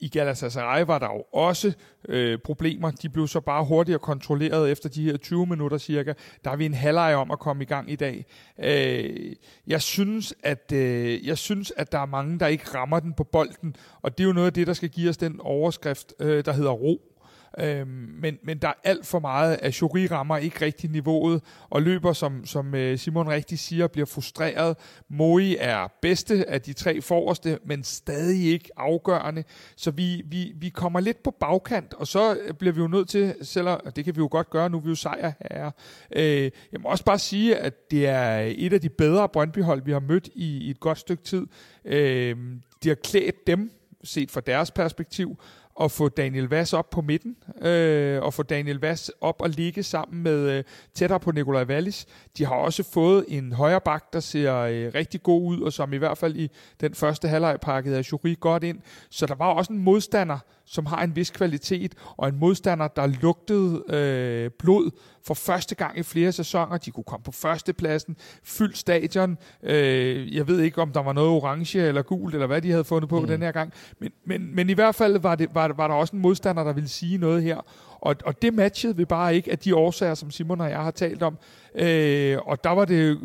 i 0.00 0.08
Galatasaray 0.08 0.78
altså, 0.78 0.92
var 0.92 0.98
der 0.98 1.06
jo 1.06 1.22
også 1.32 1.72
øh, 2.08 2.38
problemer. 2.44 2.90
De 2.90 3.08
blev 3.08 3.28
så 3.28 3.40
bare 3.40 3.64
hurtigere 3.64 3.98
kontrolleret 3.98 4.70
efter 4.70 4.88
de 4.88 5.04
her 5.04 5.16
20 5.16 5.46
minutter 5.46 5.78
cirka. 5.78 6.12
Der 6.44 6.50
er 6.50 6.56
vi 6.56 6.66
en 6.66 6.74
halvleg 6.74 7.14
om 7.14 7.30
at 7.30 7.38
komme 7.38 7.62
i 7.62 7.66
gang 7.66 7.90
i 7.90 7.96
dag. 7.96 8.26
Øh, 8.58 9.36
jeg, 9.66 9.82
synes, 9.82 10.34
at, 10.42 10.72
øh, 10.72 11.26
jeg 11.26 11.38
synes, 11.38 11.72
at 11.76 11.92
der 11.92 11.98
er 11.98 12.06
mange, 12.06 12.38
der 12.38 12.46
ikke 12.46 12.64
rammer 12.74 13.00
den 13.00 13.12
på 13.12 13.24
bolden, 13.24 13.76
og 14.02 14.18
det 14.18 14.24
er 14.24 14.28
jo 14.28 14.32
noget 14.32 14.46
af 14.46 14.52
det, 14.52 14.66
der 14.66 14.72
skal 14.72 14.88
give 14.88 15.10
os 15.10 15.16
den 15.16 15.40
overskrift, 15.40 16.14
øh, 16.20 16.44
der 16.44 16.52
hedder 16.52 16.70
ro. 16.70 17.17
Øhm, 17.58 17.88
men, 18.22 18.38
men 18.42 18.58
der 18.58 18.68
er 18.68 18.72
alt 18.84 19.06
for 19.06 19.18
meget, 19.18 19.58
at 19.62 19.82
Jury 19.82 20.06
rammer 20.10 20.36
ikke 20.36 20.64
rigtig 20.64 20.90
niveauet, 20.90 21.42
og 21.70 21.82
løber, 21.82 22.12
som, 22.12 22.46
som 22.46 22.74
øh, 22.74 22.98
Simon 22.98 23.28
rigtig 23.28 23.58
siger, 23.58 23.86
bliver 23.86 24.06
frustreret. 24.06 24.76
Moi 25.08 25.56
er 25.58 25.88
bedste 26.02 26.50
af 26.50 26.62
de 26.62 26.72
tre 26.72 27.00
forreste, 27.00 27.58
men 27.64 27.84
stadig 27.84 28.52
ikke 28.52 28.70
afgørende. 28.76 29.44
Så 29.76 29.90
vi, 29.90 30.22
vi, 30.26 30.52
vi 30.56 30.68
kommer 30.68 31.00
lidt 31.00 31.22
på 31.22 31.30
bagkant, 31.30 31.94
og 31.94 32.06
så 32.06 32.34
øh, 32.34 32.54
bliver 32.54 32.72
vi 32.72 32.80
jo 32.80 32.88
nødt 32.88 33.08
til, 33.08 33.34
selvom 33.42 33.80
det 33.96 34.04
kan 34.04 34.16
vi 34.16 34.18
jo 34.18 34.28
godt 34.30 34.50
gøre, 34.50 34.70
nu 34.70 34.76
er 34.76 34.82
vi 34.82 34.88
jo 34.88 34.94
sejr 34.94 35.32
her. 35.50 35.70
Øh, 36.16 36.50
jeg 36.72 36.80
må 36.80 36.88
også 36.88 37.04
bare 37.04 37.18
sige, 37.18 37.56
at 37.56 37.90
det 37.90 38.06
er 38.06 38.52
et 38.56 38.72
af 38.72 38.80
de 38.80 38.88
bedre 38.88 39.28
Brøndby-hold, 39.28 39.82
vi 39.84 39.92
har 39.92 40.00
mødt 40.00 40.28
i, 40.34 40.58
i 40.58 40.70
et 40.70 40.80
godt 40.80 40.98
stykke 40.98 41.22
tid. 41.22 41.46
Øh, 41.84 42.36
de 42.82 42.88
har 42.88 42.94
klædt 42.94 43.46
dem, 43.46 43.70
set 44.04 44.30
fra 44.30 44.40
deres 44.40 44.70
perspektiv, 44.70 45.38
at 45.80 45.90
få 45.90 46.08
Daniel 46.08 46.44
Vass 46.44 46.72
op 46.72 46.90
på 46.90 47.00
midten, 47.00 47.36
øh, 47.62 48.22
og 48.22 48.34
få 48.34 48.42
Daniel 48.42 48.80
Vass 48.80 49.12
op 49.20 49.42
og 49.42 49.48
ligge 49.48 49.82
sammen 49.82 50.22
med 50.22 50.50
øh, 50.50 50.64
tættere 50.94 51.20
på 51.20 51.32
Nikolaj 51.32 51.64
Wallis. 51.64 52.06
De 52.38 52.44
har 52.44 52.54
også 52.54 52.82
fået 52.82 53.24
en 53.28 53.52
højre 53.52 53.80
bak, 53.80 54.12
der 54.12 54.20
ser 54.20 54.54
øh, 54.54 54.90
rigtig 54.94 55.22
god 55.22 55.46
ud, 55.46 55.60
og 55.60 55.72
som 55.72 55.92
i 55.92 55.96
hvert 55.96 56.18
fald 56.18 56.36
i 56.36 56.50
den 56.80 56.94
første 56.94 57.28
halvleg 57.28 57.58
pakkede 57.62 57.98
af 57.98 58.12
Jury 58.12 58.40
godt 58.40 58.64
ind. 58.64 58.78
Så 59.10 59.26
der 59.26 59.34
var 59.34 59.46
også 59.46 59.72
en 59.72 59.78
modstander, 59.78 60.38
som 60.70 60.86
har 60.86 61.02
en 61.02 61.16
vis 61.16 61.30
kvalitet, 61.30 61.94
og 62.16 62.28
en 62.28 62.38
modstander, 62.38 62.88
der 62.88 63.06
lugtede 63.06 63.82
øh, 63.88 64.50
blod 64.58 64.90
for 65.26 65.34
første 65.34 65.74
gang 65.74 65.98
i 65.98 66.02
flere 66.02 66.32
sæsoner. 66.32 66.76
De 66.76 66.90
kunne 66.90 67.04
komme 67.04 67.24
på 67.24 67.32
førstepladsen, 67.32 68.16
fyldt 68.44 68.78
stadion. 68.78 69.38
Øh, 69.62 70.34
jeg 70.36 70.48
ved 70.48 70.60
ikke, 70.60 70.82
om 70.82 70.92
der 70.92 71.02
var 71.02 71.12
noget 71.12 71.30
orange 71.30 71.78
eller 71.82 72.02
gult, 72.02 72.34
eller 72.34 72.46
hvad 72.46 72.62
de 72.62 72.70
havde 72.70 72.84
fundet 72.84 73.08
på 73.08 73.20
mm. 73.20 73.26
den 73.26 73.42
her 73.42 73.52
gang. 73.52 73.72
Men, 74.00 74.12
men, 74.26 74.54
men 74.54 74.70
i 74.70 74.72
hvert 74.72 74.94
fald 74.94 75.18
var, 75.18 75.34
det, 75.34 75.48
var, 75.54 75.72
var 75.76 75.88
der 75.88 75.94
også 75.94 76.16
en 76.16 76.22
modstander, 76.22 76.64
der 76.64 76.72
ville 76.72 76.88
sige 76.88 77.18
noget 77.18 77.42
her. 77.42 77.60
Og, 78.00 78.16
og 78.24 78.42
det 78.42 78.54
matchede 78.54 78.96
vi 78.96 79.04
bare 79.04 79.36
ikke 79.36 79.50
af 79.50 79.58
de 79.58 79.76
årsager, 79.76 80.14
som 80.14 80.30
Simon 80.30 80.60
og 80.60 80.70
jeg 80.70 80.82
har 80.82 80.90
talt 80.90 81.22
om. 81.22 81.38
Øh, 81.74 82.38
og 82.46 82.64
der 82.64 82.70
var 82.70 82.84
det 82.84 83.18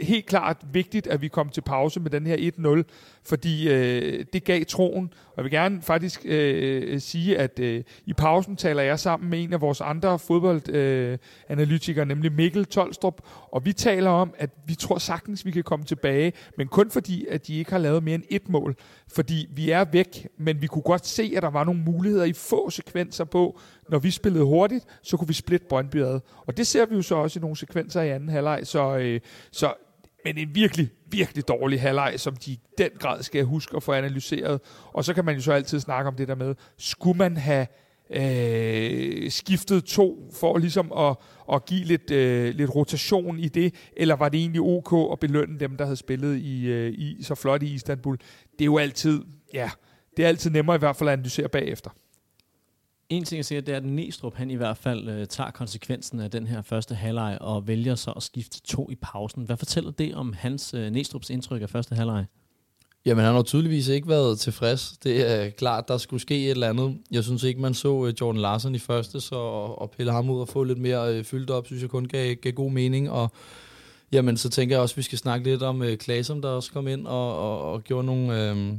helt 0.00 0.26
klart 0.26 0.56
vigtigt, 0.72 1.06
at 1.06 1.22
vi 1.22 1.28
kom 1.28 1.48
til 1.48 1.60
pause 1.60 2.00
med 2.00 2.10
den 2.10 2.26
her 2.26 2.52
1-0, 2.58 2.82
fordi 3.24 3.68
øh, 3.68 4.24
det 4.32 4.44
gav 4.44 4.64
troen. 4.64 5.12
Og 5.26 5.32
jeg 5.36 5.44
vil 5.44 5.52
gerne 5.52 5.82
faktisk 5.82 6.20
øh, 6.24 7.00
sige, 7.00 7.38
at 7.38 7.58
øh, 7.58 7.84
i 8.06 8.12
pausen 8.12 8.56
taler 8.56 8.82
jeg 8.82 8.98
sammen 8.98 9.30
med 9.30 9.42
en 9.42 9.52
af 9.52 9.60
vores 9.60 9.80
andre 9.80 10.18
fodboldanalytikere, 10.18 12.02
øh, 12.02 12.08
nemlig 12.08 12.32
Mikkel 12.32 12.64
Tolstrup, 12.64 13.20
og 13.52 13.64
vi 13.64 13.72
taler 13.72 14.10
om, 14.10 14.34
at 14.38 14.50
vi 14.66 14.74
tror 14.74 14.98
sagtens, 14.98 15.46
vi 15.46 15.50
kan 15.50 15.62
komme 15.62 15.84
tilbage, 15.84 16.32
men 16.56 16.68
kun 16.68 16.90
fordi, 16.90 17.26
at 17.30 17.46
de 17.46 17.58
ikke 17.58 17.70
har 17.70 17.78
lavet 17.78 18.02
mere 18.02 18.14
end 18.14 18.24
et 18.30 18.48
mål. 18.48 18.76
Fordi 19.12 19.46
vi 19.50 19.70
er 19.70 19.84
væk, 19.92 20.28
men 20.36 20.62
vi 20.62 20.66
kunne 20.66 20.82
godt 20.82 21.06
se, 21.06 21.32
at 21.36 21.42
der 21.42 21.50
var 21.50 21.64
nogle 21.64 21.80
muligheder 21.80 22.24
i 22.24 22.32
få 22.32 22.70
sekvenser 22.70 23.24
på, 23.24 23.60
når 23.90 23.98
vi 23.98 24.10
spillede 24.10 24.44
hurtigt, 24.44 24.84
så 25.02 25.16
kunne 25.16 25.28
vi 25.28 25.34
splitte 25.34 25.66
Brøndby 25.68 26.02
ad. 26.02 26.20
Og 26.46 26.56
det 26.56 26.66
ser 26.66 26.86
vi 26.86 26.94
jo 26.94 27.02
så 27.02 27.14
også 27.14 27.38
i 27.38 27.40
nogle 27.40 27.56
sekvenser 27.56 28.02
i 28.02 28.10
anden 28.10 28.28
halvleg. 28.28 28.60
Så, 28.64 28.96
øh, 28.96 29.20
så 29.50 29.74
men 30.24 30.38
en 30.38 30.54
virkelig, 30.54 30.90
virkelig 31.10 31.48
dårlig 31.48 31.80
halvleg, 31.80 32.14
som 32.16 32.36
de 32.36 32.52
i 32.52 32.60
den 32.78 32.90
grad 32.98 33.22
skal 33.22 33.44
huske 33.44 33.76
at 33.76 33.82
få 33.82 33.92
analyseret. 33.92 34.60
Og 34.92 35.04
så 35.04 35.14
kan 35.14 35.24
man 35.24 35.34
jo 35.34 35.40
så 35.40 35.52
altid 35.52 35.80
snakke 35.80 36.08
om 36.08 36.14
det 36.14 36.28
der 36.28 36.34
med, 36.34 36.54
skulle 36.76 37.18
man 37.18 37.36
have 37.36 37.66
øh, 38.10 39.30
skiftet 39.30 39.84
to 39.84 40.30
for 40.32 40.58
ligesom 40.58 40.92
at, 40.92 41.16
at 41.52 41.64
give 41.64 41.84
lidt, 41.84 42.10
øh, 42.10 42.54
lidt 42.54 42.74
rotation 42.74 43.38
i 43.38 43.48
det, 43.48 43.74
eller 43.96 44.16
var 44.16 44.28
det 44.28 44.40
egentlig 44.40 44.60
ok 44.60 45.12
at 45.12 45.20
belønne 45.20 45.60
dem, 45.60 45.76
der 45.76 45.84
havde 45.84 45.96
spillet 45.96 46.36
i, 46.36 46.66
øh, 46.66 46.92
i 46.92 47.22
så 47.22 47.34
flot 47.34 47.62
i 47.62 47.74
Istanbul? 47.74 48.16
Det 48.52 48.60
er 48.60 48.64
jo 48.64 48.78
altid, 48.78 49.22
ja, 49.54 49.70
det 50.16 50.24
er 50.24 50.28
altid 50.28 50.50
nemmere 50.50 50.76
i 50.76 50.78
hvert 50.78 50.96
fald 50.96 51.08
at 51.08 51.12
analysere 51.12 51.48
bagefter. 51.48 51.90
En 53.10 53.24
ting 53.24 53.36
jeg 53.36 53.44
siger, 53.44 53.60
det 53.60 53.72
er, 53.72 53.76
at 53.76 53.84
Næstrup 53.84 54.34
han 54.34 54.50
i 54.50 54.54
hvert 54.54 54.76
fald 54.76 55.08
øh, 55.08 55.26
tager 55.26 55.50
konsekvensen 55.50 56.20
af 56.20 56.30
den 56.30 56.46
her 56.46 56.62
første 56.62 56.94
halvleg 56.94 57.38
og 57.40 57.68
vælger 57.68 57.94
så 57.94 58.10
at 58.10 58.22
skifte 58.22 58.60
to 58.60 58.90
i 58.90 58.94
pausen. 58.94 59.42
Hvad 59.42 59.56
fortæller 59.56 59.90
det 59.90 60.14
om 60.14 60.32
hans 60.32 60.74
øh, 60.74 60.90
Næstrups 60.90 61.30
indtryk 61.30 61.62
af 61.62 61.70
første 61.70 61.94
halvleg? 61.94 62.24
Jamen, 63.06 63.24
han 63.24 63.34
har 63.34 63.42
tydeligvis 63.42 63.88
ikke 63.88 64.08
været 64.08 64.38
tilfreds. 64.38 64.92
Det 65.02 65.30
er 65.30 65.50
klart, 65.50 65.88
der 65.88 65.98
skulle 65.98 66.20
ske 66.20 66.44
et 66.44 66.50
eller 66.50 66.68
andet. 66.68 66.98
Jeg 67.10 67.24
synes 67.24 67.42
ikke, 67.42 67.60
man 67.60 67.74
så 67.74 68.06
øh, 68.06 68.14
Jordan 68.20 68.40
Larsen 68.40 68.74
i 68.74 68.78
første, 68.78 69.20
så 69.20 69.64
at 69.82 69.90
pille 69.90 70.12
ham 70.12 70.30
ud 70.30 70.40
og 70.40 70.48
få 70.48 70.64
lidt 70.64 70.78
mere 70.78 71.14
øh, 71.14 71.24
fyldt 71.24 71.50
op, 71.50 71.66
synes 71.66 71.82
jeg 71.82 71.90
kun 71.90 72.04
gav, 72.04 72.34
gav 72.34 72.52
god 72.52 72.70
mening. 72.70 73.10
Og 73.10 73.30
jamen, 74.12 74.36
så 74.36 74.48
tænker 74.48 74.76
jeg 74.76 74.82
også, 74.82 74.92
at 74.92 74.96
vi 74.96 75.02
skal 75.02 75.18
snakke 75.18 75.50
lidt 75.50 75.62
om 75.62 75.82
øh, 75.82 75.96
Klasum, 75.96 76.42
der 76.42 76.48
også 76.48 76.72
kom 76.72 76.88
ind 76.88 77.06
og, 77.06 77.38
og, 77.38 77.72
og 77.72 77.84
gjorde 77.84 78.06
nogle... 78.06 78.50
Øh, 78.50 78.72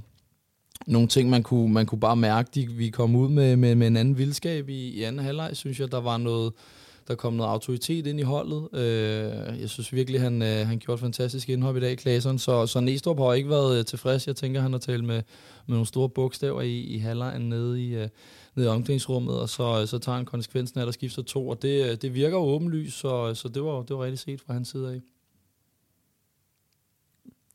nogle 0.88 1.08
ting, 1.08 1.30
man 1.30 1.44
kunne, 1.44 1.74
man 1.74 1.86
kunne 1.86 2.00
bare 2.00 2.15
mærke, 2.15 2.50
de, 2.56 2.68
vi 2.68 2.89
kom 2.89 3.15
ud 3.15 3.30
med, 3.30 3.56
med, 3.56 3.76
med 3.76 3.88
en 3.88 3.98
anden 3.98 4.18
vildskab 4.18 4.70
i, 4.70 4.89
i 4.89 5.04
anden 5.04 5.26
halvleg, 5.26 5.50
synes 5.54 5.80
jeg, 5.80 5.92
der 5.92 6.02
var 6.02 6.18
noget, 6.18 6.54
der 7.08 7.15
kom 7.15 7.34
noget 7.34 7.52
autoritet 7.52 8.08
ind 8.08 8.20
i 8.20 8.24
holdet. 8.24 8.68
Øh, 8.74 9.62
jeg 9.62 9.70
synes 9.70 9.94
virkelig, 9.94 10.22
han, 10.22 10.42
øh, 10.42 10.68
han 10.68 10.80
gjorde 10.80 10.94
et 10.94 11.00
fantastisk 11.00 11.50
indhop 11.50 11.78
i 11.78 11.80
dag, 11.80 11.98
Klaseren. 11.98 12.39
Så, 12.39 12.68
så 12.68 12.80
Næstrup 12.80 13.18
har 13.18 13.34
ikke 13.34 13.50
været 13.50 13.80
øh, 13.80 13.86
tilfreds. 13.86 14.28
Jeg 14.28 14.36
tænker, 14.36 14.62
han 14.62 14.72
har 14.72 14.80
talt 14.80 15.04
med, 15.04 15.15
med 15.15 15.24
nogle 15.76 15.86
store 15.86 16.10
bogstaver 16.10 16.62
i, 16.62 16.80
i 16.80 16.98
halvlejen 16.98 17.50
nede 17.50 17.84
i, 17.84 17.96
øh, 17.96 18.10
nede 18.56 18.68
i 18.68 18.70
omklædningsrummet, 18.70 19.39
og 19.39 19.50
så, 19.50 19.82
øh, 19.82 19.88
så 19.88 20.00
tager 20.00 20.15
han 20.15 20.26
konsekvensen 20.26 20.80
af, 20.80 20.84
at 20.84 20.86
der 20.86 20.92
skifter 20.92 21.22
to. 21.22 21.50
Og 21.50 21.62
det, 21.62 21.89
øh, 21.89 21.98
det 22.02 22.13
virker 22.13 22.38
jo 22.38 22.44
åbenlyst, 22.44 23.00
så, 23.00 23.30
øh, 23.30 23.36
så 23.36 23.48
det, 23.48 23.63
var, 23.63 23.82
det 23.82 23.96
var 23.98 24.04
rigtig 24.04 24.20
set 24.20 24.42
fra 24.42 24.54
hans 24.54 24.68
side 24.68 24.94
af. 24.94 25.00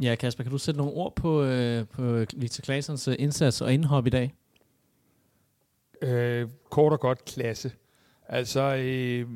Ja, 0.05 0.15
Kasper, 0.15 0.45
kan 0.45 0.51
du 0.51 0.59
sætte 0.59 0.79
nogle 0.79 0.93
ord 0.93 1.17
på, 1.17 1.43
øh, 1.43 1.87
på 1.87 2.25
Victor 2.37 2.63
Claessons 2.63 3.09
øh, 3.09 3.15
indsats 3.19 3.61
og 3.61 3.73
indhop 3.73 4.07
i 4.07 4.11
dag? 4.11 4.35
Øh, 6.03 6.49
kort 6.71 6.93
og 6.93 7.01
godt 7.01 7.25
klasse. 7.25 7.73
Altså, 8.29 8.77
øh, 8.77 9.27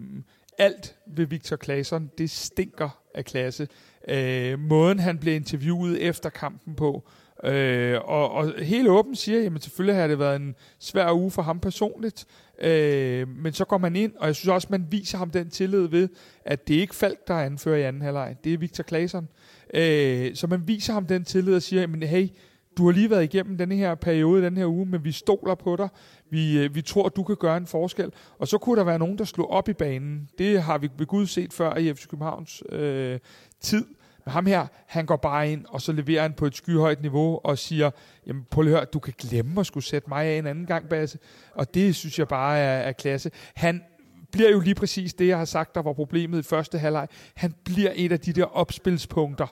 alt 0.59 0.96
ved 1.07 1.26
Victor 1.26 1.57
Claesson, 1.57 2.11
det 2.18 2.31
stinker 2.31 3.02
af 3.14 3.24
klasse. 3.24 3.68
Øh, 4.09 4.59
måden, 4.59 4.98
han 4.98 5.18
blev 5.18 5.35
interviewet 5.35 6.02
efter 6.02 6.31
kampen 6.31 6.74
på, 6.74 7.09
Øh, 7.44 8.00
og, 8.04 8.31
og 8.31 8.52
helt 8.59 8.88
åbent 8.88 9.18
siger, 9.18 9.40
jamen 9.40 9.61
selvfølgelig 9.61 10.00
har 10.00 10.07
det 10.07 10.18
været 10.18 10.37
en 10.37 10.54
svær 10.78 11.12
uge 11.12 11.31
for 11.31 11.42
ham 11.42 11.61
personligt, 11.61 12.26
øh, 12.59 13.28
men 13.28 13.52
så 13.52 13.64
går 13.64 13.78
man 13.78 13.96
ind, 13.96 14.12
og 14.16 14.26
jeg 14.26 14.35
synes 14.35 14.48
også, 14.48 14.68
man 14.70 14.87
viser 14.90 15.18
ham 15.18 15.31
den 15.31 15.50
tillid 15.50 15.87
ved, 15.87 16.09
at 16.44 16.68
det 16.68 16.76
er 16.76 16.81
ikke 16.81 16.94
Falk, 16.94 17.28
der 17.28 17.35
anfører 17.35 17.76
i 17.76 17.83
anden 17.83 18.02
halvleg, 18.02 18.37
det 18.44 18.54
er 18.54 18.59
Victor 18.59 18.85
Claesson. 18.85 19.28
Øh, 19.74 20.35
så 20.35 20.46
man 20.46 20.68
viser 20.68 20.92
ham 20.92 21.07
den 21.07 21.24
tillid 21.24 21.54
og 21.54 21.62
siger, 21.62 21.81
jamen 21.81 22.02
hey, 22.02 22.28
du 22.78 22.85
har 22.85 22.92
lige 22.92 23.11
været 23.11 23.24
igennem 23.24 23.59
den 23.59 23.72
her 23.72 23.94
periode, 23.94 24.42
den 24.42 24.57
her 24.57 24.66
uge, 24.66 24.87
men 24.87 25.04
vi 25.04 25.12
stoler 25.12 25.54
på 25.54 25.76
dig. 25.76 25.88
Vi, 26.31 26.59
øh, 26.59 26.74
vi 26.74 26.83
tror, 26.83 27.09
du 27.09 27.22
kan 27.22 27.37
gøre 27.37 27.57
en 27.57 27.66
forskel. 27.66 28.12
Og 28.38 28.48
så 28.48 28.59
kunne 28.59 28.78
der 28.78 28.85
være 28.85 28.98
nogen, 28.98 29.18
der 29.18 29.24
slog 29.24 29.50
op 29.50 29.68
i 29.68 29.72
banen. 29.72 30.28
Det 30.38 30.62
har 30.62 30.78
vi 30.78 30.88
ved 30.98 31.07
Gud 31.07 31.26
set 31.26 31.52
før 31.52 31.76
i 31.76 31.94
FC 31.94 32.07
Københavns 32.09 32.62
øh, 32.72 33.18
tid. 33.61 33.85
Men 34.24 34.33
ham 34.33 34.46
her, 34.46 34.66
han 34.87 35.07
går 35.07 35.16
bare 35.16 35.52
ind, 35.52 35.64
og 35.68 35.81
så 35.81 35.92
leverer 35.92 36.22
han 36.22 36.33
på 36.33 36.46
et 36.46 36.57
skyhøjt 36.57 37.02
niveau, 37.02 37.40
og 37.44 37.59
siger, 37.59 37.90
jamen 38.26 38.44
prøv 38.50 38.62
lige 38.62 38.85
du 38.85 38.98
kan 38.98 39.14
glemme 39.18 39.61
at 39.61 39.66
skulle 39.66 39.85
sætte 39.85 40.09
mig 40.09 40.24
af 40.24 40.38
en 40.38 40.46
anden 40.46 40.66
gang, 40.66 40.88
Basse. 40.88 41.18
Og 41.54 41.74
det 41.74 41.96
synes 41.96 42.18
jeg 42.18 42.28
bare 42.28 42.59
er, 42.59 42.78
er 42.78 42.92
klasse. 42.92 43.31
Han 43.54 43.83
bliver 44.32 44.50
jo 44.50 44.60
lige 44.60 44.74
præcis 44.74 45.14
det, 45.14 45.28
jeg 45.28 45.38
har 45.38 45.44
sagt, 45.44 45.74
der 45.74 45.82
var 45.82 45.92
problemet 45.92 46.38
i 46.38 46.42
første 46.42 46.78
halvleg. 46.78 47.08
Han 47.34 47.54
bliver 47.64 47.92
et 47.94 48.12
af 48.12 48.20
de 48.20 48.32
der 48.32 48.44
opspilspunkter, 48.44 49.46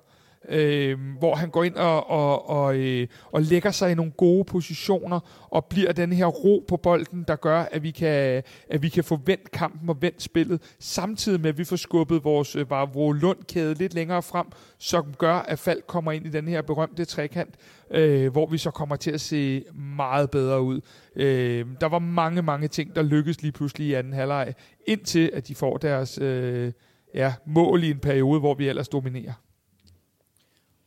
øh, 0.49 0.99
hvor 1.19 1.35
han 1.35 1.51
går 1.51 1.65
ind 1.65 1.75
og, 1.75 2.11
og, 2.11 2.51
og, 2.51 2.77
øh, 2.77 3.09
og 3.33 3.43
lægger 3.43 3.71
sig 3.71 3.93
i 3.93 3.95
nogle 3.95 4.13
gode 4.13 4.45
positioner, 4.45 5.21
og 5.51 5.65
bliver 5.65 5.93
den 5.93 6.13
her 6.13 6.27
ro 6.27 6.65
på 6.69 6.77
bolden, 6.77 7.25
der 7.29 7.37
gør, 7.37 7.61
at 7.61 7.83
vi 7.83 7.91
kan, 7.91 8.43
at 8.71 8.83
vi 8.83 8.89
kan 8.89 9.05
få 9.05 9.21
vendt 9.27 9.51
kampen 9.51 9.89
og 9.89 10.03
vendt 10.03 10.23
spillet, 10.23 10.63
samtidig 10.79 11.41
med, 11.41 11.49
at 11.49 11.59
vi 11.59 11.65
får 11.65 11.77
skubbet 11.77 12.25
vores 12.25 12.57
øh, 12.57 12.67
bare 12.67 13.13
Lundkæde 13.13 13.75
lidt 13.75 13.95
længere 13.95 14.23
frem, 14.23 14.47
som 14.79 15.15
gør, 15.19 15.35
at 15.35 15.59
Falk 15.59 15.85
kommer 15.87 16.13
ind 16.13 16.27
i 16.27 16.31
den 16.31 16.49
her 16.49 16.63
berømte 16.63 17.05
trekant, 17.05 17.55
øh, 17.91 18.33
hvor 18.33 18.47
vi 18.47 18.59
så 18.59 18.71
kommer 18.71 18.97
til 18.97 19.11
at 19.11 19.21
se 19.21 19.65
meget 19.75 20.31
bedre 20.31 20.63
ud. 20.63 20.81
Øh, 21.17 21.67
der 21.81 21.87
var 21.87 21.99
mange, 21.99 22.43
mange 22.43 22.69
ting, 22.69 22.97
der 22.97 23.03
lykkedes 23.03 23.43
lige 23.43 23.53
pludselig 23.53 23.87
i 23.87 23.95
anden 23.95 24.13
halvleg, 24.13 24.55
indtil 24.87 25.31
at 25.35 25.49
de 25.49 25.55
får 25.55 25.77
deres 25.77 26.19
øh, 26.19 26.73
ja, 27.15 27.35
mål 27.47 27.85
i 27.85 27.91
en 27.91 27.99
periode, 27.99 28.41
hvor 28.41 28.55
vi 28.55 28.69
ellers 28.69 28.89
dominerer. 28.89 29.33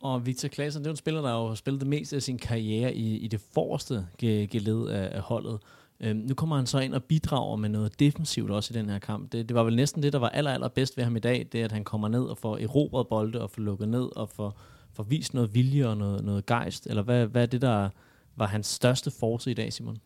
Og 0.00 0.26
Victor 0.26 0.48
Claesson, 0.48 0.82
det 0.82 0.86
er 0.86 0.90
en 0.90 0.96
spiller, 0.96 1.22
der 1.22 1.48
har 1.48 1.54
spillet 1.54 1.80
det 1.80 1.88
meste 1.88 2.16
af 2.16 2.22
sin 2.22 2.38
karriere 2.38 2.94
i, 2.94 3.16
i 3.16 3.28
det 3.28 3.40
forreste 3.54 4.06
geled 4.18 4.88
af, 4.88 5.16
af 5.16 5.20
holdet. 5.20 5.58
Øhm, 6.00 6.16
nu 6.16 6.34
kommer 6.34 6.56
han 6.56 6.66
så 6.66 6.78
ind 6.78 6.94
og 6.94 7.04
bidrager 7.04 7.56
med 7.56 7.68
noget 7.68 8.00
defensivt 8.00 8.50
også 8.50 8.74
i 8.74 8.78
den 8.78 8.88
her 8.88 8.98
kamp. 8.98 9.32
Det, 9.32 9.48
det 9.48 9.54
var 9.54 9.62
vel 9.62 9.76
næsten 9.76 10.02
det, 10.02 10.12
der 10.12 10.18
var 10.18 10.28
aller, 10.28 10.50
aller 10.50 10.68
bedst 10.68 10.96
ved 10.96 11.04
ham 11.04 11.16
i 11.16 11.18
dag, 11.18 11.48
det 11.52 11.60
er, 11.60 11.64
at 11.64 11.72
han 11.72 11.84
kommer 11.84 12.08
ned 12.08 12.22
og 12.22 12.38
får 12.38 12.58
erobret 12.58 13.08
bolde 13.08 13.42
og 13.42 13.50
får 13.50 13.62
lukket 13.62 13.88
ned 13.88 14.16
og 14.16 14.28
får, 14.28 14.58
får 14.92 15.02
vist 15.02 15.34
noget 15.34 15.54
vilje 15.54 15.88
og 15.88 15.96
noget, 15.96 16.24
noget 16.24 16.46
gejst. 16.46 16.86
Eller 16.86 17.02
hvad, 17.02 17.26
hvad 17.26 17.42
er 17.42 17.46
det, 17.46 17.62
der 17.62 17.88
var 18.36 18.46
hans 18.46 18.66
største 18.66 19.10
force 19.10 19.50
i 19.50 19.54
dag, 19.54 19.72
Simon? 19.72 19.98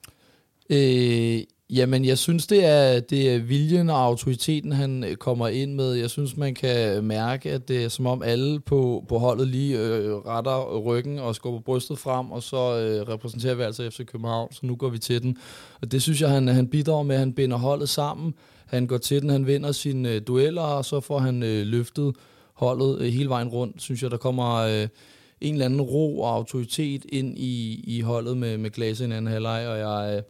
Øh, 0.70 1.42
Jamen, 1.70 2.04
jeg 2.04 2.18
synes, 2.18 2.46
det 2.46 2.64
er, 2.64 3.00
det 3.00 3.34
er 3.34 3.38
viljen 3.38 3.90
og 3.90 4.04
autoriteten, 4.04 4.72
han 4.72 5.04
øh, 5.04 5.16
kommer 5.16 5.48
ind 5.48 5.74
med. 5.74 5.92
Jeg 5.92 6.10
synes, 6.10 6.36
man 6.36 6.54
kan 6.54 7.04
mærke, 7.04 7.52
at 7.52 7.68
det 7.68 7.84
er 7.84 7.88
som 7.88 8.06
om 8.06 8.22
alle 8.22 8.60
på, 8.60 9.04
på 9.08 9.18
holdet 9.18 9.48
lige 9.48 9.78
øh, 9.78 10.14
retter 10.14 10.78
ryggen 10.78 11.18
og 11.18 11.34
skubber 11.34 11.60
brystet 11.60 11.98
frem, 11.98 12.30
og 12.30 12.42
så 12.42 12.56
øh, 12.56 13.08
repræsenterer 13.08 13.54
vi 13.54 13.62
altså 13.62 13.90
FC 13.90 14.06
København, 14.06 14.52
så 14.52 14.60
nu 14.62 14.76
går 14.76 14.88
vi 14.88 14.98
til 14.98 15.22
den. 15.22 15.36
Og 15.82 15.92
det 15.92 16.02
synes 16.02 16.20
jeg, 16.20 16.30
han, 16.30 16.48
han 16.48 16.68
bidrager 16.68 17.02
med. 17.02 17.18
Han 17.18 17.32
binder 17.32 17.56
holdet 17.56 17.88
sammen. 17.88 18.34
Han 18.66 18.86
går 18.86 18.98
til 18.98 19.22
den, 19.22 19.30
han 19.30 19.46
vinder 19.46 19.72
sine 19.72 20.10
øh, 20.10 20.22
dueller, 20.26 20.62
og 20.62 20.84
så 20.84 21.00
får 21.00 21.18
han 21.18 21.42
øh, 21.42 21.66
løftet 21.66 22.16
holdet 22.54 22.98
øh, 23.00 23.12
hele 23.12 23.28
vejen 23.28 23.48
rundt. 23.48 23.82
Synes 23.82 24.02
jeg, 24.02 24.10
der 24.10 24.16
kommer... 24.16 24.54
Øh, 24.54 24.88
en 25.40 25.54
eller 25.54 25.64
anden 25.64 25.80
ro 25.80 26.20
og 26.20 26.34
autoritet 26.34 27.06
ind 27.08 27.38
i, 27.38 27.84
i 27.86 28.00
holdet 28.00 28.36
med, 28.36 28.58
med 28.58 28.70
Glaser 28.70 29.04
i 29.04 29.06
en 29.06 29.12
anden 29.12 29.32
halvleg, 29.32 29.68
og 29.68 29.78
jeg, 29.78 30.16
øh, 30.16 30.22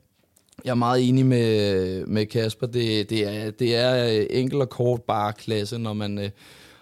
jeg 0.65 0.71
er 0.71 0.75
meget 0.75 1.09
enig 1.09 1.27
med, 1.27 2.07
med 2.07 2.27
Kasper. 2.27 2.67
Det, 2.67 3.11
det, 3.11 3.35
er, 3.35 3.51
det 3.51 3.77
er 3.77 4.19
øh, 4.21 4.27
enkel 4.31 4.61
og 4.61 4.71
kort 4.71 5.03
bare 5.03 5.33
klasse, 5.33 5.79
når 5.79 5.93
man 5.93 6.19
øh, 6.19 6.31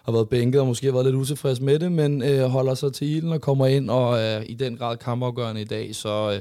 har 0.05 0.13
været 0.13 0.29
bænket 0.29 0.61
og 0.61 0.67
måske 0.67 0.87
har 0.87 0.93
været 0.93 1.07
lidt 1.07 1.17
utilfreds 1.17 1.61
med 1.61 1.79
det, 1.79 1.93
men 1.93 2.23
øh, 2.23 2.45
holder 2.45 2.75
sig 2.75 2.93
til 2.93 3.17
ilden 3.17 3.33
og 3.33 3.41
kommer 3.41 3.67
ind 3.67 3.91
og 3.91 4.19
er 4.19 4.39
øh, 4.39 4.45
i 4.49 4.55
den 4.55 4.77
grad 4.77 4.97
kampafgørende 4.97 5.61
i 5.61 5.65
dag, 5.65 5.95
så, 5.95 6.33
øh, 6.35 6.41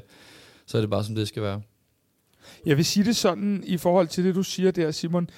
så 0.66 0.78
er 0.78 0.82
det 0.82 0.90
bare 0.90 1.04
som 1.04 1.16
det 1.16 1.28
skal 1.28 1.44
være. 1.44 1.62
Jeg 2.66 2.78
vil 2.78 2.86
sige 2.86 3.04
det 3.04 3.16
sådan 3.16 3.64
i 3.66 3.78
forhold 3.78 4.08
til 4.08 4.24
det, 4.24 4.36
du 4.36 4.44
siger 4.44 4.72
der, 4.72 4.92
Simon. 4.92 5.30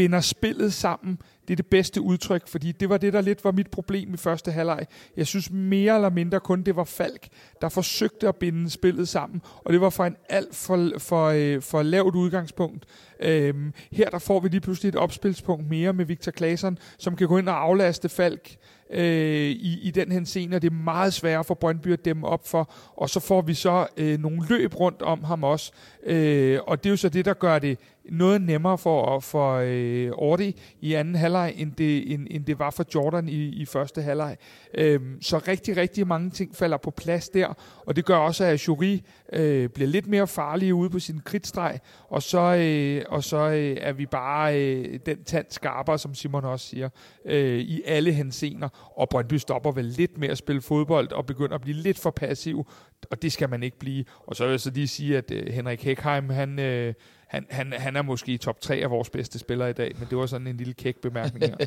Binder 0.00 0.20
spillet 0.20 0.72
sammen 0.72 1.18
det 1.50 1.54
er 1.54 1.56
det 1.56 1.66
bedste 1.66 2.00
udtryk, 2.00 2.48
fordi 2.48 2.72
det 2.72 2.88
var 2.88 2.96
det, 2.96 3.12
der 3.12 3.20
lidt 3.20 3.44
var 3.44 3.52
mit 3.52 3.70
problem 3.70 4.14
i 4.14 4.16
første 4.16 4.52
halvleg. 4.52 4.86
Jeg 5.16 5.26
synes 5.26 5.50
mere 5.50 5.94
eller 5.94 6.10
mindre 6.10 6.40
kun, 6.40 6.62
det 6.62 6.76
var 6.76 6.84
Falk, 6.84 7.28
der 7.60 7.68
forsøgte 7.68 8.28
at 8.28 8.36
binde 8.36 8.70
spillet 8.70 9.08
sammen, 9.08 9.42
og 9.64 9.72
det 9.72 9.80
var 9.80 9.90
fra 9.90 10.06
en 10.06 10.16
alt 10.28 10.56
for, 10.56 10.90
for, 10.98 11.26
øh, 11.26 11.62
for 11.62 11.82
lavt 11.82 12.14
udgangspunkt. 12.14 12.84
Øhm, 13.20 13.72
her 13.92 14.10
der 14.10 14.18
får 14.18 14.40
vi 14.40 14.48
lige 14.48 14.60
pludselig 14.60 14.88
et 14.88 14.96
opspilspunkt 14.96 15.68
mere 15.68 15.92
med 15.92 16.04
Victor 16.04 16.32
Claesson, 16.32 16.78
som 16.98 17.16
kan 17.16 17.28
gå 17.28 17.38
ind 17.38 17.48
og 17.48 17.62
aflaste 17.62 18.08
Falk 18.08 18.56
øh, 18.90 19.50
i, 19.50 19.80
i 19.82 19.90
den 19.90 20.12
her 20.12 20.24
scene, 20.24 20.56
og 20.56 20.62
det 20.62 20.70
er 20.70 20.74
meget 20.74 21.12
svært 21.12 21.46
for 21.46 21.54
Brøndby 21.54 21.92
at 21.92 22.04
dæmme 22.04 22.26
op 22.26 22.48
for, 22.48 22.72
og 22.96 23.10
så 23.10 23.20
får 23.20 23.42
vi 23.42 23.54
så 23.54 23.86
øh, 23.96 24.18
nogle 24.18 24.46
løb 24.48 24.80
rundt 24.80 25.02
om 25.02 25.24
ham 25.24 25.44
også, 25.44 25.72
øh, 26.06 26.58
og 26.66 26.84
det 26.84 26.88
er 26.88 26.92
jo 26.92 26.96
så 26.96 27.08
det, 27.08 27.24
der 27.24 27.34
gør 27.34 27.58
det 27.58 27.78
noget 28.10 28.42
nemmere 28.42 28.78
for, 28.78 29.20
for 29.20 29.62
øh, 29.64 30.10
Ordi 30.12 30.56
i 30.80 30.94
anden 30.94 31.14
halvleg, 31.14 31.54
end 31.56 31.72
det, 31.72 32.12
end, 32.12 32.26
end 32.30 32.44
det 32.44 32.58
var 32.58 32.70
for 32.70 32.84
Jordan 32.94 33.28
i, 33.28 33.48
i 33.48 33.64
første 33.64 34.02
halvleg. 34.02 34.36
Øhm, 34.74 35.22
så 35.22 35.38
rigtig, 35.38 35.76
rigtig 35.76 36.06
mange 36.06 36.30
ting 36.30 36.56
falder 36.56 36.76
på 36.76 36.90
plads 36.90 37.28
der, 37.28 37.54
og 37.86 37.96
det 37.96 38.04
gør 38.04 38.16
også, 38.16 38.44
at 38.44 38.68
Jury 38.68 38.98
øh, 39.32 39.68
bliver 39.68 39.88
lidt 39.88 40.06
mere 40.06 40.26
farlig 40.26 40.74
ude 40.74 40.90
på 40.90 40.98
sin 40.98 41.20
kridtstreg, 41.24 41.80
og 42.08 42.22
så, 42.22 42.54
øh, 42.54 43.04
og 43.08 43.24
så 43.24 43.36
øh, 43.36 43.76
er 43.80 43.92
vi 43.92 44.06
bare 44.06 44.60
øh, 44.60 44.98
den 45.06 45.24
tand 45.24 45.46
skarpere, 45.50 45.98
som 45.98 46.14
Simon 46.14 46.44
også 46.44 46.66
siger, 46.66 46.88
øh, 47.24 47.58
i 47.58 47.82
alle 47.86 48.12
hensener, 48.12 48.68
og 48.96 49.08
Brøndby 49.08 49.34
stopper 49.34 49.72
vel 49.72 49.84
lidt 49.84 50.18
med 50.18 50.28
at 50.28 50.38
spille 50.38 50.62
fodbold, 50.62 51.12
og 51.12 51.26
begynder 51.26 51.54
at 51.54 51.60
blive 51.60 51.76
lidt 51.76 51.98
for 51.98 52.10
passiv, 52.10 52.66
og 53.10 53.22
det 53.22 53.32
skal 53.32 53.50
man 53.50 53.62
ikke 53.62 53.78
blive. 53.78 54.04
Og 54.26 54.36
så 54.36 54.44
vil 54.44 54.50
jeg 54.50 54.60
så 54.60 54.70
lige 54.70 54.88
sige, 54.88 55.16
at 55.16 55.30
øh, 55.30 55.52
Henrik 55.52 55.84
Hekheim, 55.84 56.30
han... 56.30 56.58
Øh, 56.58 56.94
han, 57.30 57.46
han, 57.50 57.72
han 57.72 57.96
er 57.96 58.02
måske 58.02 58.32
i 58.32 58.38
top 58.38 58.60
3 58.60 58.74
af 58.74 58.90
vores 58.90 59.10
bedste 59.10 59.38
spillere 59.38 59.70
i 59.70 59.72
dag, 59.72 59.92
men 59.98 60.06
det 60.10 60.18
var 60.18 60.26
sådan 60.26 60.46
en 60.46 60.56
lille 60.56 60.74
kæk 60.74 60.96
bemærkning 60.96 61.44
her. 61.44 61.66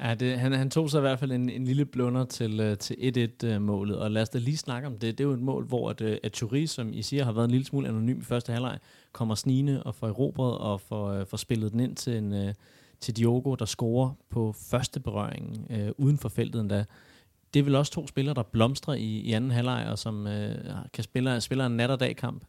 ja, 0.08 0.14
det, 0.14 0.38
han, 0.38 0.52
han 0.52 0.70
tog 0.70 0.90
sig 0.90 0.98
i 0.98 1.00
hvert 1.00 1.18
fald 1.18 1.32
en, 1.32 1.50
en 1.50 1.64
lille 1.64 1.84
blunder 1.84 2.24
til, 2.24 2.60
øh, 2.60 2.78
til 2.78 2.94
1-1-målet, 3.44 3.96
øh, 3.96 4.00
og 4.00 4.10
lad 4.10 4.22
os 4.22 4.28
da 4.28 4.38
lige 4.38 4.56
snakke 4.56 4.88
om 4.88 4.92
det. 4.92 5.18
Det 5.18 5.24
er 5.24 5.28
jo 5.28 5.34
et 5.34 5.40
mål, 5.40 5.64
hvor 5.64 5.90
at, 5.90 6.00
øh, 6.00 6.18
at 6.22 6.32
Thury, 6.32 6.66
som 6.66 6.92
I 6.92 7.02
siger, 7.02 7.24
har 7.24 7.32
været 7.32 7.44
en 7.44 7.50
lille 7.50 7.66
smule 7.66 7.88
anonym 7.88 8.20
i 8.20 8.24
første 8.24 8.52
halvleg, 8.52 8.78
kommer 9.12 9.34
snigende 9.34 9.82
og 9.82 9.94
får 9.94 10.08
erobret 10.08 10.58
og 10.58 10.80
får, 10.80 11.24
får 11.24 11.36
spillet 11.36 11.72
den 11.72 11.80
ind 11.80 11.96
til, 11.96 12.16
en, 12.16 12.54
til 13.00 13.16
Diogo, 13.16 13.54
der 13.54 13.64
scorer 13.64 14.10
på 14.30 14.54
første 14.70 15.00
berøring 15.00 15.66
øh, 15.70 15.90
uden 15.98 16.18
for 16.18 16.28
feltet 16.28 16.60
endda. 16.60 16.84
Det 17.54 17.60
er 17.60 17.64
vel 17.64 17.74
også 17.74 17.92
to 17.92 18.06
spillere, 18.06 18.34
der 18.34 18.42
blomstrer 18.42 18.94
i, 18.94 19.20
i 19.20 19.32
anden 19.32 19.50
halvleg, 19.50 19.86
og 19.90 19.98
som 19.98 20.26
øh, 20.26 20.54
kan 20.92 21.04
spille, 21.04 21.40
spiller 21.40 21.66
en 21.66 21.76
nat- 21.76 21.90
og 21.90 22.00
dag-kamp. 22.00 22.44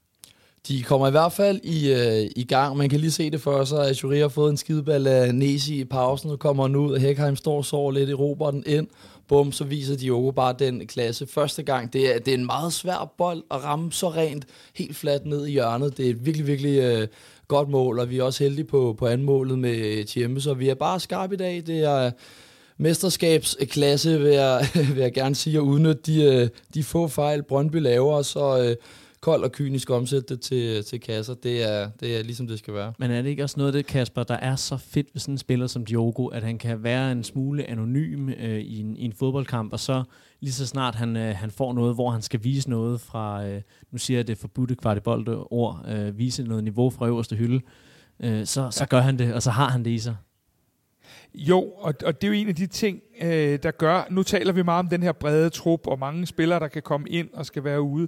De 0.67 0.83
kommer 0.83 1.07
i 1.07 1.11
hvert 1.11 1.31
fald 1.31 1.59
i, 1.63 1.93
øh, 1.93 2.31
i 2.35 2.43
gang. 2.43 2.77
Man 2.77 2.89
kan 2.89 2.99
lige 2.99 3.11
se 3.11 3.29
det 3.29 3.41
for 3.41 3.63
sig, 3.63 3.87
at 3.87 4.03
Jury 4.03 4.15
har 4.15 4.27
fået 4.27 4.51
en 4.51 4.57
skideball 4.57 5.07
af 5.07 5.35
Nesi 5.35 5.79
i 5.79 5.85
pausen, 5.85 6.29
Nu 6.29 6.35
kommer 6.35 6.63
han 6.63 6.75
ud, 6.75 6.93
og 6.93 6.99
Hekheim 6.99 7.35
står 7.35 7.57
og 7.57 7.65
sover 7.65 7.91
lidt 7.91 8.09
i 8.09 8.13
den 8.13 8.63
ind. 8.65 8.87
Bum, 9.27 9.51
så 9.51 9.63
viser 9.63 9.97
de 9.97 10.05
jo 10.05 10.33
bare 10.35 10.55
den 10.59 10.87
klasse 10.87 11.27
første 11.27 11.63
gang. 11.63 11.93
Det 11.93 12.15
er, 12.15 12.19
det 12.19 12.33
er 12.33 12.37
en 12.37 12.45
meget 12.45 12.73
svær 12.73 13.13
bold 13.17 13.43
at 13.51 13.63
ramme 13.63 13.91
så 13.91 14.09
rent, 14.09 14.45
helt 14.75 14.95
fladt 14.95 15.25
ned 15.25 15.45
i 15.45 15.51
hjørnet. 15.51 15.97
Det 15.97 16.05
er 16.05 16.09
et 16.09 16.25
virkelig, 16.25 16.47
virkelig 16.47 16.79
øh, 16.79 17.07
godt 17.47 17.69
mål, 17.69 17.99
og 17.99 18.09
vi 18.09 18.17
er 18.17 18.23
også 18.23 18.43
heldige 18.43 18.65
på, 18.65 18.95
på 18.97 19.07
anmålet 19.07 19.59
med 19.59 20.03
Tjemme, 20.03 20.41
så 20.41 20.53
vi 20.53 20.69
er 20.69 20.75
bare 20.75 20.99
skarpe 20.99 21.33
i 21.33 21.37
dag. 21.37 21.63
Det 21.67 21.79
er 21.79 22.05
øh, 22.05 22.11
mesterskabsklasse, 22.77 24.19
vil 24.19 24.31
jeg, 24.31 24.67
vil 24.93 25.01
jeg 25.01 25.13
gerne 25.13 25.35
sige, 25.35 25.57
at 25.57 25.61
udnytte 25.61 26.01
de, 26.05 26.23
øh, 26.23 26.49
de 26.73 26.83
få 26.83 27.07
fejl, 27.07 27.43
Brøndby 27.43 27.81
laver, 27.81 28.21
så... 28.21 28.63
Øh, 28.63 28.75
kold 29.21 29.43
og 29.43 29.51
kynisk 29.51 29.89
omsætte 29.89 30.35
det 30.35 30.41
til, 30.41 30.83
til 30.83 30.99
kasser. 30.99 31.33
Det 31.33 31.63
er, 31.63 31.89
det 31.99 32.17
er 32.17 32.23
ligesom 32.23 32.47
det 32.47 32.59
skal 32.59 32.73
være. 32.73 32.93
Men 32.99 33.11
er 33.11 33.21
det 33.21 33.29
ikke 33.29 33.43
også 33.43 33.55
noget 33.57 33.67
af 33.67 33.73
det, 33.73 33.85
Kasper, 33.85 34.23
der 34.23 34.35
er 34.35 34.55
så 34.55 34.77
fedt 34.77 35.07
ved 35.13 35.19
sådan 35.19 35.33
en 35.33 35.37
spiller 35.37 35.67
som 35.67 35.85
Diogo, 35.85 36.27
at 36.27 36.43
han 36.43 36.57
kan 36.57 36.83
være 36.83 37.11
en 37.11 37.23
smule 37.23 37.69
anonym 37.69 38.29
øh, 38.29 38.59
i, 38.59 38.79
en, 38.79 38.97
i 38.97 39.05
en 39.05 39.13
fodboldkamp, 39.13 39.73
og 39.73 39.79
så 39.79 40.03
lige 40.39 40.53
så 40.53 40.67
snart 40.67 40.95
han, 40.95 41.17
øh, 41.17 41.35
han 41.35 41.51
får 41.51 41.73
noget, 41.73 41.95
hvor 41.95 42.09
han 42.09 42.21
skal 42.21 42.43
vise 42.43 42.69
noget 42.69 43.01
fra, 43.01 43.45
øh, 43.45 43.61
nu 43.91 43.97
siger 43.97 44.17
jeg 44.17 44.27
det 44.27 44.37
forbudte 44.37 44.75
kvartibolte 44.75 45.35
ord, 45.35 45.85
øh, 45.87 46.17
vise 46.17 46.43
noget 46.43 46.63
niveau 46.63 46.89
fra 46.89 47.07
øverste 47.07 47.35
hylde, 47.35 47.61
øh, 48.19 48.45
så, 48.45 48.71
så 48.71 48.85
gør 48.85 48.99
han 48.99 49.19
det, 49.19 49.33
og 49.33 49.41
så 49.41 49.51
har 49.51 49.69
han 49.69 49.85
det 49.85 49.91
i 49.91 49.99
sig. 49.99 50.15
Jo, 51.33 51.61
og, 51.61 51.93
og 52.05 52.21
det 52.21 52.27
er 52.27 52.31
jo 52.31 52.33
en 52.33 52.47
af 52.47 52.55
de 52.55 52.67
ting, 52.67 53.01
øh, 53.21 53.59
der 53.63 53.71
gør, 53.71 54.07
nu 54.09 54.23
taler 54.23 54.53
vi 54.53 54.63
meget 54.63 54.79
om 54.79 54.87
den 54.87 55.03
her 55.03 55.11
brede 55.11 55.49
trup, 55.49 55.87
og 55.87 55.99
mange 55.99 56.25
spillere, 56.25 56.59
der 56.59 56.67
kan 56.67 56.81
komme 56.81 57.09
ind 57.09 57.29
og 57.33 57.45
skal 57.45 57.63
være 57.63 57.81
ude. 57.81 58.07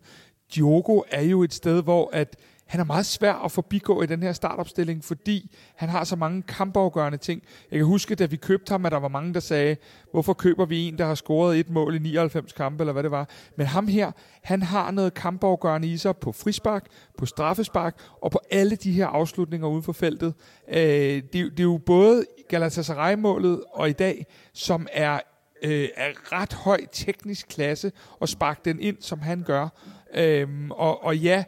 Diogo 0.55 1.01
er 1.11 1.21
jo 1.21 1.43
et 1.43 1.53
sted, 1.53 1.83
hvor 1.83 2.09
at 2.13 2.37
han 2.71 2.79
er 2.79 2.83
meget 2.83 3.05
svær 3.05 3.33
at 3.33 3.51
forbigå 3.51 4.01
i 4.01 4.05
den 4.05 4.23
her 4.23 4.33
startopstilling, 4.33 5.03
fordi 5.03 5.55
han 5.75 5.89
har 5.89 6.03
så 6.03 6.15
mange 6.15 6.41
kampafgørende 6.41 7.17
ting. 7.17 7.43
Jeg 7.71 7.79
kan 7.79 7.85
huske, 7.85 8.15
da 8.15 8.25
vi 8.25 8.35
købte 8.35 8.71
ham, 8.71 8.85
at 8.85 8.91
der 8.91 8.97
var 8.97 9.07
mange, 9.07 9.33
der 9.33 9.39
sagde, 9.39 9.75
hvorfor 10.11 10.33
køber 10.33 10.65
vi 10.65 10.87
en, 10.87 10.97
der 10.97 11.05
har 11.05 11.15
scoret 11.15 11.59
et 11.59 11.69
mål 11.69 11.95
i 11.95 11.99
99 11.99 12.53
kampe, 12.53 12.81
eller 12.81 12.93
hvad 12.93 13.03
det 13.03 13.11
var. 13.11 13.29
Men 13.57 13.67
ham 13.67 13.87
her, 13.87 14.11
han 14.43 14.61
har 14.61 14.91
noget 14.91 15.13
kampafgørende 15.13 15.87
i 15.87 15.97
sig 15.97 16.17
på 16.17 16.31
frispark, 16.31 16.85
på 17.17 17.25
straffespark, 17.25 17.95
og 18.21 18.31
på 18.31 18.39
alle 18.51 18.75
de 18.75 18.91
her 18.91 19.07
afslutninger 19.07 19.67
uden 19.67 19.83
for 19.83 19.93
feltet. 19.93 20.33
Øh, 20.69 20.77
det, 20.77 21.33
det 21.33 21.59
er 21.59 21.63
jo 21.63 21.79
både 21.85 22.25
Galatasaray-målet 22.49 23.63
og 23.73 23.89
i 23.89 23.93
dag, 23.93 24.25
som 24.53 24.87
er 24.91 25.19
øh, 25.63 25.89
er 25.95 26.31
ret 26.31 26.53
høj 26.53 26.85
teknisk 26.91 27.47
klasse 27.47 27.91
og 28.19 28.29
sparke 28.29 28.61
den 28.65 28.79
ind, 28.79 28.97
som 28.99 29.19
han 29.19 29.43
gør. 29.43 29.69
Øhm, 30.13 30.71
og, 30.71 31.03
og 31.03 31.17
ja, 31.17 31.43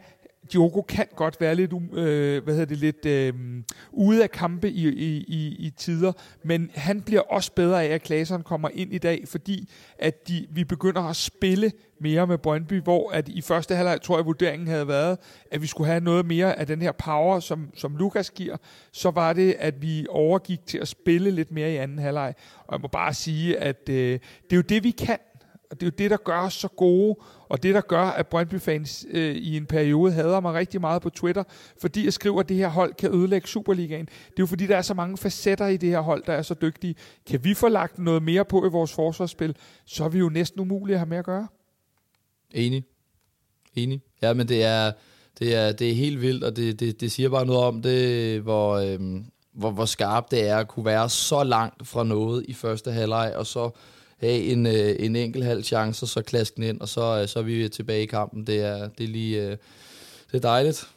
Diogo 0.52 0.82
kan 0.82 1.06
godt 1.16 1.40
være 1.40 1.54
lidt, 1.54 1.72
um, 1.72 1.90
øh, 1.92 2.44
hvad 2.44 2.54
hedder 2.54 2.66
det, 2.66 2.78
lidt 2.78 3.06
øh, 3.06 3.34
ude 3.92 4.22
af 4.22 4.30
kampe 4.30 4.70
i, 4.70 4.88
i, 4.88 5.24
i, 5.28 5.56
i 5.58 5.70
tider, 5.70 6.12
men 6.44 6.70
han 6.74 7.02
bliver 7.02 7.20
også 7.20 7.52
bedre 7.52 7.84
af, 7.84 7.88
at 7.94 8.02
Klaseren 8.02 8.42
kommer 8.42 8.68
ind 8.72 8.92
i 8.92 8.98
dag, 8.98 9.24
fordi 9.28 9.70
at 9.98 10.28
de, 10.28 10.46
vi 10.50 10.64
begynder 10.64 11.02
at 11.02 11.16
spille 11.16 11.72
mere 12.00 12.26
med 12.26 12.38
Brøndby, 12.38 12.82
hvor 12.82 13.10
at 13.10 13.28
i 13.28 13.40
første 13.40 13.74
halvleg, 13.74 14.02
tror 14.02 14.18
jeg, 14.18 14.26
vurderingen 14.26 14.68
havde 14.68 14.88
været, 14.88 15.18
at 15.50 15.62
vi 15.62 15.66
skulle 15.66 15.90
have 15.90 16.00
noget 16.00 16.26
mere 16.26 16.58
af 16.58 16.66
den 16.66 16.82
her 16.82 16.92
power, 16.92 17.40
som, 17.40 17.70
som 17.74 17.96
Lukas 17.96 18.30
giver, 18.30 18.56
så 18.92 19.10
var 19.10 19.32
det, 19.32 19.56
at 19.58 19.82
vi 19.82 20.06
overgik 20.10 20.66
til 20.66 20.78
at 20.78 20.88
spille 20.88 21.30
lidt 21.30 21.52
mere 21.52 21.72
i 21.72 21.76
anden 21.76 21.98
halvleg. 21.98 22.34
Og 22.66 22.72
jeg 22.72 22.80
må 22.80 22.88
bare 22.88 23.14
sige, 23.14 23.58
at 23.58 23.88
øh, 23.88 24.18
det 24.44 24.52
er 24.52 24.56
jo 24.56 24.62
det, 24.62 24.84
vi 24.84 24.90
kan, 24.90 25.18
og 25.70 25.80
det 25.80 25.86
er 25.86 25.90
jo 25.90 25.94
det, 25.98 26.10
der 26.10 26.16
gør 26.16 26.40
os 26.40 26.54
så 26.54 26.68
gode, 26.68 27.16
og 27.54 27.62
det, 27.62 27.74
der 27.74 27.80
gør, 27.80 28.02
at 28.02 28.26
Brøndby-fans 28.26 29.06
øh, 29.10 29.36
i 29.36 29.56
en 29.56 29.66
periode 29.66 30.12
hader 30.12 30.40
mig 30.40 30.54
rigtig 30.54 30.80
meget 30.80 31.02
på 31.02 31.10
Twitter, 31.10 31.44
fordi 31.80 32.04
jeg 32.04 32.12
skriver, 32.12 32.40
at 32.40 32.48
det 32.48 32.56
her 32.56 32.68
hold 32.68 32.94
kan 32.94 33.14
ødelægge 33.14 33.48
Superligaen. 33.48 34.06
Det 34.06 34.12
er 34.28 34.32
jo 34.38 34.46
fordi, 34.46 34.66
der 34.66 34.76
er 34.76 34.82
så 34.82 34.94
mange 34.94 35.16
facetter 35.16 35.66
i 35.66 35.76
det 35.76 35.88
her 35.88 36.00
hold, 36.00 36.22
der 36.26 36.32
er 36.32 36.42
så 36.42 36.54
dygtige. 36.54 36.94
Kan 37.26 37.44
vi 37.44 37.54
få 37.54 37.68
lagt 37.68 37.98
noget 37.98 38.22
mere 38.22 38.44
på 38.44 38.66
i 38.66 38.68
vores 38.68 38.92
forsvarsspil, 38.92 39.56
så 39.86 40.04
er 40.04 40.08
vi 40.08 40.18
jo 40.18 40.28
næsten 40.28 40.60
umulige 40.60 40.94
at 40.94 40.98
have 40.98 41.08
med 41.08 41.16
at 41.16 41.24
gøre. 41.24 41.48
Enig. 42.50 42.84
Enig. 43.74 44.02
Ja, 44.22 44.32
men 44.32 44.48
det 44.48 44.64
er, 44.64 44.92
det 45.38 45.54
er, 45.54 45.72
det 45.72 45.90
er 45.90 45.94
helt 45.94 46.20
vildt, 46.20 46.44
og 46.44 46.56
det, 46.56 46.80
det, 46.80 47.00
det 47.00 47.12
siger 47.12 47.28
bare 47.28 47.46
noget 47.46 47.62
om 47.62 47.82
det, 47.82 48.40
hvor, 48.40 48.74
øhm, 48.74 49.24
hvor, 49.52 49.70
hvor 49.70 49.84
skarpt 49.84 50.30
det 50.30 50.48
er 50.48 50.56
at 50.56 50.68
kunne 50.68 50.86
være 50.86 51.08
så 51.08 51.44
langt 51.44 51.88
fra 51.88 52.04
noget 52.04 52.44
i 52.48 52.52
første 52.52 52.92
halvleg, 52.92 53.32
og 53.36 53.46
så 53.46 53.70
have 54.20 54.42
en, 54.42 54.66
øh, 54.66 54.96
en 54.98 55.16
enkelt 55.16 55.44
halv 55.44 55.64
chance, 55.64 56.04
og 56.04 56.08
så 56.08 56.22
klaske 56.22 56.56
den 56.56 56.64
ind, 56.64 56.80
og 56.80 56.88
så, 56.88 57.20
øh, 57.20 57.28
så 57.28 57.38
er 57.38 57.42
vi 57.42 57.68
tilbage 57.68 58.02
i 58.02 58.06
kampen. 58.06 58.46
Det 58.46 58.60
er, 58.60 58.88
det 58.88 59.04
er 59.04 59.08
lige 59.08 59.42
øh, 59.42 59.56
det 60.32 60.44
er 60.44 60.48
dejligt. 60.48 60.88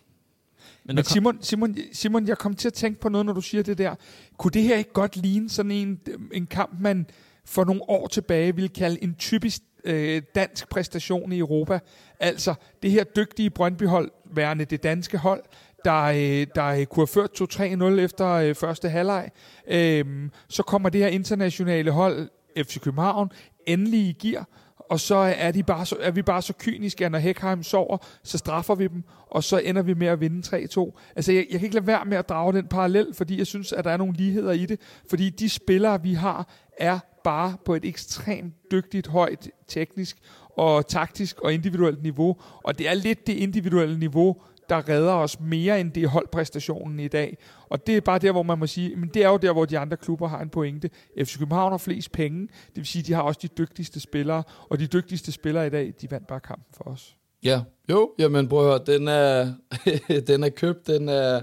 Men, 0.84 0.96
Men 0.96 1.06
Simon, 1.06 1.38
Simon, 1.42 1.78
Simon, 1.94 2.28
jeg 2.28 2.38
kom 2.38 2.56
til 2.56 2.68
at 2.68 2.74
tænke 2.74 3.00
på 3.00 3.10
noget, 3.10 3.26
når 3.26 3.34
du 3.34 3.42
siger 3.42 3.64
det 3.64 3.78
der. 3.78 3.96
Kunne 4.38 4.52
det 4.52 4.64
her 4.64 4.78
ikke 4.78 4.94
godt 4.94 5.16
ligne 5.16 5.50
sådan 5.50 5.72
en, 5.72 6.00
en 6.34 6.46
kamp, 6.46 6.80
man 6.80 7.06
for 7.46 7.64
nogle 7.64 7.82
år 7.90 8.08
tilbage 8.08 8.56
ville 8.56 8.70
kalde 8.70 9.04
en 9.04 9.16
typisk 9.16 9.62
øh, 9.84 10.22
dansk 10.36 10.70
præstation 10.70 11.32
i 11.32 11.38
Europa? 11.38 11.80
Altså 12.20 12.54
det 12.84 12.92
her 12.92 13.04
dygtige 13.04 13.50
Brøndby-hold, 13.50 14.12
værende 14.26 14.66
det 14.66 14.84
danske 14.84 15.18
hold, 15.18 15.44
der, 15.86 16.04
øh, 16.04 16.48
der 16.56 16.86
kunne 16.86 17.02
have 17.02 17.08
ført 17.08 17.42
2-3-0 17.42 18.00
efter 18.00 18.28
øh, 18.28 18.56
første 18.56 18.90
halvleg. 18.90 19.30
Øhm, 19.68 20.32
så 20.48 20.64
kommer 20.64 20.90
det 20.90 21.02
her 21.02 21.08
internationale 21.08 21.92
hold, 21.92 22.30
FC 22.64 22.80
København, 22.80 23.32
endelig 23.66 24.00
i 24.00 24.12
gear, 24.12 24.48
og 24.90 25.00
så 25.00 25.16
er, 25.16 25.52
de 25.52 25.64
bare 25.64 25.86
så, 25.86 25.96
er 26.00 26.12
vi 26.12 26.22
bare 26.22 26.42
så 26.42 26.54
kyniske, 26.60 27.06
at 27.06 27.12
når 27.12 27.20
Heckheim 27.20 27.64
sover, 27.64 27.98
så 28.24 28.38
straffer 28.38 28.76
vi 28.76 28.88
dem, 28.88 29.04
og 29.28 29.44
så 29.44 29.58
ender 29.58 29.82
vi 29.82 29.94
med 29.94 30.08
at 30.08 30.20
vinde 30.20 30.58
3-2. 30.80 31.00
Altså, 31.16 31.32
jeg, 31.32 31.46
jeg 31.52 31.60
kan 31.60 31.66
ikke 31.66 31.76
lade 31.76 31.88
være 31.88 32.06
med 32.06 32.18
at 32.18 32.30
drage 32.30 32.54
den 32.54 32.68
parallel, 32.68 33.14
fordi 33.14 33.38
jeg 33.38 33.48
synes, 33.48 33.74
at 33.74 33.86
der 33.86 33.92
er 33.92 33.98
nogle 33.98 34.14
ligheder 34.14 34.52
i 34.52 34.66
det. 34.66 34.80
Fordi 35.10 35.30
de 35.30 35.50
spillere, 35.50 36.02
vi 36.02 36.14
har, 36.14 36.50
er 36.78 37.00
bare 37.24 37.58
på 37.66 37.76
et 37.76 37.86
ekstremt 37.86 38.72
dygtigt, 38.72 39.08
højt 39.08 39.50
teknisk 39.68 40.18
og 40.50 40.88
taktisk 40.88 41.40
og 41.40 41.54
individuelt 41.54 42.04
niveau. 42.04 42.38
Og 42.64 42.78
det 42.78 42.90
er 42.90 42.94
lidt 42.94 43.28
det 43.28 43.34
individuelle 43.34 44.00
niveau, 44.00 44.42
der 44.70 44.90
redder 44.90 45.14
os 45.14 45.40
mere 45.40 45.80
end 45.80 45.92
det 45.92 46.04
er 46.04 46.08
holdpræstationen 46.08 47.00
i 47.00 47.08
dag. 47.08 47.38
Og 47.70 47.88
det 47.88 47.98
er 47.98 48.02
bare 48.02 48.20
der, 48.20 48.32
hvor 48.32 48.44
man 48.44 48.60
må 48.60 48.68
sige, 48.68 48.96
men 48.96 49.10
det 49.14 49.24
er 49.24 49.30
jo 49.30 49.38
der, 49.38 49.54
hvor 49.54 49.66
de 49.66 49.78
andre 49.80 49.98
klubber 49.98 50.28
har 50.28 50.42
en 50.42 50.50
pointe. 50.50 50.90
FC 51.24 51.38
København 51.38 51.72
har 51.72 51.78
flest 51.78 52.12
penge, 52.12 52.42
det 52.42 52.76
vil 52.76 52.86
sige, 52.86 53.04
de 53.04 53.14
har 53.14 53.22
også 53.22 53.40
de 53.42 53.48
dygtigste 53.48 54.00
spillere, 54.00 54.44
og 54.70 54.80
de 54.80 54.88
dygtigste 54.88 55.32
spillere 55.32 55.68
i 55.68 55.70
dag, 55.70 55.94
de 56.02 56.12
vandt 56.12 56.28
bare 56.28 56.40
kampen 56.40 56.74
for 56.74 56.84
os. 56.84 57.16
Ja, 57.44 57.62
jo, 57.90 58.12
jamen 58.20 58.48
prøv 58.48 58.60
at 58.60 58.66
høre, 58.66 58.98
den 58.98 59.08
er, 59.08 59.54
den 60.28 60.44
er 60.44 60.50
købt, 60.50 60.88
den 60.88 61.10
er, 61.10 61.42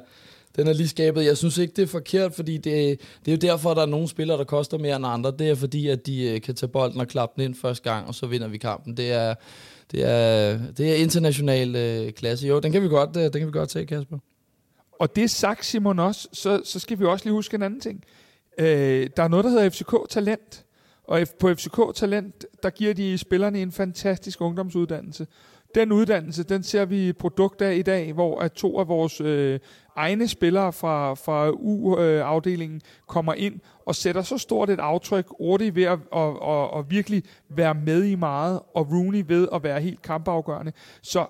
den 0.56 0.66
er 0.66 0.72
lige 0.72 0.88
skabet. 0.88 1.24
Jeg 1.24 1.36
synes 1.36 1.58
ikke, 1.58 1.72
det 1.76 1.82
er 1.82 1.86
forkert, 1.86 2.34
fordi 2.34 2.56
det, 2.56 3.00
det 3.24 3.28
er 3.28 3.32
jo 3.32 3.52
derfor, 3.52 3.70
at 3.70 3.76
der 3.76 3.82
er 3.82 3.86
nogle 3.86 4.08
spillere, 4.08 4.38
der 4.38 4.44
koster 4.44 4.78
mere 4.78 4.96
end 4.96 5.06
andre. 5.06 5.32
Det 5.38 5.50
er 5.50 5.54
fordi, 5.54 5.88
at 5.88 6.06
de 6.06 6.30
øh, 6.30 6.40
kan 6.40 6.54
tage 6.54 6.70
bolden 6.70 7.00
og 7.00 7.08
klappe 7.08 7.32
den 7.36 7.44
ind 7.44 7.54
første 7.54 7.90
gang, 7.90 8.08
og 8.08 8.14
så 8.14 8.26
vinder 8.26 8.48
vi 8.48 8.58
kampen. 8.58 8.96
Det 8.96 9.12
er, 9.12 9.34
det 9.94 10.04
er, 10.04 10.58
det 10.76 10.90
er 10.90 10.94
international 10.94 11.76
øh, 11.76 12.12
klasse. 12.12 12.46
Jo, 12.46 12.58
den 12.58 12.72
kan 12.72 12.82
vi 12.82 12.88
godt, 12.88 13.16
øh, 13.16 13.22
den 13.22 13.32
kan 13.32 13.46
vi 13.46 13.52
godt 13.52 13.68
tage, 13.68 13.86
Kasper. 13.86 14.18
Og 14.98 15.16
det 15.16 15.30
sagt, 15.30 15.64
Simon, 15.64 15.98
også, 15.98 16.28
så, 16.32 16.60
så 16.64 16.78
skal 16.78 16.98
vi 16.98 17.04
også 17.04 17.24
lige 17.24 17.32
huske 17.32 17.54
en 17.54 17.62
anden 17.62 17.80
ting. 17.80 18.04
Øh, 18.58 19.10
der 19.16 19.22
er 19.22 19.28
noget, 19.28 19.44
der 19.44 19.50
hedder 19.50 19.70
FCK 19.70 19.94
Talent. 20.10 20.64
Og 21.04 21.26
på 21.38 21.54
FCK 21.54 21.80
Talent, 21.94 22.46
der 22.62 22.70
giver 22.70 22.94
de 22.94 23.18
spillerne 23.18 23.62
en 23.62 23.72
fantastisk 23.72 24.40
ungdomsuddannelse. 24.40 25.26
Den 25.74 25.92
uddannelse, 25.92 26.42
den 26.42 26.62
ser 26.62 26.84
vi 26.84 27.08
et 27.08 27.16
produkt 27.16 27.62
af 27.62 27.74
i 27.74 27.82
dag, 27.82 28.12
hvor 28.12 28.40
at 28.40 28.52
to 28.52 28.78
af 28.78 28.88
vores 28.88 29.20
øh, 29.20 29.60
egne 29.96 30.28
spillere 30.28 30.72
fra, 30.72 31.14
fra 31.14 31.50
U-afdelingen 31.50 32.80
kommer 33.06 33.34
ind 33.34 33.60
og 33.86 33.94
sætter 33.94 34.22
så 34.22 34.38
stort 34.38 34.70
et 34.70 34.80
aftryk. 34.80 35.26
Ordi 35.38 35.74
ved 35.74 35.82
at, 35.82 35.98
og, 36.10 36.42
og, 36.42 36.70
og 36.70 36.90
virkelig 36.90 37.22
være 37.48 37.74
med 37.74 38.04
i 38.04 38.14
meget, 38.14 38.60
og 38.74 38.92
Rooney 38.92 39.24
ved 39.28 39.48
at 39.52 39.62
være 39.62 39.80
helt 39.80 40.02
kampafgørende. 40.02 40.72
Så 41.02 41.26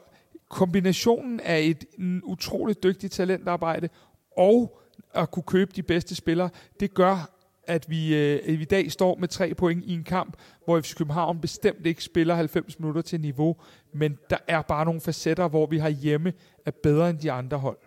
kombinationen 0.49 1.40
af 1.40 1.61
et 1.61 1.84
utroligt 2.24 2.82
dygtigt 2.82 3.12
talentarbejde 3.12 3.88
og 4.36 4.80
at 5.14 5.30
kunne 5.30 5.42
købe 5.42 5.72
de 5.76 5.82
bedste 5.82 6.14
spillere, 6.14 6.51
det 6.80 6.95
gør, 6.95 7.34
at 7.66 7.90
vi 7.90 8.14
øh, 8.16 8.60
i 8.60 8.64
dag 8.64 8.92
står 8.92 9.16
med 9.16 9.28
tre 9.28 9.54
point 9.54 9.84
i 9.84 9.92
en 9.92 10.04
kamp, 10.04 10.36
hvor 10.64 10.80
FC 10.80 10.94
København 10.94 11.40
bestemt 11.40 11.86
ikke 11.86 12.04
spiller 12.04 12.34
90 12.34 12.78
minutter 12.78 13.02
til 13.02 13.20
niveau, 13.20 13.56
men 13.92 14.18
der 14.30 14.36
er 14.48 14.62
bare 14.62 14.84
nogle 14.84 15.00
facetter, 15.00 15.48
hvor 15.48 15.66
vi 15.66 15.78
har 15.78 15.88
hjemme 15.88 16.32
er 16.66 16.70
bedre 16.82 17.10
end 17.10 17.18
de 17.18 17.32
andre 17.32 17.58
hold. 17.58 17.78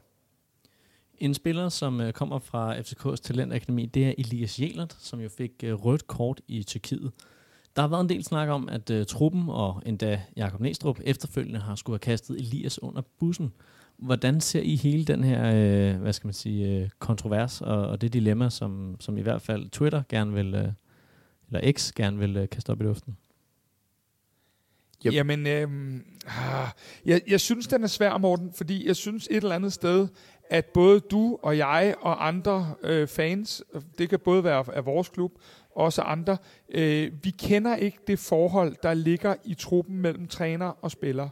En 1.17 1.33
spiller, 1.33 1.69
som 1.69 2.01
øh, 2.01 2.13
kommer 2.13 2.39
fra 2.39 2.77
FCK's 2.79 3.15
talentakademi, 3.15 3.85
det 3.85 4.07
er 4.07 4.13
Elias 4.17 4.59
Jelert, 4.59 4.97
som 4.99 5.19
jo 5.19 5.29
fik 5.29 5.51
øh, 5.63 5.73
rødt 5.73 6.07
kort 6.07 6.41
i 6.47 6.63
Tyrkiet. 6.63 7.11
Der 7.75 7.81
har 7.81 7.89
været 7.89 8.01
en 8.01 8.09
del 8.09 8.23
snak 8.23 8.49
om, 8.49 8.69
at 8.69 8.89
øh, 8.89 9.05
truppen 9.05 9.49
og 9.49 9.81
endda 9.85 10.21
Jakob 10.35 10.59
Næstrup 10.59 10.99
efterfølgende 11.03 11.59
har 11.59 11.75
skulle 11.75 11.93
have 11.93 11.99
kastet 11.99 12.39
Elias 12.39 12.83
under 12.83 13.01
bussen. 13.19 13.53
Hvordan 13.97 14.41
ser 14.41 14.61
I 14.61 14.75
hele 14.75 15.05
den 15.05 15.23
her, 15.23 15.39
uh, 15.93 16.01
hvad 16.01 16.13
skal 16.13 16.27
man 16.27 16.33
sige, 16.33 16.83
uh, 16.83 16.89
kontrovers 16.99 17.61
og, 17.61 17.87
og 17.87 18.01
det 18.01 18.13
dilemma, 18.13 18.49
som, 18.49 18.95
som 18.99 19.17
i 19.17 19.21
hvert 19.21 19.41
fald 19.41 19.69
Twitter 19.69 20.03
gerne 20.09 20.33
vil, 20.33 20.55
uh, 20.55 20.71
eller 21.47 21.71
X 21.71 21.91
gerne 21.91 22.19
vil 22.19 22.37
uh, 22.37 22.49
kaste 22.49 22.69
op 22.69 22.81
i 22.81 22.83
luften? 22.83 23.17
Yep. 25.05 25.13
Jamen, 25.13 25.47
øh, 25.47 25.69
jeg, 27.05 27.21
jeg 27.27 27.39
synes, 27.39 27.67
den 27.67 27.83
er 27.83 27.87
svær, 27.87 28.17
Morten, 28.17 28.53
fordi 28.53 28.87
jeg 28.87 28.95
synes 28.95 29.27
et 29.31 29.37
eller 29.37 29.55
andet 29.55 29.73
sted, 29.73 30.07
at 30.49 30.65
både 30.65 30.99
du 30.99 31.39
og 31.41 31.57
jeg 31.57 31.95
og 32.01 32.27
andre 32.27 32.73
øh, 32.83 33.07
fans, 33.07 33.63
det 33.97 34.09
kan 34.09 34.19
både 34.19 34.43
være 34.43 34.75
af 34.75 34.85
vores 34.85 35.09
klub, 35.09 35.31
også 35.75 36.01
andre, 36.01 36.37
øh, 36.69 37.11
vi 37.23 37.29
kender 37.29 37.75
ikke 37.75 37.97
det 38.07 38.19
forhold, 38.19 38.75
der 38.83 38.93
ligger 38.93 39.35
i 39.45 39.53
truppen 39.53 39.97
mellem 39.97 40.27
træner 40.27 40.65
og 40.65 40.91
spiller. 40.91 41.29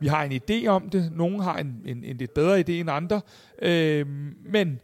Vi 0.00 0.06
har 0.06 0.24
en 0.24 0.32
idé 0.32 0.66
om 0.66 0.90
det, 0.90 1.12
nogen 1.12 1.40
har 1.40 1.56
en, 1.56 1.82
en, 1.84 2.04
en 2.04 2.16
lidt 2.16 2.34
bedre 2.34 2.60
idé 2.60 2.72
end 2.72 2.90
andre, 2.90 3.20
øh, 3.62 4.06
men 4.44 4.80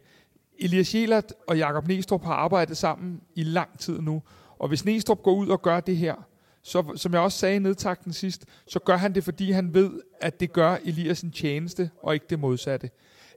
Elias 0.59 0.95
Jelert 0.95 1.33
og 1.47 1.57
Jakob 1.57 1.87
Næstrup 1.87 2.23
har 2.23 2.33
arbejdet 2.33 2.77
sammen 2.77 3.21
i 3.35 3.43
lang 3.43 3.79
tid 3.79 4.01
nu, 4.01 4.21
og 4.59 4.67
hvis 4.67 4.85
Næstrup 4.85 5.23
går 5.23 5.33
ud 5.35 5.47
og 5.47 5.61
gør 5.61 5.79
det 5.79 5.97
her, 5.97 6.15
så 6.63 6.93
som 6.95 7.13
jeg 7.13 7.21
også 7.21 7.37
sagde 7.37 7.55
i 7.55 7.59
nedtakten 7.59 8.13
sidst, 8.13 8.45
så 8.67 8.79
gør 8.79 8.95
han 8.95 9.15
det, 9.15 9.23
fordi 9.23 9.51
han 9.51 9.73
ved, 9.73 9.91
at 10.21 10.39
det 10.39 10.53
gør 10.53 10.77
Elias 10.85 11.21
en 11.21 11.31
tjeneste, 11.31 11.89
og 12.03 12.13
ikke 12.13 12.25
det 12.29 12.39
modsatte. 12.39 12.89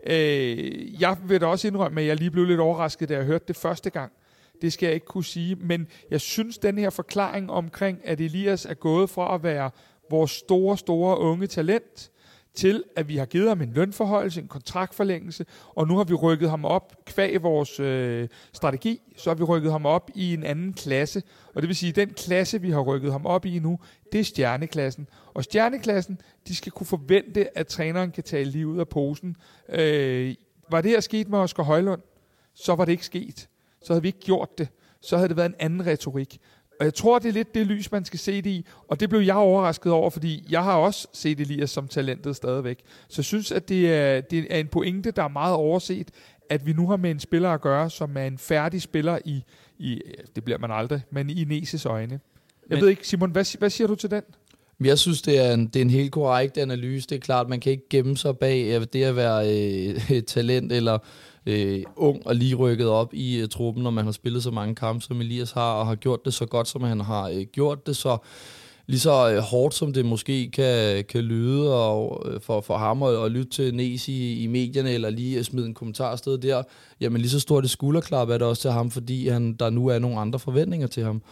Øh, 0.07 1.03
jeg 1.03 1.17
vil 1.25 1.41
da 1.41 1.47
også 1.47 1.69
indrømme, 1.69 2.01
at 2.01 2.07
jeg 2.07 2.17
lige 2.17 2.31
blev 2.31 2.45
lidt 2.45 2.61
overrasket, 2.61 3.09
da 3.09 3.15
jeg 3.15 3.25
hørte 3.25 3.45
det 3.49 3.57
første 3.57 3.91
gang. 3.91 4.13
Det 4.63 4.73
skal 4.73 4.87
jeg 4.87 4.95
ikke 4.95 5.07
kunne 5.07 5.25
sige, 5.25 5.55
men 5.55 5.87
jeg 6.11 6.21
synes, 6.21 6.59
den 6.59 6.79
her 6.79 6.91
forklaring 6.91 7.51
omkring, 7.51 8.01
at 8.05 8.21
Elias 8.21 8.65
er 8.65 8.75
gået 8.75 9.11
fra 9.11 9.35
at 9.35 9.43
være 9.43 9.71
vores 10.11 10.31
store, 10.31 10.79
store 10.79 11.19
unge 11.19 11.47
talent, 11.47 12.11
til 12.55 12.85
at 12.97 13.09
vi 13.09 13.17
har 13.17 13.27
givet 13.27 13.49
ham 13.49 13.61
en 13.61 13.73
lønforhøjelse, 13.73 14.41
en 14.41 14.49
kontraktforlængelse, 14.49 15.47
og 15.75 15.89
nu 15.89 15.97
har 15.97 16.05
vi 16.05 16.15
rykket 16.15 16.51
ham 16.51 16.65
op 16.65 16.97
kvæg 17.07 17.43
vores 17.43 17.81
øh, 17.81 18.29
strategi, 18.53 19.01
så 19.17 19.31
har 19.31 19.35
vi 19.35 19.43
rykket 19.43 19.73
ham 19.73 19.87
op 19.87 20.11
i 20.15 20.35
en 20.35 20.45
anden 20.45 20.73
klasse. 20.73 21.23
Og 21.55 21.63
det 21.63 21.69
vil 21.69 21.77
sige, 21.77 21.91
at 21.91 21.97
den 21.97 22.11
klasse, 22.11 22.61
vi 22.61 22.71
har 22.71 22.81
rykket 22.81 23.13
ham 23.13 23.27
op 23.27 23.47
i 23.47 23.59
nu, 23.59 23.79
det 24.13 24.21
er 24.21 24.25
stjerneklassen. 24.25 25.09
Og 25.35 25.45
stjerneklassen, 25.45 26.21
de 26.49 26.57
skal 26.57 26.73
kunne 26.73 26.87
forvente, 26.87 27.59
at 27.59 27.67
træneren 27.67 28.11
kan 28.11 28.25
tage 28.25 28.45
livet 28.45 28.81
af 28.81 28.89
posen. 28.89 29.37
Øh, 29.69 30.35
var 30.71 30.81
det 30.81 30.91
her 30.91 31.01
sket 31.01 31.29
med 31.29 31.39
Oscar 31.39 31.63
Højlund, 31.63 32.03
så 32.55 32.75
var 32.75 32.85
det 32.85 32.93
ikke 32.93 33.07
sket. 33.07 33.49
Så 33.83 33.93
havde 33.93 34.03
vi 34.03 34.09
ikke 34.09 34.21
gjort 34.21 34.59
det. 34.59 34.69
Så 35.01 35.17
havde 35.17 35.29
det 35.29 35.37
været 35.37 35.49
en 35.49 35.55
anden 35.59 35.87
retorik. 35.87 36.39
Og 36.79 36.85
jeg 36.85 36.95
tror, 36.95 37.19
det 37.19 37.29
er 37.29 37.33
lidt 37.33 37.55
det 37.55 37.67
lys, 37.67 37.93
man 37.93 38.05
skal 38.05 38.19
se 38.19 38.43
det 38.43 38.51
i. 38.51 38.67
Og 38.89 39.01
det 39.01 39.11
blev 39.11 39.21
jeg 39.21 39.35
overrasket 39.35 39.93
over, 39.93 40.11
fordi 40.11 40.47
jeg 40.51 40.65
har 40.65 40.75
også 40.75 41.09
set 41.13 41.41
Elias 41.41 41.71
som 41.71 41.89
talentet 41.89 42.37
stadigvæk. 42.37 42.79
Så 43.09 43.15
jeg 43.19 43.25
synes, 43.25 43.53
at 43.53 43.69
det 43.69 43.95
er, 43.95 44.21
det 44.21 44.47
er 44.51 44.61
en 44.61 44.69
pointe, 44.69 45.11
der 45.11 45.23
er 45.23 45.29
meget 45.29 45.55
overset, 45.55 46.11
at 46.51 46.67
vi 46.67 46.73
nu 46.73 46.89
har 46.89 46.97
med 46.97 47.11
en 47.11 47.21
spiller 47.21 47.51
at 47.51 47.61
gøre, 47.61 47.91
som 47.91 48.17
er 48.17 48.25
en 48.25 48.39
færdig 48.39 48.83
spiller 48.83 49.19
i, 49.25 49.45
i 49.79 50.01
det 50.37 50.45
bliver 50.45 50.59
man 50.59 50.71
aldrig, 50.71 51.01
men 51.11 51.31
i 51.31 51.45
Neses 51.45 51.87
øjne. 51.87 52.21
Jeg 52.69 52.77
men, 52.77 52.81
ved 52.81 52.89
ikke, 52.89 53.09
Simon, 53.09 53.31
hvad, 53.31 53.59
hvad 53.59 53.71
siger 53.71 53.89
du 53.89 53.95
til 53.95 54.11
den? 54.11 54.23
Jeg 54.81 54.99
synes, 54.99 55.23
det 55.23 55.39
er, 55.39 55.55
en, 55.55 55.67
det 55.67 55.77
er 55.77 55.85
en 55.85 55.91
helt 55.91 56.13
korrekt 56.13 56.59
analyse. 56.59 57.09
Det 57.09 57.17
er 57.17 57.21
klart, 57.21 57.49
man 57.49 57.61
kan 57.61 57.73
ikke 57.73 57.89
gemme 57.91 58.17
sig 58.17 58.39
bag 58.39 58.87
det 58.93 59.05
at 59.05 59.17
være 59.17 59.49
øh, 59.49 60.11
et 60.17 60.27
talent 60.27 60.73
eller 60.73 60.99
øh, 61.49 61.83
ung 61.97 62.27
og 62.27 62.35
lige 62.35 62.55
rykket 62.55 62.89
op 62.89 63.15
i 63.15 63.37
øh, 63.37 63.49
truppen, 63.49 63.83
når 63.83 63.91
man 63.91 64.05
har 64.05 64.13
spillet 64.13 64.43
så 64.43 64.51
mange 64.51 64.75
kampe, 64.75 65.05
som 65.05 65.21
Elias 65.21 65.53
har, 65.53 65.73
og 65.73 65.87
har 65.87 65.95
gjort 65.95 66.25
det 66.25 66.35
så 66.35 66.47
godt, 66.47 66.69
som 66.69 66.83
han 66.83 67.01
har 67.01 67.29
øh, 67.29 67.43
gjort 67.53 67.87
det. 67.87 67.97
Så 67.97 68.19
lige 68.87 69.01
så 69.01 69.33
øh, 69.33 69.39
hårdt, 69.39 69.75
som 69.75 69.93
det 69.93 70.05
måske 70.05 70.51
kan, 70.51 71.05
kan 71.05 71.21
lyde 71.21 71.75
og, 71.75 72.23
øh, 72.27 72.41
for, 72.41 72.61
for 72.61 72.77
ham 72.77 73.03
at, 73.03 73.25
at 73.25 73.31
lytte 73.31 73.51
til 73.51 73.75
Nes 73.75 74.09
i, 74.09 74.43
i 74.43 74.47
medierne, 74.47 74.91
eller 74.91 75.11
lige 75.11 75.39
øh, 75.39 75.45
smide 75.45 75.67
en 75.67 75.75
kommentar 75.75 76.17
sted 76.17 76.39
der, 76.39 76.63
jamen 77.01 77.21
lige 77.21 77.31
så 77.31 77.41
stort 77.41 77.65
et 77.65 77.71
skulderklap 77.71 78.29
er 78.29 78.39
det 78.39 78.47
også 78.47 78.63
til 78.63 78.71
ham, 78.71 78.91
fordi 78.91 79.29
han, 79.29 79.53
der 79.53 79.71
nu 79.71 79.87
er 79.87 79.99
nogle 79.99 80.19
andre 80.19 80.39
forventninger 80.39 80.87
til 80.87 81.05
ham. 81.05 81.23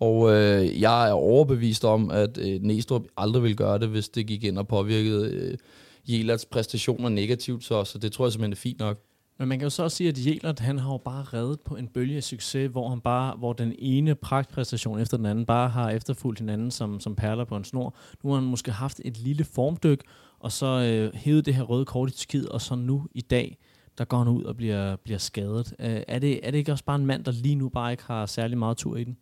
Og 0.00 0.32
øh, 0.32 0.80
jeg 0.80 1.08
er 1.08 1.12
overbevist 1.12 1.84
om, 1.84 2.10
at 2.10 2.38
øh, 2.38 2.62
Næstrup 2.62 3.02
aldrig 3.16 3.42
vil 3.42 3.56
gøre 3.56 3.78
det, 3.78 3.88
hvis 3.88 4.08
det 4.08 4.26
gik 4.26 4.44
ind 4.44 4.58
og 4.58 4.68
påvirkede 4.68 5.30
øh, 5.30 5.58
Jelerts 6.08 6.44
præstationer 6.44 7.08
negativt, 7.08 7.64
så, 7.64 7.84
så 7.84 7.98
det 7.98 8.12
tror 8.12 8.26
jeg 8.26 8.32
simpelthen 8.32 8.52
er 8.52 8.56
fint 8.56 8.78
nok. 8.78 9.05
Men 9.38 9.48
man 9.48 9.58
kan 9.58 9.66
jo 9.66 9.70
så 9.70 9.82
også 9.82 9.96
sige, 9.96 10.08
at 10.08 10.26
Jelert, 10.26 10.60
han 10.60 10.78
har 10.78 10.92
jo 10.92 10.98
bare 10.98 11.22
reddet 11.22 11.60
på 11.60 11.76
en 11.76 11.88
bølge 11.88 12.16
af 12.16 12.22
succes, 12.22 12.70
hvor 12.70 12.88
han 12.88 13.00
bare, 13.00 13.36
hvor 13.36 13.52
den 13.52 13.74
ene 13.78 14.14
pragtpræstation 14.14 15.00
efter 15.00 15.16
den 15.16 15.26
anden 15.26 15.46
bare 15.46 15.68
har 15.68 15.90
efterfulgt 15.90 16.38
hinanden 16.40 16.70
som, 16.70 17.00
som 17.00 17.16
perler 17.16 17.44
på 17.44 17.56
en 17.56 17.64
snor. 17.64 17.96
Nu 18.22 18.30
har 18.30 18.40
han 18.40 18.48
måske 18.48 18.72
haft 18.72 19.00
et 19.04 19.18
lille 19.18 19.44
formdyk, 19.44 20.00
og 20.38 20.52
så 20.52 20.66
øh, 20.66 21.14
hævet 21.14 21.46
det 21.46 21.54
her 21.54 21.62
røde 21.62 21.84
kort 21.84 22.10
i 22.10 22.12
Tyrkiet, 22.12 22.48
og 22.48 22.60
så 22.60 22.74
nu 22.74 23.06
i 23.14 23.20
dag, 23.20 23.58
der 23.98 24.04
går 24.04 24.18
han 24.18 24.28
ud 24.28 24.44
og 24.44 24.56
bliver, 24.56 24.96
bliver 24.96 25.18
skadet. 25.18 25.74
Øh, 25.78 26.02
er, 26.08 26.18
det, 26.18 26.46
er 26.46 26.50
det 26.50 26.58
ikke 26.58 26.72
også 26.72 26.84
bare 26.84 26.96
en 26.96 27.06
mand, 27.06 27.24
der 27.24 27.32
lige 27.32 27.54
nu 27.54 27.68
bare 27.68 27.90
ikke 27.90 28.04
har 28.06 28.26
særlig 28.26 28.58
meget 28.58 28.76
tur 28.76 28.96
i 28.96 29.04
den? 29.04 29.16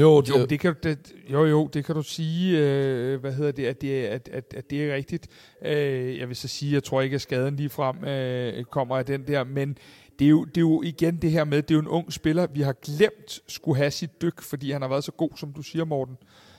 Jo, 0.00 0.20
det, 0.20 0.28
jo, 0.28 0.46
det 0.46 0.60
kan, 0.60 0.74
det, 0.82 1.12
jo, 1.32 1.44
jo, 1.44 1.66
det 1.66 1.84
kan 1.84 1.94
du 1.94 2.02
sige, 2.02 2.58
øh, 2.58 3.20
hvad 3.20 3.32
hedder 3.32 3.52
det, 3.52 3.66
at 3.66 3.80
det, 3.80 4.04
at, 4.04 4.28
at, 4.32 4.54
at 4.56 4.70
det 4.70 4.84
er 4.84 4.94
rigtigt. 4.94 5.28
Øh, 5.62 6.18
jeg 6.18 6.28
vil 6.28 6.36
så 6.36 6.48
sige, 6.48 6.72
jeg 6.72 6.84
tror 6.84 7.00
ikke, 7.00 7.14
at 7.14 7.20
skaden 7.20 7.56
lige 7.56 7.68
frem 7.68 8.04
øh, 8.04 8.64
kommer 8.64 8.96
af 8.96 9.04
den 9.04 9.26
der, 9.26 9.44
men 9.44 9.78
det 10.18 10.24
er, 10.24 10.28
jo, 10.28 10.44
det 10.44 10.56
er 10.56 10.60
jo 10.60 10.82
igen 10.82 11.16
det 11.16 11.30
her 11.30 11.44
med, 11.44 11.62
det 11.62 11.70
er 11.70 11.74
jo 11.74 11.80
en 11.80 11.88
ung 11.88 12.12
spiller, 12.12 12.46
vi 12.46 12.60
har 12.60 12.72
glemt 12.72 13.40
skulle 13.48 13.76
have 13.76 13.90
sit 13.90 14.22
dyk, 14.22 14.42
fordi 14.42 14.70
han 14.70 14.82
har 14.82 14.88
været 14.88 15.04
så 15.04 15.12
god, 15.12 15.30
som 15.36 15.52
du 15.52 15.62
siger, 15.62 15.84
Morten. 15.84 16.16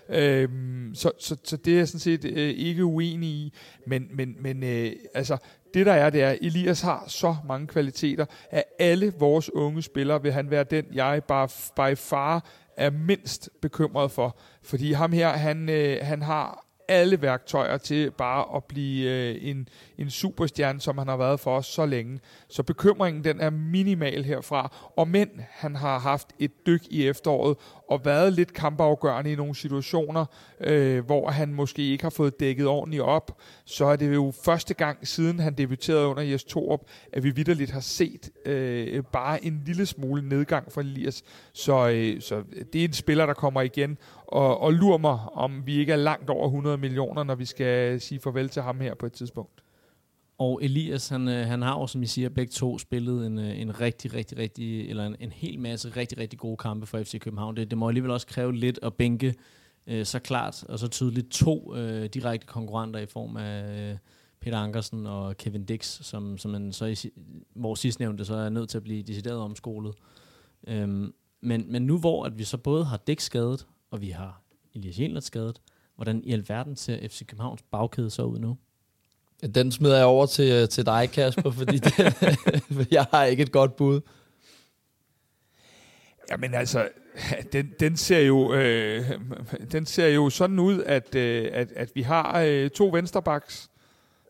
Øhm, 0.09 0.91
så, 0.93 1.11
så, 1.19 1.35
så 1.43 1.57
det 1.57 1.73
er 1.73 1.77
jeg 1.77 1.87
sådan 1.87 1.99
set 1.99 2.25
øh, 2.25 2.49
ikke 2.49 2.85
uenig 2.85 3.29
i, 3.29 3.53
men, 3.87 4.07
men, 4.13 4.35
men 4.39 4.63
øh, 4.63 4.91
altså, 5.13 5.37
det 5.73 5.85
der 5.85 5.93
er, 5.93 6.09
det 6.09 6.21
er, 6.21 6.35
Elias 6.41 6.81
har 6.81 7.03
så 7.07 7.35
mange 7.47 7.67
kvaliteter. 7.67 8.25
Af 8.51 8.65
alle 8.79 9.13
vores 9.19 9.53
unge 9.53 9.81
spillere 9.81 10.21
vil 10.21 10.31
han 10.31 10.51
være 10.51 10.63
den, 10.63 10.85
jeg 10.93 11.21
bare 11.27 11.47
by 11.75 11.97
far 11.97 12.45
er 12.79 12.89
mindst 12.89 13.49
bekymret 13.61 14.11
for. 14.11 14.39
Fordi 14.63 14.91
ham 14.91 15.11
her, 15.11 15.29
han, 15.29 15.69
øh, 15.69 15.97
han 16.01 16.21
har 16.21 16.68
alle 16.89 17.21
værktøjer 17.21 17.77
til 17.77 18.11
bare 18.11 18.55
at 18.55 18.63
blive 18.63 19.09
øh, 19.09 19.37
en, 19.41 19.67
en 19.97 20.09
superstjerne, 20.09 20.81
som 20.81 20.97
han 20.97 21.07
har 21.07 21.17
været 21.17 21.39
for 21.39 21.57
os 21.57 21.65
så 21.65 21.85
længe. 21.85 22.19
Så 22.49 22.63
bekymringen 22.63 23.23
den 23.23 23.39
er 23.39 23.49
minimal 23.49 24.23
herfra. 24.23 24.91
Og 24.95 25.07
men 25.07 25.29
han 25.49 25.75
har 25.75 25.99
haft 25.99 26.27
et 26.39 26.51
dyk 26.65 26.81
i 26.89 27.07
efteråret 27.07 27.57
og 27.89 28.05
været 28.05 28.33
lidt 28.33 28.53
kampafgørende 28.53 29.31
i 29.31 29.35
nogle 29.35 29.55
situationer, 29.55 30.25
øh, 30.59 31.05
hvor 31.05 31.29
han 31.29 31.53
måske 31.53 31.91
ikke 31.91 32.03
har 32.03 32.09
fået 32.09 32.39
dækket 32.39 32.67
ordentligt 32.67 33.03
op, 33.03 33.41
så 33.65 33.85
er 33.85 33.95
det 33.95 34.15
jo 34.15 34.33
første 34.45 34.73
gang 34.73 35.07
siden 35.07 35.39
han 35.39 35.53
debuterede 35.53 36.07
under 36.07 36.23
Jes 36.23 36.43
Torup, 36.43 36.81
at 37.13 37.23
vi 37.23 37.29
vidderligt 37.29 37.71
har 37.71 37.79
set 37.79 38.29
øh, 38.45 39.03
bare 39.03 39.45
en 39.45 39.61
lille 39.65 39.85
smule 39.85 40.29
nedgang 40.29 40.71
for 40.71 40.81
Elias. 40.81 41.23
Så, 41.53 41.89
øh, 41.89 42.21
så 42.21 42.43
det 42.73 42.81
er 42.81 42.85
en 42.85 42.93
spiller, 42.93 43.25
der 43.25 43.33
kommer 43.33 43.61
igen, 43.61 43.97
og, 44.31 44.61
og 44.61 44.73
lurer 44.73 44.97
mig, 44.97 45.19
om 45.33 45.65
vi 45.65 45.77
ikke 45.77 45.91
er 45.91 45.97
langt 45.97 46.29
over 46.29 46.45
100 46.45 46.77
millioner, 46.77 47.23
når 47.23 47.35
vi 47.35 47.45
skal 47.45 48.01
sige 48.01 48.19
farvel 48.19 48.49
til 48.49 48.61
ham 48.61 48.79
her 48.79 48.93
på 48.95 49.05
et 49.05 49.13
tidspunkt. 49.13 49.63
Og 50.37 50.59
Elias, 50.63 51.09
han, 51.09 51.27
øh, 51.27 51.47
han 51.47 51.61
har 51.61 51.79
jo, 51.79 51.87
som 51.87 52.03
I 52.03 52.05
siger, 52.05 52.29
begge 52.29 52.51
to 52.51 52.77
spillet 52.77 53.25
en, 53.25 53.39
øh, 53.39 53.61
en 53.61 53.81
rigtig, 53.81 54.13
rigtig, 54.13 54.37
rigtig, 54.37 54.89
eller 54.89 55.05
en, 55.05 55.15
en 55.19 55.31
hel 55.31 55.59
masse 55.59 55.89
rigtig, 55.89 56.17
rigtig 56.17 56.39
gode 56.39 56.57
kampe 56.57 56.85
for 56.85 57.03
FC 57.03 57.19
København. 57.19 57.57
Det, 57.57 57.69
det 57.69 57.77
må 57.77 57.87
alligevel 57.87 58.11
også 58.11 58.27
kræve 58.27 58.55
lidt 58.55 58.79
at 58.83 58.93
bænke 58.93 59.35
øh, 59.87 60.05
så 60.05 60.19
klart 60.19 60.63
og 60.63 60.79
så 60.79 60.87
tydeligt 60.87 61.31
to 61.31 61.75
øh, 61.75 62.05
direkte 62.05 62.47
konkurrenter 62.47 62.99
i 62.99 63.05
form 63.05 63.37
af 63.37 63.89
øh, 63.91 63.97
Peter 64.41 64.57
Ankersen 64.57 65.05
og 65.07 65.37
Kevin 65.37 65.65
Dix, 65.65 66.05
som, 66.05 66.37
som 66.37 66.51
man 66.51 66.73
så 66.73 66.85
i, 66.85 66.95
hvor 67.55 67.75
sidstnævnte 67.75 68.25
så 68.25 68.35
er 68.35 68.49
nødt 68.49 68.69
til 68.69 68.77
at 68.77 68.83
blive 68.83 69.03
decideret 69.03 69.37
omskolet. 69.37 69.95
Øhm, 70.67 71.13
men, 71.41 71.71
men 71.71 71.81
nu 71.81 71.97
hvor 71.97 72.25
at 72.25 72.37
vi 72.37 72.43
så 72.43 72.57
både 72.57 72.85
har 72.85 72.97
Dix 72.97 73.23
skadet, 73.23 73.65
og 73.91 74.01
vi 74.01 74.09
har 74.09 74.41
Elias 74.75 74.99
Jelert 74.99 75.23
skadet, 75.23 75.61
hvordan 75.95 76.23
i 76.23 76.33
alverden 76.33 76.75
ser 76.75 77.07
FC 77.07 77.25
Københavns 77.25 77.61
bagkæde 77.61 78.09
så 78.09 78.23
ud 78.23 78.39
nu? 78.39 78.57
Den 79.55 79.71
smider 79.71 79.97
jeg 79.97 80.05
over 80.05 80.25
til, 80.25 80.69
til 80.69 80.85
dig, 80.85 81.09
Kasper, 81.13 81.51
fordi 81.51 81.77
det, 81.77 81.97
jeg 82.91 83.05
har 83.11 83.23
ikke 83.23 83.43
et 83.43 83.51
godt 83.51 83.75
bud. 83.75 84.01
Jamen 86.31 86.53
altså, 86.53 86.89
den, 87.53 87.73
den, 87.79 87.97
ser 87.97 88.19
jo, 88.19 88.53
øh, 88.53 89.11
den 89.71 89.85
ser 89.85 90.07
jo 90.07 90.29
sådan 90.29 90.59
ud, 90.59 90.83
at, 90.83 91.15
øh, 91.15 91.49
at, 91.53 91.71
at 91.71 91.91
vi 91.95 92.01
har 92.01 92.41
øh, 92.41 92.69
to 92.69 92.89
vensterbacks, 92.93 93.69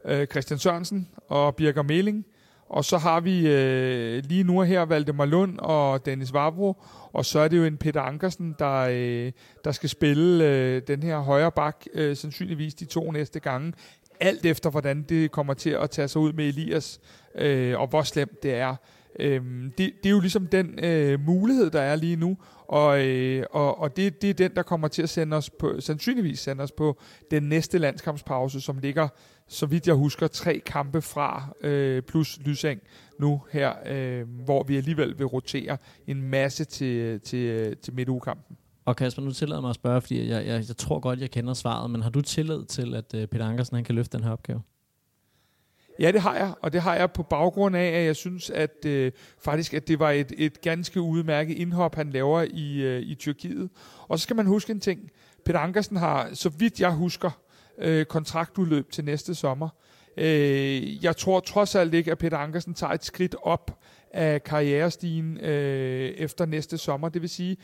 øh, 0.05 0.28
Christian 0.28 0.60
Sørensen 0.60 1.10
og 1.28 1.55
Birger 1.55 1.84
Meling, 1.84 2.26
og 2.70 2.86
så 2.86 2.97
har 2.97 3.20
vi 3.20 3.47
øh, 3.47 4.24
lige 4.26 4.43
nu 4.43 4.61
her 4.61 4.82
Valdemar 4.82 5.26
Lund 5.26 5.59
og 5.59 6.05
Dennis 6.05 6.34
Vavro, 6.34 6.82
og 7.13 7.26
så 7.26 7.39
er 7.39 7.47
det 7.47 7.57
jo 7.57 7.63
en 7.63 7.78
Peter 7.78 8.01
Ankersen, 8.01 8.55
der, 8.59 8.88
øh, 8.91 9.32
der 9.63 9.72
skal 9.72 9.89
spille 9.89 10.45
øh, 10.45 10.82
den 10.88 11.03
her 11.03 11.20
højre 11.20 11.51
bak, 11.51 11.86
øh, 11.93 12.15
sandsynligvis 12.15 12.74
de 12.74 12.86
to 12.86 13.11
næste 13.11 13.39
gange 13.39 13.74
alt 14.20 14.45
efter 14.45 14.70
hvordan 14.70 15.01
det 15.09 15.32
kommer 15.32 15.53
til 15.53 15.70
at 15.70 15.89
tage 15.89 16.07
sig 16.07 16.22
ud 16.22 16.34
med 16.34 16.47
Elias, 16.47 16.99
øh, 17.36 17.80
og 17.80 17.88
hvor 17.88 18.01
slemt 18.01 18.43
det 18.43 18.53
er. 18.53 18.76
Øh, 19.20 19.41
det, 19.78 19.78
det 19.78 20.05
er 20.05 20.09
jo 20.09 20.20
ligesom 20.20 20.47
den 20.47 20.80
øh, 20.84 21.20
mulighed, 21.20 21.70
der 21.70 21.82
er 21.82 21.95
lige 21.95 22.15
nu, 22.15 22.38
og, 22.67 23.07
øh, 23.07 23.45
og, 23.51 23.80
og 23.80 23.97
det, 23.97 24.22
det 24.22 24.30
er 24.30 24.34
den, 24.34 24.55
der 24.55 24.63
kommer 24.63 24.88
til 24.88 25.01
at 25.01 25.09
sende 25.09 25.38
os 25.38 25.49
på, 25.49 25.76
sandsynligvis 25.80 26.39
sende 26.39 26.63
os 26.63 26.72
på 26.72 26.99
den 27.32 27.43
næste 27.43 27.78
landskampspause, 27.78 28.61
som 28.61 28.78
ligger, 28.78 29.07
så 29.50 29.66
vidt 29.66 29.88
jeg 29.88 29.95
husker, 29.95 30.28
tre 30.28 30.62
kampe 30.66 31.02
fra 31.02 31.56
øh, 31.62 32.02
plus 32.02 32.39
Lyseng 32.45 32.82
nu 33.20 33.41
her, 33.52 33.74
øh, 33.86 34.28
hvor 34.45 34.64
vi 34.64 34.78
alligevel 34.78 35.18
vil 35.18 35.26
rotere 35.26 35.78
en 36.08 36.22
masse 36.22 36.66
til, 36.66 37.20
til, 37.20 37.78
til 37.78 37.93
midtugekampen. 37.93 38.58
Og 38.86 38.95
Kasper, 38.95 39.22
nu 39.22 39.32
tillader 39.32 39.62
mig 39.62 39.70
at 39.70 39.76
spørge, 39.76 40.02
fordi 40.02 40.30
jeg, 40.30 40.45
jeg, 40.45 40.64
jeg 40.68 40.78
tror 40.78 41.00
godt, 41.00 41.20
jeg 41.20 41.32
kender 41.32 41.54
svaret, 41.54 41.91
men 41.91 42.02
har 42.02 42.10
du 42.10 42.22
tillid 42.22 42.66
til, 42.66 42.95
at 42.95 43.14
uh, 43.14 43.26
Peter 43.26 43.45
Ankersen 43.45 43.76
han 43.76 43.84
kan 43.84 43.95
løfte 43.95 44.18
den 44.18 44.24
her 44.24 44.32
opgave? 44.32 44.62
Ja, 46.00 46.12
det 46.12 46.22
har 46.22 46.36
jeg, 46.36 46.54
og 46.62 46.74
det 46.74 46.82
har 46.82 46.95
jeg 46.95 47.12
på 47.12 47.24
baggrund 47.24 47.76
af, 47.76 48.00
at 48.00 48.06
jeg 48.06 48.16
synes, 48.16 48.50
at 48.50 48.86
øh, 48.86 49.12
faktisk, 49.39 49.74
at 49.74 49.88
det 49.88 50.00
var 50.00 50.12
et, 50.12 50.32
et 50.38 50.62
ganske 50.62 51.02
udmærket 51.02 51.58
indhop, 51.58 51.95
han 51.95 52.10
laver 52.10 52.41
i, 52.41 52.82
øh, 52.82 53.02
i 53.02 53.16
Tyrkiet. 53.16 53.70
Og 54.08 54.20
så 54.20 54.24
skal 54.24 54.36
man 54.36 54.45
huske 54.45 54.72
en 54.72 54.80
ting. 54.80 55.12
Peter 55.45 55.60
Ankersen 55.60 55.97
har, 55.97 56.30
så 56.34 56.50
vidt 56.50 56.82
jeg 56.82 56.91
husker, 56.91 57.32
øh, 57.80 58.05
kontraktudløb 58.05 58.91
til 58.91 59.05
næste 59.05 59.36
sommer. 59.36 59.69
Øh, 60.17 61.03
jeg 61.03 61.17
tror 61.17 61.39
trods 61.39 61.75
alt 61.75 61.93
ikke, 61.93 62.11
at 62.11 62.17
Peter 62.17 62.38
Ankersen 62.38 62.73
tager 62.73 62.93
et 62.93 63.05
skridt 63.05 63.36
op 63.43 63.80
af 64.13 64.43
karrierestigen 64.43 65.38
øh, 65.38 66.09
efter 66.09 66.45
næste 66.45 66.77
sommer. 66.77 67.09
Det 67.09 67.21
vil 67.21 67.30
sige, 67.30 67.57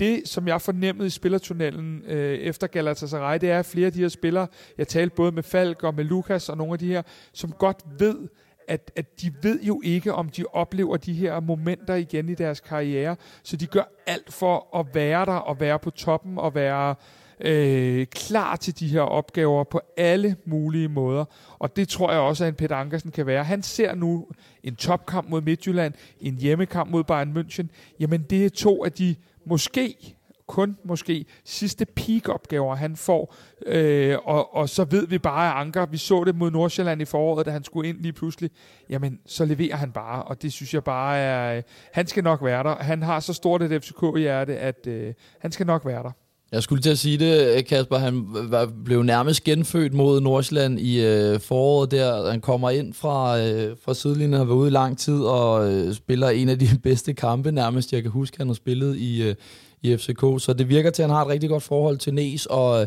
det, 0.00 0.28
som 0.28 0.48
jeg 0.48 0.60
fornemmede 0.60 1.06
i 1.06 1.10
spillertunnelen 1.10 2.02
øh, 2.06 2.38
efter 2.38 2.66
Galatasaray, 2.66 3.38
det 3.40 3.50
er 3.50 3.58
at 3.58 3.66
flere 3.66 3.86
af 3.86 3.92
de 3.92 4.00
her 4.00 4.08
spillere, 4.08 4.46
jeg 4.78 4.88
talte 4.88 5.14
både 5.16 5.32
med 5.32 5.42
Falk 5.42 5.82
og 5.82 5.94
med 5.94 6.04
Lukas 6.04 6.48
og 6.48 6.56
nogle 6.56 6.72
af 6.72 6.78
de 6.78 6.86
her, 6.86 7.02
som 7.32 7.52
godt 7.52 7.84
ved, 7.98 8.28
at, 8.68 8.92
at 8.96 9.20
de 9.22 9.34
ved 9.42 9.62
jo 9.62 9.80
ikke, 9.84 10.14
om 10.14 10.28
de 10.28 10.44
oplever 10.52 10.96
de 10.96 11.12
her 11.12 11.40
momenter 11.40 11.94
igen 11.94 12.28
i 12.28 12.34
deres 12.34 12.60
karriere. 12.60 13.16
Så 13.42 13.56
de 13.56 13.66
gør 13.66 13.92
alt 14.06 14.32
for 14.32 14.78
at 14.78 14.86
være 14.94 15.26
der 15.26 15.32
og 15.32 15.60
være 15.60 15.78
på 15.78 15.90
toppen 15.90 16.38
og 16.38 16.54
være 16.54 16.90
øh, 16.90 17.19
Øh, 17.44 18.06
klar 18.06 18.56
til 18.56 18.78
de 18.78 18.88
her 18.88 19.00
opgaver 19.00 19.64
på 19.64 19.80
alle 19.96 20.36
mulige 20.44 20.88
måder. 20.88 21.24
Og 21.58 21.76
det 21.76 21.88
tror 21.88 22.12
jeg 22.12 22.20
også, 22.20 22.44
at 22.44 22.48
en 22.48 22.54
Peter 22.54 22.76
Ankersen 22.76 23.10
kan 23.10 23.26
være. 23.26 23.44
Han 23.44 23.62
ser 23.62 23.94
nu 23.94 24.26
en 24.62 24.76
topkamp 24.76 25.28
mod 25.28 25.40
Midtjylland, 25.40 25.94
en 26.20 26.34
hjemmekamp 26.34 26.90
mod 26.90 27.04
Bayern 27.04 27.36
München. 27.36 27.66
Jamen 28.00 28.22
det 28.22 28.44
er 28.44 28.50
to 28.50 28.84
af 28.84 28.92
de 28.92 29.14
måske 29.46 30.16
kun 30.50 30.76
måske 30.84 31.24
sidste 31.44 31.86
peak-opgaver, 31.86 32.74
han 32.74 32.96
får. 32.96 33.34
Øh, 33.66 34.18
og, 34.24 34.54
og 34.54 34.68
så 34.68 34.84
ved 34.84 35.06
vi 35.06 35.18
bare, 35.18 35.50
at 35.50 35.60
Anker, 35.60 35.86
vi 35.86 35.96
så 35.96 36.24
det 36.24 36.34
mod 36.34 36.50
Nordsjælland 36.50 37.02
i 37.02 37.04
foråret, 37.04 37.46
da 37.46 37.50
han 37.50 37.64
skulle 37.64 37.88
ind 37.88 37.98
lige 38.00 38.12
pludselig, 38.12 38.50
jamen 38.88 39.18
så 39.26 39.44
leverer 39.44 39.76
han 39.76 39.92
bare, 39.92 40.22
og 40.22 40.42
det 40.42 40.52
synes 40.52 40.74
jeg 40.74 40.84
bare 40.84 41.18
er, 41.18 41.56
øh, 41.56 41.62
han 41.92 42.06
skal 42.06 42.24
nok 42.24 42.44
være 42.44 42.62
der. 42.62 42.76
Han 42.76 43.02
har 43.02 43.20
så 43.20 43.32
stort 43.32 43.62
et 43.62 43.84
FCK-hjerte, 43.84 44.58
at 44.58 44.86
øh, 44.86 45.14
han 45.38 45.52
skal 45.52 45.66
nok 45.66 45.86
være 45.86 46.02
der. 46.02 46.12
Jeg 46.52 46.62
skulle 46.62 46.82
til 46.82 46.90
at 46.90 46.98
sige 46.98 47.18
det, 47.18 47.56
øh, 47.56 47.64
Kasper. 47.64 47.98
Han 47.98 48.26
var, 48.32 48.70
blev 48.84 49.02
nærmest 49.02 49.44
genfødt 49.44 49.94
mod 49.94 50.20
Nordsjælland 50.20 50.80
i 50.80 51.04
øh, 51.04 51.40
foråret 51.40 51.90
der. 51.90 52.30
Han 52.30 52.40
kommer 52.40 52.70
ind 52.70 52.94
fra, 52.94 53.40
øh, 53.40 53.76
fra 53.84 53.94
sidelinjen, 53.94 54.32
har 54.32 54.44
været 54.44 54.56
ude 54.56 54.68
i 54.68 54.70
lang 54.70 54.98
tid 54.98 55.20
og 55.20 55.72
øh, 55.72 55.94
spiller 55.94 56.28
en 56.28 56.48
af 56.48 56.58
de 56.58 56.68
bedste 56.82 57.14
kampe 57.14 57.52
nærmest, 57.52 57.92
jeg 57.92 58.02
kan 58.02 58.10
huske, 58.10 58.38
han 58.38 58.46
har 58.46 58.54
spillet 58.54 58.96
i, 58.96 59.22
øh, 59.22 59.34
i 59.82 59.96
FCK. 59.96 60.20
Så 60.38 60.54
det 60.58 60.68
virker 60.68 60.90
til, 60.90 61.02
at 61.02 61.08
han 61.08 61.16
har 61.16 61.24
et 61.24 61.30
rigtig 61.30 61.50
godt 61.50 61.62
forhold 61.62 61.98
til 61.98 62.14
Nes 62.14 62.46
og 62.46 62.80
øh, 62.80 62.86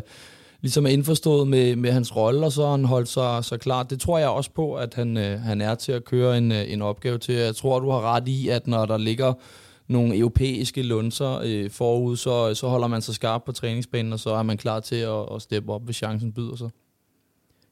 ligesom 0.60 0.86
er 0.86 0.90
indforstået 0.90 1.48
med, 1.48 1.76
med 1.76 1.92
hans 1.92 2.16
rolle, 2.16 2.46
og 2.46 2.52
så 2.52 2.62
har 2.62 2.70
han 2.70 2.84
holdt 2.84 3.08
sig 3.08 3.44
så 3.44 3.56
klart. 3.56 3.90
Det 3.90 4.00
tror 4.00 4.18
jeg 4.18 4.28
også 4.28 4.50
på, 4.50 4.74
at 4.74 4.94
han, 4.94 5.16
øh, 5.16 5.40
han 5.40 5.60
er 5.60 5.74
til 5.74 5.92
at 5.92 6.04
køre 6.04 6.38
en, 6.38 6.52
øh, 6.52 6.72
en 6.72 6.82
opgave 6.82 7.18
til. 7.18 7.34
Jeg 7.34 7.56
tror, 7.56 7.80
du 7.80 7.90
har 7.90 8.14
ret 8.14 8.28
i, 8.28 8.48
at 8.48 8.66
når 8.66 8.86
der 8.86 8.98
ligger 8.98 9.32
nogle 9.88 10.16
europæiske 10.18 10.82
lunser 10.82 11.40
øh, 11.44 11.70
forud, 11.70 12.16
så, 12.16 12.54
så 12.54 12.68
holder 12.68 12.86
man 12.86 13.02
sig 13.02 13.14
skarp 13.14 13.44
på 13.44 13.52
træningsbanen, 13.52 14.12
og 14.12 14.20
så 14.20 14.30
er 14.30 14.42
man 14.42 14.56
klar 14.56 14.80
til 14.80 14.96
at, 14.96 15.34
at 15.34 15.42
steppe 15.42 15.72
op, 15.72 15.84
hvis 15.84 15.96
chancen 15.96 16.32
byder 16.32 16.56
sig. 16.56 16.70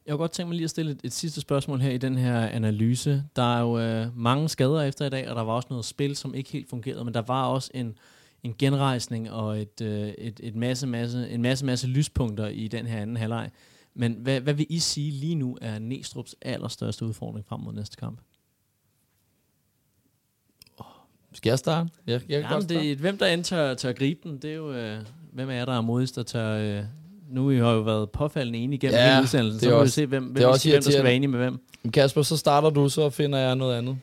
Jeg 0.07 0.13
kunne 0.13 0.19
godt 0.19 0.31
tænke 0.31 0.49
mig 0.49 0.57
lige 0.57 0.65
at 0.65 0.71
stille 0.71 0.93
et, 0.93 1.01
et 1.05 1.13
sidste 1.13 1.41
spørgsmål 1.41 1.81
her 1.81 1.91
i 1.91 1.99
den 1.99 2.17
her 2.17 2.47
analyse. 2.49 3.25
Der 3.37 3.57
er 3.57 3.61
jo 3.61 3.79
øh, 3.79 4.19
mange 4.19 4.49
skader 4.49 4.83
efter 4.83 5.07
i 5.07 5.11
dag, 5.11 5.29
og 5.31 5.37
der 5.37 5.43
var 5.43 5.53
også 5.53 5.69
noget 5.71 5.85
spil, 5.85 6.17
som 6.17 6.35
ikke 6.35 6.51
helt 6.51 6.69
fungerede, 6.69 7.05
men 7.05 7.15
der 7.15 7.23
var 7.23 7.47
også 7.47 7.71
en, 7.75 7.99
en 8.43 8.55
genrejsning 8.59 9.31
og 9.31 9.61
et, 9.61 9.81
øh, 9.83 10.09
et, 10.09 10.41
et 10.43 10.57
masse, 10.57 10.87
masse, 10.87 11.31
en 11.31 11.43
masse, 11.43 11.65
masse 11.67 11.87
lyspunkter 11.87 12.49
i 12.49 12.69
den 12.69 12.87
her 12.87 13.03
anden 13.03 13.17
halvleg. 13.17 13.51
Men 13.95 14.13
hvad, 14.13 14.41
hvad 14.41 14.55
vil 14.55 14.67
I 14.69 14.79
sige 14.79 15.11
lige 15.11 15.35
nu 15.35 15.59
er 15.61 15.79
Næstrup's 15.79 16.33
allerstørste 16.43 17.05
udfordring 17.05 17.47
frem 17.47 17.61
mod 17.61 17.73
næste 17.73 17.97
kamp? 17.97 18.21
Skal 21.35 21.51
jeg 21.51 21.59
starte? 21.59 21.91
Jeg, 22.07 22.21
jeg 22.29 22.43
kan 22.43 22.51
Jamen, 22.51 22.69
det, 22.69 22.99
hvem 22.99 23.19
der 23.19 23.27
end 23.27 23.45
tør, 23.45 23.75
tør 23.75 23.93
gribe 23.93 24.21
den, 24.29 24.39
det 24.39 24.51
er 24.51 24.55
jo, 24.55 24.73
øh, 24.73 24.99
hvem 25.33 25.51
er 25.51 25.65
der 25.65 25.77
er 25.77 25.81
modigst, 25.81 26.17
der 26.17 26.23
tør... 26.23 26.79
Øh, 26.79 26.85
nu 27.31 27.49
har 27.49 27.73
jo 27.73 27.81
været 27.81 28.11
påfaldende 28.11 28.59
enige 28.59 28.77
igennem 28.77 28.99
ja, 28.99 29.11
hele 29.11 29.23
udsendelsen, 29.23 29.61
så 29.61 29.71
må 29.71 29.77
også, 29.77 29.85
vi 29.85 30.05
se, 30.05 30.07
hvem, 30.07 30.25
hvem, 30.25 30.49
også 30.49 30.71
hvem 30.71 30.83
der 30.83 30.91
skal 30.91 31.05
være 31.05 31.15
enige 31.15 31.29
med 31.29 31.39
hvem. 31.39 31.59
Kasper, 31.93 32.23
så 32.23 32.37
starter 32.37 32.71
du, 32.71 32.89
så 32.89 33.11
finder 33.11 33.39
jeg 33.39 33.57
noget 33.57 33.79
andet. 33.79 33.99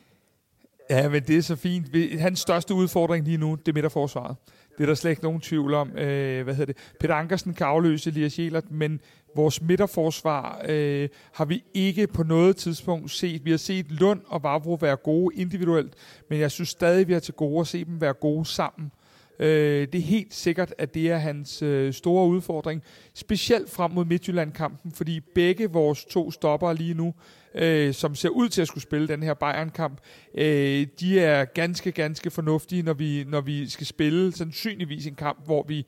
Ja, 0.90 1.08
men 1.08 1.22
det 1.22 1.36
er 1.36 1.42
så 1.42 1.56
fint. 1.56 1.86
Hans 2.20 2.40
største 2.40 2.74
udfordring 2.74 3.24
lige 3.24 3.36
nu, 3.36 3.54
det 3.54 3.68
er 3.68 3.72
midterforsvaret. 3.72 4.36
Det 4.78 4.84
er 4.84 4.86
der 4.86 4.94
slet 4.94 5.10
ikke 5.10 5.22
nogen 5.22 5.40
tvivl 5.40 5.74
om. 5.74 5.96
Øh, 5.96 6.44
hvad 6.44 6.54
hedder 6.54 6.72
det? 6.72 6.76
Peter 7.00 7.14
Ankersen 7.14 7.54
kan 7.54 7.66
afløse 7.66 8.10
Elias 8.10 8.38
Jelert, 8.38 8.70
men 8.70 9.00
vores 9.36 9.62
midterforsvar 9.62 10.64
øh, 10.68 11.08
har 11.32 11.44
vi 11.44 11.64
ikke 11.74 12.06
på 12.06 12.22
noget 12.22 12.56
tidspunkt 12.56 13.10
set. 13.10 13.44
Vi 13.44 13.50
har 13.50 13.58
set 13.58 13.90
Lund 13.90 14.20
og 14.26 14.42
Vavro 14.42 14.78
være 14.80 14.96
gode 14.96 15.36
individuelt, 15.36 15.94
men 16.30 16.40
jeg 16.40 16.50
synes 16.50 16.68
stadig, 16.68 17.08
vi 17.08 17.12
har 17.12 17.20
til 17.20 17.34
gode 17.34 17.60
at 17.60 17.66
se 17.66 17.84
dem 17.84 18.00
være 18.00 18.12
gode 18.12 18.46
sammen. 18.46 18.92
Øh, 19.40 19.88
det 19.92 19.94
er 19.94 20.02
helt 20.02 20.34
sikkert, 20.34 20.74
at 20.78 20.94
det 20.94 21.10
er 21.10 21.16
hans 21.16 21.62
øh, 21.62 21.92
store 21.92 22.26
udfordring, 22.26 22.82
specielt 23.14 23.70
frem 23.70 23.90
mod 23.90 24.04
Midtjylland-kampen, 24.04 24.92
fordi 24.92 25.20
begge 25.34 25.70
vores 25.70 26.04
to 26.04 26.30
stopper 26.30 26.72
lige 26.72 26.94
nu, 26.94 27.14
øh, 27.54 27.94
som 27.94 28.14
ser 28.14 28.28
ud 28.28 28.48
til 28.48 28.62
at 28.62 28.68
skulle 28.68 28.82
spille 28.82 29.08
den 29.08 29.22
her 29.22 29.34
Bayern-kamp, 29.34 30.00
øh, 30.34 30.86
de 31.00 31.20
er 31.20 31.44
ganske, 31.44 31.92
ganske 31.92 32.30
fornuftige, 32.30 32.82
når 32.82 32.92
vi, 32.92 33.24
når 33.28 33.40
vi 33.40 33.68
skal 33.68 33.86
spille 33.86 34.32
sandsynligvis 34.32 35.06
en 35.06 35.14
kamp, 35.14 35.46
hvor 35.46 35.64
vi 35.68 35.86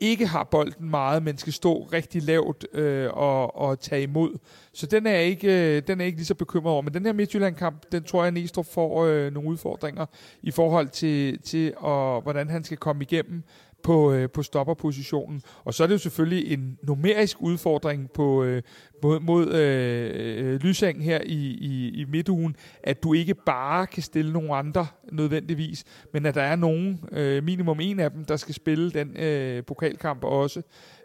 ikke 0.00 0.26
har 0.26 0.44
bolden 0.44 0.90
meget, 0.90 1.22
men 1.22 1.38
skal 1.38 1.52
stå 1.52 1.82
rigtig 1.82 2.22
lavt 2.22 2.66
øh, 2.72 3.10
og, 3.12 3.56
og 3.56 3.80
tage 3.80 4.02
imod. 4.02 4.38
Så 4.72 4.86
den 4.86 5.06
er, 5.06 5.10
jeg 5.10 5.24
ikke, 5.24 5.76
øh, 5.76 5.82
den 5.86 6.00
er 6.00 6.04
ikke 6.04 6.18
lige 6.18 6.26
så 6.26 6.34
bekymret 6.34 6.72
over. 6.72 6.82
Men 6.82 6.94
den 6.94 7.06
her 7.06 7.12
Midtjylland-kamp, 7.12 7.92
den 7.92 8.02
tror 8.02 8.22
jeg, 8.22 8.32
Næstrup 8.32 8.66
får 8.66 9.04
øh, 9.04 9.32
nogle 9.32 9.48
udfordringer 9.48 10.06
i 10.42 10.50
forhold 10.50 10.88
til, 10.88 11.42
til 11.42 11.72
og, 11.76 12.22
hvordan 12.22 12.48
han 12.48 12.64
skal 12.64 12.76
komme 12.76 13.02
igennem 13.02 13.42
på, 13.82 14.12
øh, 14.12 14.30
på 14.30 14.42
stopperpositionen. 14.42 15.42
Og 15.64 15.74
så 15.74 15.82
er 15.82 15.86
det 15.86 15.94
jo 15.94 15.98
selvfølgelig 15.98 16.52
en 16.52 16.78
numerisk 16.82 17.36
udfordring 17.40 18.10
på, 18.10 18.44
øh, 18.44 18.62
mod, 19.02 19.20
mod 19.20 19.54
øh, 19.54 20.10
øh 20.14 20.60
Lysang 20.60 21.04
her 21.04 21.20
i, 21.20 21.58
i, 21.60 21.88
i 22.00 22.04
midtugen, 22.04 22.56
at 22.82 23.02
du 23.02 23.12
ikke 23.14 23.34
bare 23.34 23.86
kan 23.86 24.02
stille 24.02 24.32
nogle 24.32 24.54
andre 24.54 24.86
nødvendigvis, 25.12 25.84
men 26.12 26.26
at 26.26 26.34
der 26.34 26.42
er 26.42 26.56
nogen, 26.56 27.04
øh, 27.12 27.44
minimum 27.44 27.80
en 27.80 28.00
af 28.00 28.10
dem, 28.10 28.24
der 28.24 28.36
skal 28.36 28.54
spille 28.54 28.90
den 28.90 29.16
øh, 29.16 29.64
pokalkamp 29.64 30.24
også. 30.24 30.62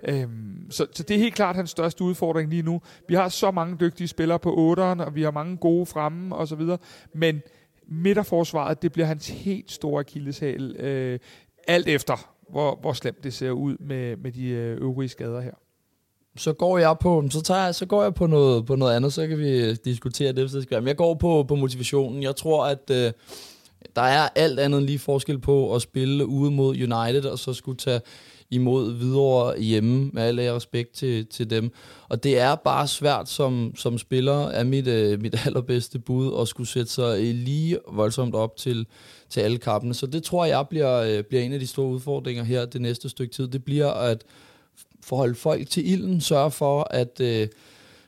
Øhm, 0.07 0.67
så, 0.69 0.87
så 0.91 1.03
det 1.03 1.15
er 1.15 1.19
helt 1.19 1.35
klart 1.35 1.55
hans 1.55 1.69
største 1.69 2.03
udfordring 2.03 2.49
lige 2.49 2.61
nu. 2.61 2.81
Vi 3.07 3.15
har 3.15 3.29
så 3.29 3.51
mange 3.51 3.77
dygtige 3.79 4.07
spillere 4.07 4.39
på 4.39 4.73
8'eren, 4.73 5.03
og 5.03 5.15
vi 5.15 5.21
har 5.21 5.31
mange 5.31 5.57
gode 5.57 5.85
fremme 5.85 6.35
og 6.35 6.47
så 6.47 6.55
videre, 6.55 6.77
men 7.13 7.41
midterforsvaret, 7.87 8.81
det 8.81 8.91
bliver 8.91 9.05
hans 9.05 9.29
helt 9.29 9.71
store 9.71 9.99
akilleshæl, 9.99 10.75
øh, 10.79 11.19
alt 11.67 11.87
efter 11.87 12.34
hvor, 12.49 12.77
hvor 12.81 12.93
slemt 12.93 13.23
det 13.23 13.33
ser 13.33 13.51
ud 13.51 13.77
med, 13.79 14.17
med 14.17 14.31
de 14.31 14.47
øh, 14.47 14.77
øvrige 14.81 15.09
skader 15.09 15.41
her. 15.41 15.53
Så 16.37 16.53
går 16.53 16.77
jeg 16.77 16.95
på, 17.01 17.27
så 17.29 17.41
tager 17.41 17.65
jeg, 17.65 17.75
så 17.75 17.85
går 17.85 18.03
jeg 18.03 18.13
på 18.13 18.27
noget, 18.27 18.65
på 18.65 18.75
noget 18.75 18.95
andet, 18.95 19.13
så 19.13 19.27
kan 19.27 19.39
vi 19.39 19.49
øh, 19.49 19.75
diskutere 19.85 20.27
det, 20.27 20.39
hvis 20.39 20.51
det 20.51 20.63
skal 20.63 20.71
være. 20.71 20.81
Men 20.81 20.87
jeg 20.87 20.97
går 20.97 21.13
på, 21.13 21.45
på 21.47 21.55
motivationen. 21.55 22.23
Jeg 22.23 22.35
tror, 22.35 22.65
at 22.65 22.91
øh, 22.91 23.11
der 23.95 24.01
er 24.01 24.29
alt 24.35 24.59
andet 24.59 24.83
lige 24.83 24.99
forskel 24.99 25.39
på 25.39 25.75
at 25.75 25.81
spille 25.81 26.25
ude 26.25 26.51
mod 26.51 26.69
United, 26.69 27.25
og 27.25 27.39
så 27.39 27.53
skulle 27.53 27.77
tage 27.77 28.01
imod 28.51 28.93
videre 28.93 29.59
hjemme, 29.59 30.09
med 30.13 30.23
al 30.23 30.39
respekt 30.39 30.93
til, 30.93 31.25
til 31.25 31.49
dem. 31.49 31.71
Og 32.09 32.23
det 32.23 32.39
er 32.39 32.55
bare 32.55 32.87
svært 32.87 33.29
som, 33.29 33.73
som 33.75 33.97
spiller, 33.97 34.47
er 34.47 34.63
mit, 34.63 34.87
øh, 34.87 35.21
mit 35.21 35.35
allerbedste 35.45 35.99
bud, 35.99 36.41
at 36.41 36.47
skulle 36.47 36.67
sætte 36.67 36.91
sig 36.91 37.19
øh, 37.19 37.35
lige 37.35 37.79
voldsomt 37.91 38.35
op 38.35 38.57
til, 38.57 38.87
til 39.29 39.39
alle 39.39 39.57
kampene. 39.57 39.93
Så 39.93 40.07
det 40.07 40.23
tror 40.23 40.45
jeg 40.45 40.65
bliver, 40.69 41.01
øh, 41.01 41.23
bliver 41.23 41.43
en 41.43 41.53
af 41.53 41.59
de 41.59 41.67
store 41.67 41.87
udfordringer 41.87 42.43
her 42.43 42.65
det 42.65 42.81
næste 42.81 43.09
stykke 43.09 43.33
tid. 43.33 43.47
Det 43.47 43.63
bliver 43.65 43.91
at 43.91 44.23
forholde 45.03 45.35
folk 45.35 45.69
til 45.69 45.91
ilden, 45.91 46.21
sørge 46.21 46.51
for, 46.51 46.87
at 46.91 47.21
øh, 47.21 47.47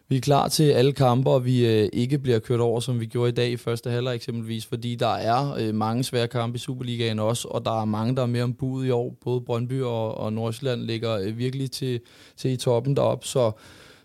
vi 0.10 0.18
er 0.18 0.22
klar 0.22 0.48
til 0.48 0.64
alle 0.64 0.94
kampe, 0.94 1.30
og 1.30 1.46
vi 1.46 1.66
øh, 1.66 1.90
ikke 1.94 2.20
bliver 2.20 2.40
kørt 2.40 2.60
over, 2.60 2.80
som 2.80 3.00
vi 3.00 3.06
gjorde 3.06 3.30
i 3.30 3.34
dag 3.34 3.52
i 3.52 3.58
første 3.58 3.90
halvleg 3.90 4.16
eksempelvis, 4.16 4.66
fordi 4.66 4.96
der 4.96 5.08
er 5.08 5.56
øh, 5.60 5.76
mange 5.76 6.04
svære 6.04 6.28
kampe 6.28 6.56
i 6.56 6.60
Superligaen 6.60 7.20
også, 7.20 7.48
og 7.48 7.66
der 7.66 7.82
er 7.82 7.86
mange, 7.86 8.16
der 8.16 8.22
er 8.22 8.26
mere 8.26 8.44
om 8.44 8.54
bud 8.54 8.86
i 8.86 8.90
år. 8.90 9.18
Både 9.24 9.42
Brøndby 9.42 9.82
og, 9.82 10.18
og 10.18 10.34
Nordsjælland 10.34 10.82
ligger 10.82 11.18
øh, 11.18 11.38
virkelig 11.38 11.72
til, 11.72 12.00
til 12.38 12.52
i 12.52 12.58
toppen 12.58 12.96
deroppe, 12.96 13.28
så, 13.28 13.52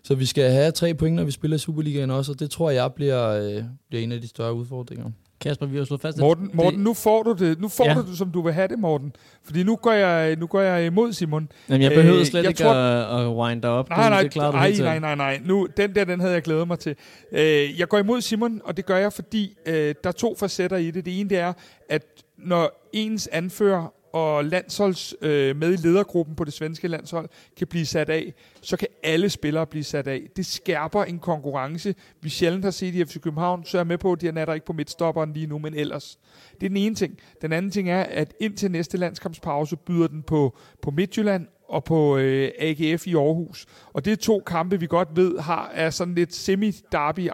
så 0.03 0.15
vi 0.15 0.25
skal 0.25 0.51
have 0.51 0.71
tre 0.71 0.93
point, 0.93 1.15
når 1.15 1.23
vi 1.23 1.31
spiller 1.31 1.55
i 1.55 1.59
Superligaen 1.59 2.11
også, 2.11 2.31
og 2.31 2.39
det 2.39 2.51
tror 2.51 2.69
jeg 2.69 2.93
bliver, 2.93 3.29
øh, 3.29 3.63
bliver 3.89 4.03
en 4.03 4.11
af 4.11 4.21
de 4.21 4.27
større 4.27 4.53
udfordringer. 4.53 5.11
Kasper, 5.43 5.65
vi 5.65 5.77
har 5.77 5.85
slået 5.85 6.01
fast, 6.01 6.17
Morten, 6.17 6.49
Morten 6.53 6.79
nu 6.79 6.93
får 6.93 7.23
du 7.23 7.33
det, 7.33 7.59
nu 7.59 7.67
får 7.67 7.85
ja. 7.85 7.93
du 7.93 8.01
det, 8.01 8.17
som 8.17 8.31
du 8.31 8.41
vil 8.41 8.53
have 8.53 8.67
det, 8.67 8.79
Morten. 8.79 9.15
Fordi 9.43 9.63
nu 9.63 9.75
går 9.75 9.91
jeg, 9.91 10.35
nu 10.35 10.47
går 10.47 10.61
jeg 10.61 10.85
imod 10.85 11.13
Simon. 11.13 11.49
Jamen, 11.69 11.81
jeg 11.81 11.91
behøver 11.91 12.19
øh, 12.19 12.25
slet 12.25 12.43
jeg 12.43 12.49
ikke 12.49 12.63
tror, 12.63 12.73
at, 12.73 13.25
at 13.25 13.35
wind 13.35 13.61
dig 13.61 13.69
op. 13.69 13.89
Nej, 13.89 14.09
nej, 14.09 14.21
det 14.21 14.35
nej, 14.35 14.51
nej, 14.51 14.71
nej, 14.79 14.99
nej, 14.99 15.15
nej. 15.15 15.41
Nu, 15.45 15.67
den 15.77 15.95
der, 15.95 16.05
den 16.05 16.19
havde 16.19 16.33
jeg 16.33 16.41
glædet 16.41 16.67
mig 16.67 16.79
til. 16.79 16.95
Øh, 17.31 17.79
jeg 17.79 17.87
går 17.89 17.97
imod 17.97 18.21
Simon, 18.21 18.61
og 18.63 18.77
det 18.77 18.85
gør 18.85 18.97
jeg, 18.97 19.13
fordi 19.13 19.57
øh, 19.65 19.95
der 20.03 20.09
er 20.09 20.11
to 20.11 20.35
facetter 20.39 20.77
i 20.77 20.91
det. 20.91 21.05
Det 21.05 21.19
ene 21.19 21.29
det 21.29 21.37
er, 21.37 21.53
at 21.89 22.03
når 22.37 22.89
ens 22.93 23.29
anfører 23.31 23.93
og 24.13 24.45
landsholds 24.45 25.15
øh, 25.21 25.55
med 25.55 25.73
i 25.73 25.75
ledergruppen 25.75 26.35
på 26.35 26.43
det 26.43 26.53
svenske 26.53 26.87
landshold 26.87 27.29
kan 27.57 27.67
blive 27.67 27.85
sat 27.85 28.09
af, 28.09 28.33
så 28.61 28.77
kan 28.77 28.87
alle 29.03 29.29
spillere 29.29 29.67
blive 29.67 29.83
sat 29.83 30.07
af. 30.07 30.21
Det 30.35 30.45
skærper 30.45 31.03
en 31.03 31.19
konkurrence, 31.19 31.95
vi 32.21 32.29
sjældent 32.29 32.63
har 32.63 32.71
set 32.71 32.95
i 32.95 33.05
FC 33.05 33.19
København, 33.21 33.65
så 33.65 33.77
er 33.77 33.79
jeg 33.79 33.87
med 33.87 33.97
på, 33.97 34.11
at 34.11 34.21
de 34.21 34.27
er 34.27 34.45
der 34.45 34.53
ikke 34.53 34.65
på 34.65 34.73
midtstopperen 34.73 35.33
lige 35.33 35.47
nu, 35.47 35.59
men 35.59 35.73
ellers. 35.73 36.19
Det 36.59 36.65
er 36.65 36.69
den 36.69 36.77
ene 36.77 36.95
ting. 36.95 37.19
Den 37.41 37.53
anden 37.53 37.71
ting 37.71 37.89
er, 37.89 38.03
at 38.03 38.33
indtil 38.39 38.71
næste 38.71 38.97
landskampspause 38.97 39.75
byder 39.75 40.07
den 40.07 40.21
på, 40.21 40.57
på 40.81 40.91
Midtjylland 40.91 41.47
og 41.73 41.83
på 41.83 42.17
øh, 42.17 42.51
AGF 42.59 43.07
i 43.07 43.15
Aarhus. 43.15 43.65
Og 43.93 44.05
det 44.05 44.13
er 44.13 44.17
to 44.17 44.43
kampe, 44.45 44.79
vi 44.79 44.87
godt 44.87 45.09
ved 45.15 45.39
har 45.39 45.71
er 45.73 45.89
sådan 45.89 46.15
lidt 46.15 46.35
semi 46.35 46.71
derby 46.91 47.29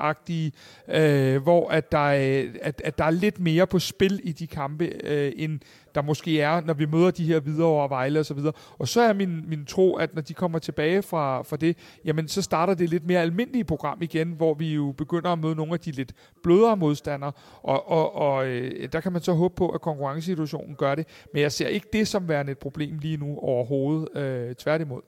øh, 0.87 1.43
hvor 1.43 1.69
at 1.69 1.91
der, 1.91 1.97
er, 1.97 2.43
at, 2.61 2.81
at 2.85 2.97
der 2.97 3.03
er 3.03 3.11
lidt 3.11 3.39
mere 3.39 3.67
på 3.67 3.79
spil 3.79 4.21
i 4.23 4.31
de 4.31 4.47
kampe, 4.47 4.91
øh, 5.03 5.31
end 5.35 5.59
der 5.95 6.01
måske 6.01 6.41
er, 6.41 6.61
når 6.61 6.73
vi 6.73 6.85
møder 6.85 7.11
de 7.11 7.25
her 7.25 7.39
videre 7.39 7.67
over 7.67 7.87
Vejle 7.87 8.19
og 8.19 8.25
så 8.25 8.33
videre. 8.33 8.53
Og 8.79 8.87
så 8.87 9.01
er 9.01 9.13
min, 9.13 9.49
min 9.49 9.65
tro, 9.65 9.95
at 9.95 10.15
når 10.15 10.21
de 10.21 10.33
kommer 10.33 10.59
tilbage 10.59 11.01
fra, 11.01 11.41
fra 11.41 11.57
det, 11.57 11.77
jamen 12.05 12.27
så 12.27 12.41
starter 12.41 12.73
det 12.73 12.89
lidt 12.89 13.07
mere 13.07 13.21
almindelige 13.21 13.63
program 13.63 14.01
igen, 14.01 14.31
hvor 14.31 14.53
vi 14.53 14.73
jo 14.73 14.93
begynder 14.97 15.29
at 15.29 15.39
møde 15.39 15.55
nogle 15.55 15.73
af 15.73 15.79
de 15.79 15.91
lidt 15.91 16.13
blødere 16.43 16.77
modstandere, 16.77 17.31
og, 17.63 17.89
og, 17.89 18.15
og 18.15 18.47
øh, 18.47 18.89
der 18.91 18.99
kan 18.99 19.11
man 19.11 19.21
så 19.21 19.33
håbe 19.33 19.55
på, 19.55 19.69
at 19.69 19.81
konkurrencesituationen 19.81 20.75
gør 20.75 20.95
det. 20.95 21.07
Men 21.33 21.41
jeg 21.41 21.51
ser 21.51 21.67
ikke 21.67 21.87
det 21.93 22.07
som 22.07 22.29
værende 22.29 22.51
et 22.51 22.57
problem 22.57 22.97
lige 22.99 23.17
nu 23.17 23.37
overhovedet, 23.37 24.17
øh, 24.17 24.55
tværtimod. 24.55 25.01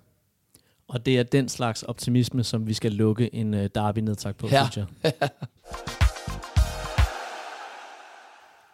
Og 0.87 1.05
det 1.05 1.19
er 1.19 1.23
den 1.23 1.49
slags 1.49 1.83
optimisme, 1.83 2.43
som 2.43 2.67
vi 2.67 2.73
skal 2.73 2.91
lukke 2.91 3.35
en 3.35 3.53
uh, 3.53 3.65
derby-nedtak 3.75 4.37
på, 4.37 4.47
ja. 4.51 4.67
synes 4.71 4.87
jeg. 5.03 5.13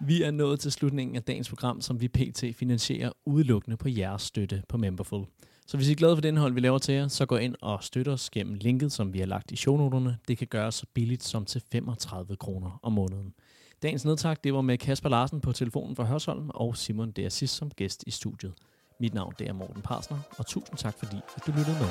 Vi 0.02 0.24
er 0.24 0.32
nået 0.32 0.60
til 0.60 0.72
slutningen 0.72 1.16
af 1.16 1.24
dagens 1.24 1.50
program, 1.50 1.82
som 1.82 2.02
vi 2.02 2.08
pt. 2.08 2.43
finansierer 2.56 3.12
udelukkende 3.26 3.78
på 3.78 3.89
jeres 3.89 4.22
støtte 4.22 4.64
på 4.70 4.78
Memberful. 4.78 5.26
Så 5.68 5.78
hvis 5.78 5.89
I 5.89 5.91
er 5.91 5.95
glade 5.95 6.16
for 6.16 6.22
det 6.22 6.30
indhold, 6.30 6.54
vi 6.54 6.60
laver 6.60 6.78
til 6.78 6.95
jer, 6.95 7.08
så 7.08 7.26
gå 7.26 7.38
ind 7.38 7.56
og 7.62 7.84
støt 7.84 8.08
os 8.08 8.30
gennem 8.30 8.54
linket, 8.54 8.91
som 8.91 9.14
vi 9.14 9.20
har 9.20 9.26
lagt 9.26 9.52
i 9.52 9.56
shownoterne. 9.56 10.18
Det 10.28 10.38
kan 10.38 10.48
gøres 10.48 10.76
så 10.76 10.86
billigt 10.93 11.24
som 11.24 11.45
til 11.45 11.62
35 11.72 12.36
kroner 12.36 12.80
om 12.84 12.93
måneden. 12.93 13.34
Dagens 13.84 14.06
nedtak, 14.06 14.43
det 14.43 14.54
var 14.54 14.62
med 14.62 14.78
Kasper 14.78 15.10
Larsen 15.10 15.41
på 15.41 15.52
telefonen 15.52 15.95
fra 15.95 16.04
Hørsholm 16.04 16.50
og 16.54 16.78
Simon 16.78 17.12
Dersis 17.12 17.50
som 17.50 17.70
gæst 17.70 18.04
i 18.08 18.12
studiet. 18.12 18.54
Mit 19.00 19.14
navn 19.14 19.34
det 19.39 19.48
er 19.48 19.54
Morten 19.54 19.82
Parsner, 19.82 20.18
og 20.38 20.45
tusind 20.45 20.78
tak 20.78 20.95
fordi, 21.00 21.18
at 21.36 21.41
du 21.48 21.52
lyttede 21.52 21.78
med. 21.80 21.89